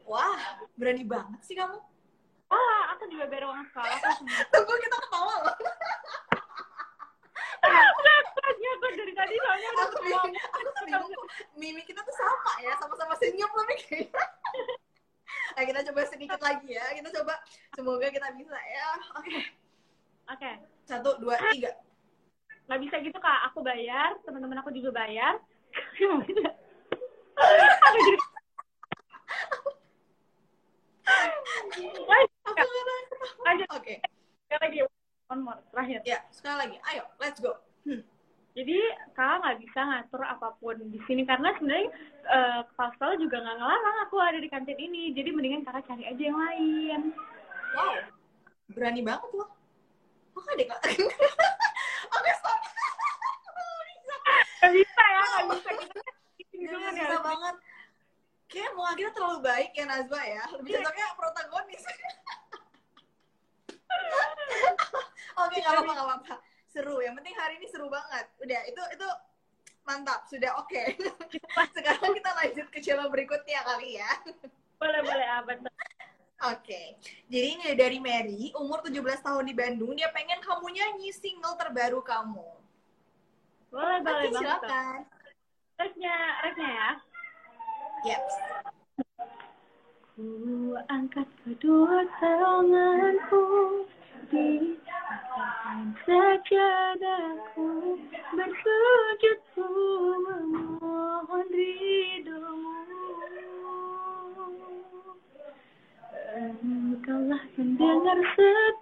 Wah, 0.09 0.41
berani 0.74 1.05
banget 1.05 1.41
sih 1.45 1.55
kamu. 1.55 1.79
Ah, 2.49 2.82
aku 2.96 3.05
juga 3.12 3.28
baru 3.28 3.53
uang 3.53 3.64
sekolah. 3.68 3.99
Tunggu 4.53 4.74
kita 4.80 4.96
ketawa 5.05 5.34
loh. 5.44 5.57
Aku 7.68 8.01
dari 8.94 9.12
tadi 9.12 9.34
soalnya 9.36 9.68
udah 9.74 9.86
Aku 9.90 9.99
bingung, 10.01 10.34
aku 10.38 10.70
bingung 10.86 11.11
kok 11.12 11.26
mimik 11.59 11.84
kita 11.84 12.01
tuh 12.01 12.14
sama 12.14 12.53
ya, 12.62 12.72
sama-sama 12.78 13.14
senyum 13.18 13.51
tapi 13.51 13.74
kayaknya. 13.84 14.24
Nah, 15.59 15.62
kita 15.66 15.80
coba 15.90 16.01
sedikit 16.07 16.40
lagi 16.40 16.68
ya. 16.70 16.86
Kita 16.94 17.09
coba, 17.20 17.34
semoga 17.74 18.07
kita 18.09 18.28
bisa 18.38 18.55
ya. 18.55 18.88
Oke, 19.18 19.38
Oke. 20.30 20.51
satu, 20.86 21.18
dua, 21.18 21.34
tiga. 21.53 21.74
Nggak 22.70 22.80
bisa 22.84 22.96
gitu 23.03 23.18
kak, 23.18 23.40
aku 23.51 23.64
bayar, 23.64 24.14
teman-teman 24.22 24.61
aku 24.62 24.70
juga 24.70 24.94
bayar. 24.94 25.40
Nggak. 25.99 26.55
Aku 27.82 27.99
jadi... 28.07 28.18
Tahu. 32.55 32.70
Lanjut. 33.44 33.68
Oke, 33.74 33.94
Sekali 34.49 34.61
lagi, 34.64 34.78
one 35.28 35.42
more, 35.44 35.61
terakhir. 35.72 36.01
ya 36.09 36.18
sekali 36.32 36.57
lagi. 36.57 36.76
Ayo, 36.88 37.05
let's 37.20 37.36
go. 37.38 37.53
Hmm. 37.84 38.01
Jadi 38.57 38.74
kakak 39.14 39.38
nggak 39.38 39.59
bisa 39.62 39.80
ngatur 39.86 40.22
apa 40.26 40.49
pun 40.59 40.74
di 40.90 40.99
sini 41.07 41.22
karena 41.22 41.55
sebenarnya 41.55 41.88
eh, 42.26 42.61
kepala 42.66 42.90
sekolah 42.96 43.14
juga 43.20 43.36
nggak 43.38 43.57
ngelarang 43.61 43.96
aku 44.09 44.16
ada 44.18 44.38
di 44.40 44.49
kantin 44.51 44.78
ini. 44.80 45.14
Jadi 45.14 45.30
mendingan 45.30 45.62
kakak 45.62 45.86
cari 45.86 46.05
aja 46.09 46.22
yang 46.22 46.38
lain. 46.38 47.01
Wow, 47.76 47.94
berani 48.72 49.01
banget 49.05 49.30
loh. 49.36 49.51
Oke 50.34 50.51
deh 50.59 50.66
kak. 50.66 50.80
Oke 52.09 52.30
stop. 52.34 52.59
Gak 54.59 54.72
bisa 54.74 55.03
ya, 55.07 55.22
nggak 55.22 55.46
bisa 55.55 55.70
kita 55.78 56.01
Gak 56.03 56.51
gitu 56.51 56.76
kan 56.82 56.92
bisa 56.99 57.18
banget. 57.22 57.55
Kayak 58.49 58.72
mau 58.72 58.88
kita 58.96 59.12
terlalu 59.12 59.38
baik 59.44 59.76
ya 59.76 59.84
Nazwa 59.84 60.22
ya. 60.24 60.44
Lebih 60.57 60.80
cocoknya 60.80 61.07
protagonis. 61.20 61.84
Oke 65.44 65.57
nggak 65.61 65.72
apa-apa 65.76 65.92
nggak 65.92 66.09
apa-apa. 66.09 66.34
Seru. 66.72 66.96
Yang 67.05 67.14
penting 67.20 67.34
hari 67.36 67.55
ini 67.61 67.66
seru 67.68 67.86
banget. 67.92 68.26
Udah 68.40 68.61
itu 68.64 68.82
itu 68.96 69.09
mantap. 69.84 70.24
Sudah 70.32 70.57
oke. 70.61 70.82
Sekarang 71.76 72.11
kita 72.16 72.30
lanjut 72.32 72.66
ke 72.72 72.80
channel 72.80 73.12
berikutnya 73.12 73.61
kali 73.68 74.01
ya. 74.01 74.11
Boleh 74.80 75.01
boleh 75.05 75.28
apa 75.28 75.53
tuh? 75.61 75.72
Oke, 76.38 76.94
jadi 77.26 77.59
ini 77.59 77.74
dari 77.74 77.99
Mary, 77.99 78.55
umur 78.55 78.78
17 78.78 78.94
tahun 79.26 79.42
di 79.42 79.59
Bandung, 79.59 79.90
dia 79.99 80.07
pengen 80.14 80.38
kamu 80.38 80.70
nyanyi 80.70 81.11
single 81.11 81.59
terbaru 81.59 81.99
kamu. 81.99 82.46
Boleh 83.74 83.99
boleh 84.07 84.30
tuh. 84.30 84.38
silakan. 84.38 85.03
Resnya, 85.82 86.18
resnya 86.46 86.70
ya. 86.70 86.90
Yep. 88.07 88.22
Ku 90.14 90.26
angkat 90.86 91.26
kedua 91.42 92.07
tanganku 92.22 93.42
di 94.30 94.78
sajadaku 96.07 97.99
bersujud 98.38 99.38
ku 99.59 99.66
memohon 100.22 101.46
ridhomu 101.51 102.76
Engkaulah 106.38 107.42
mendengar 107.59 108.18
setiap 108.38 108.78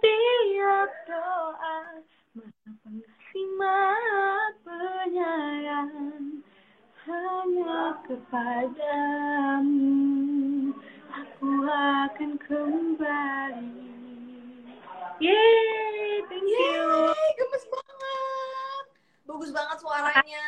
kepadamu 8.37 9.89
Aku 11.09 11.49
akan 11.65 12.31
kembali 12.45 13.89
Yeay, 15.17 16.21
thank 16.29 16.45
you 16.45 16.61
Yeay, 16.61 17.29
gemes 17.41 17.65
banget. 17.73 18.85
Bagus 19.25 19.49
banget 19.57 19.81
suaranya. 19.81 20.45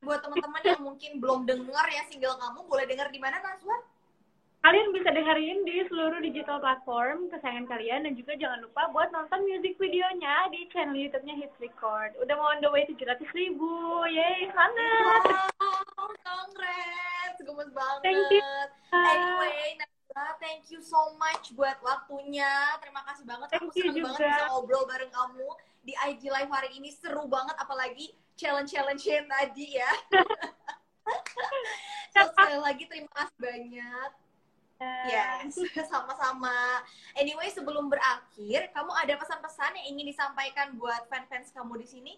Buat 0.00 0.24
teman-teman 0.24 0.64
yang 0.64 0.80
mungkin 0.80 1.20
belum 1.20 1.44
dengar 1.44 1.84
ya 1.92 2.08
single 2.08 2.40
kamu, 2.40 2.64
boleh 2.64 2.88
dengar 2.88 3.12
di 3.12 3.20
mana 3.20 3.36
Nazwa? 3.44 3.84
Kalian 4.64 4.96
bisa 4.96 5.12
dengerin 5.12 5.68
di 5.68 5.84
seluruh 5.92 6.24
digital 6.24 6.56
platform 6.64 7.28
kesayangan 7.28 7.68
kalian 7.68 8.08
dan 8.08 8.16
juga 8.16 8.32
jangan 8.40 8.64
lupa 8.64 8.88
buat 8.96 9.12
nonton 9.12 9.44
music 9.44 9.76
videonya 9.76 10.48
di 10.48 10.64
channel 10.72 10.96
YouTube-nya 10.96 11.36
Hits 11.36 11.60
Record. 11.60 12.16
Udah 12.16 12.34
mau 12.40 12.56
on 12.56 12.64
the 12.64 12.72
way 12.72 12.88
700 12.88 13.20
ribu, 13.36 13.68
yeay 14.08 14.48
semangat! 14.48 15.22
Wow, 15.28 15.55
banget. 17.76 18.02
Thank 18.08 18.24
you. 18.32 18.42
Anyway, 18.96 19.76
Nazwa, 19.76 20.24
thank 20.40 20.64
you 20.72 20.80
so 20.80 21.12
much 21.20 21.52
buat 21.52 21.76
waktunya. 21.84 22.48
Terima 22.80 23.04
kasih 23.04 23.28
banget. 23.28 23.48
Aku 23.52 23.68
Thank 23.68 23.76
you 23.76 23.92
seneng 23.92 24.08
banget 24.08 24.20
bisa 24.32 24.44
ngobrol 24.48 24.84
bareng 24.88 25.12
kamu 25.12 25.48
di 25.84 25.92
IG 25.92 26.22
Live 26.32 26.48
hari 26.48 26.70
ini. 26.80 26.88
Seru 26.88 27.28
banget, 27.28 27.54
apalagi 27.60 28.16
challenge-challenge 28.40 29.04
tadi 29.04 29.66
ya. 29.76 29.92
So, 32.16 32.24
sekali 32.32 32.56
lagi 32.56 32.88
terima 32.88 33.12
kasih 33.12 33.36
banyak. 33.36 34.10
Yes, 34.80 35.52
sama-sama. 35.92 36.80
Anyway, 37.12 37.52
sebelum 37.52 37.92
berakhir, 37.92 38.72
kamu 38.72 38.92
ada 38.92 39.14
pesan-pesan 39.20 39.76
yang 39.76 39.86
ingin 39.92 40.16
disampaikan 40.16 40.72
buat 40.80 41.04
fans-fans 41.12 41.52
kamu 41.52 41.76
di 41.80 41.86
sini? 41.86 42.14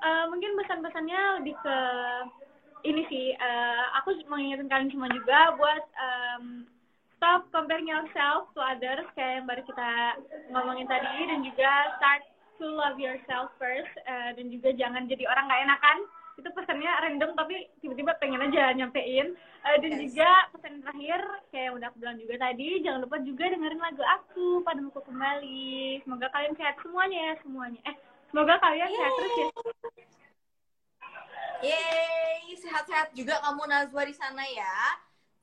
Eh, 0.00 0.24
mungkin 0.26 0.56
pesan-pesannya 0.56 1.20
lebih 1.38 1.54
ke 1.60 1.76
ini 2.82 3.02
sih. 3.06 3.26
eh, 3.32 3.84
aku 3.98 4.14
mengingatkan 4.26 4.68
kalian 4.68 4.90
semua 4.90 5.08
juga 5.10 5.38
buat 5.54 5.82
em, 5.94 6.44
stop 7.16 7.44
comparing 7.52 7.84
yourself 7.84 8.48
to 8.56 8.60
others 8.60 9.04
kayak 9.12 9.42
yang 9.42 9.46
baru 9.46 9.62
kita 9.64 9.90
ngomongin 10.50 10.88
tadi 10.88 11.28
dan 11.28 11.44
juga 11.44 11.70
start 12.00 12.22
to 12.56 12.64
love 12.64 12.96
yourself 12.96 13.52
first 13.56 13.92
eh, 14.04 14.32
dan 14.32 14.46
juga 14.48 14.72
jangan 14.72 15.04
jadi 15.04 15.24
orang 15.28 15.48
gak 15.48 15.64
enakan. 15.64 15.98
Itu 16.40 16.48
pesannya 16.56 16.88
random 17.04 17.36
tapi 17.36 17.68
tiba-tiba 17.84 18.16
pengen 18.16 18.40
aja 18.40 18.72
nyampein. 18.72 19.36
Eh, 19.60 19.76
dan 19.84 19.92
Yes. 19.92 20.00
juga 20.08 20.30
pesan 20.56 20.80
terakhir 20.80 21.20
kayak 21.52 21.64
yang 21.68 21.74
udah 21.76 21.86
aku 21.92 21.98
bilang 22.00 22.16
juga 22.16 22.34
tadi 22.40 22.80
jangan 22.80 23.04
lupa 23.04 23.16
juga 23.20 23.44
dengerin 23.52 23.80
lagu 23.80 24.00
aku 24.00 24.64
pada 24.64 24.80
muka 24.80 25.04
kembali. 25.04 26.00
Semoga 26.00 26.32
kalian 26.32 26.56
sehat 26.56 26.80
semuanya 26.80 27.18
ya 27.20 27.34
semuanya. 27.44 27.80
Eh 27.84 27.96
semoga 28.32 28.56
kalian 28.56 28.88
sehat 28.88 29.12
terus 29.12 29.34
ya. 29.36 29.48
Yeay, 31.60 32.56
sehat-sehat 32.56 33.12
juga 33.12 33.36
kamu 33.44 33.62
Nazwa 33.68 34.02
di 34.04 34.14
sana 34.16 34.44
ya. 34.44 34.76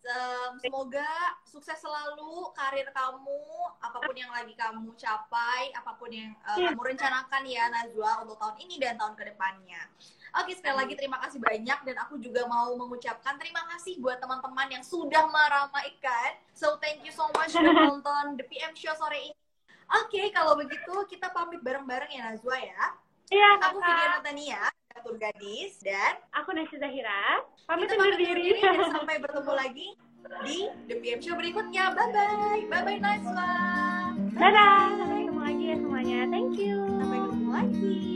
Em, 0.07 0.55
Semoga 0.63 1.03
sukses 1.43 1.76
selalu 1.84 2.47
karir 2.55 2.88
kamu, 2.95 3.43
apa 3.84 3.99
pun 3.99 4.15
yang 4.15 4.32
lagi 4.32 4.55
kamu 4.55 4.95
capai, 4.95 5.68
apa 5.76 5.99
pun 5.99 6.07
yang 6.07 6.32
Iya. 6.55 6.72
kamu 6.72 6.80
rencanakan 6.95 7.43
ya 7.43 7.68
Nazwa 7.68 8.24
untuk 8.24 8.39
tahun 8.39 8.55
ini 8.63 8.80
dan 8.80 8.95
tahun 8.95 9.20
ke 9.20 9.36
depannya. 9.36 9.84
Oke, 10.39 10.55
sekali 10.55 10.80
lagi 10.80 10.93
terima 10.95 11.20
kasih 11.20 11.43
banyak 11.43 11.80
dan 11.84 11.95
aku 12.07 12.24
juga 12.24 12.47
mau 12.47 12.72
mengucapkan 12.80 13.36
terima 13.36 13.68
kasih 13.76 13.99
buat 13.99 14.24
teman-teman 14.24 14.80
yang 14.80 14.84
sudah 14.86 15.28
meramaikan. 15.28 16.39
So 16.55 16.80
thank 16.80 17.03
you 17.03 17.11
so 17.11 17.28
much 17.36 17.51
sudah 17.51 17.74
nonton 17.91 18.39
The 18.39 18.47
PM 18.47 18.72
Show 18.80 18.95
sore 18.95 19.20
ini. 19.20 19.36
Oke, 20.03 20.32
kalau 20.32 20.55
begitu 20.55 20.93
kita 21.11 21.32
pamit 21.36 21.59
bareng-bareng 21.59 22.11
ya 22.15 22.32
Nazwa 22.32 22.55
ya. 22.55 22.84
Iya, 23.28 23.59
Aku 23.59 23.84
Vidya 23.84 24.24
kakak. 24.24 24.72
Catur 24.97 25.13
Gadis 25.21 25.77
dan 25.85 26.17
aku 26.33 26.57
Nasi 26.57 26.73
Zahira. 26.81 27.45
Pamit 27.69 27.85
undur 27.93 28.17
diri. 28.17 28.49
diri 28.49 28.65
dan 28.65 28.81
sampai 28.97 29.21
bertemu 29.21 29.53
lagi 29.53 29.87
di 30.41 30.57
The 30.89 30.95
PM 31.05 31.21
Show 31.21 31.37
berikutnya. 31.37 31.93
Bye 31.93 32.09
bye. 32.09 32.61
Bye 32.65 32.81
bye 32.81 32.97
Najwa. 32.97 33.51
Dadah. 34.33 34.97
Sampai 34.97 35.21
ketemu 35.21 35.41
lagi 35.45 35.63
ya 35.69 35.75
semuanya. 35.77 36.19
Thank 36.33 36.57
you. 36.57 36.81
Sampai 36.97 37.19
ketemu 37.29 37.49
lagi. 37.53 38.06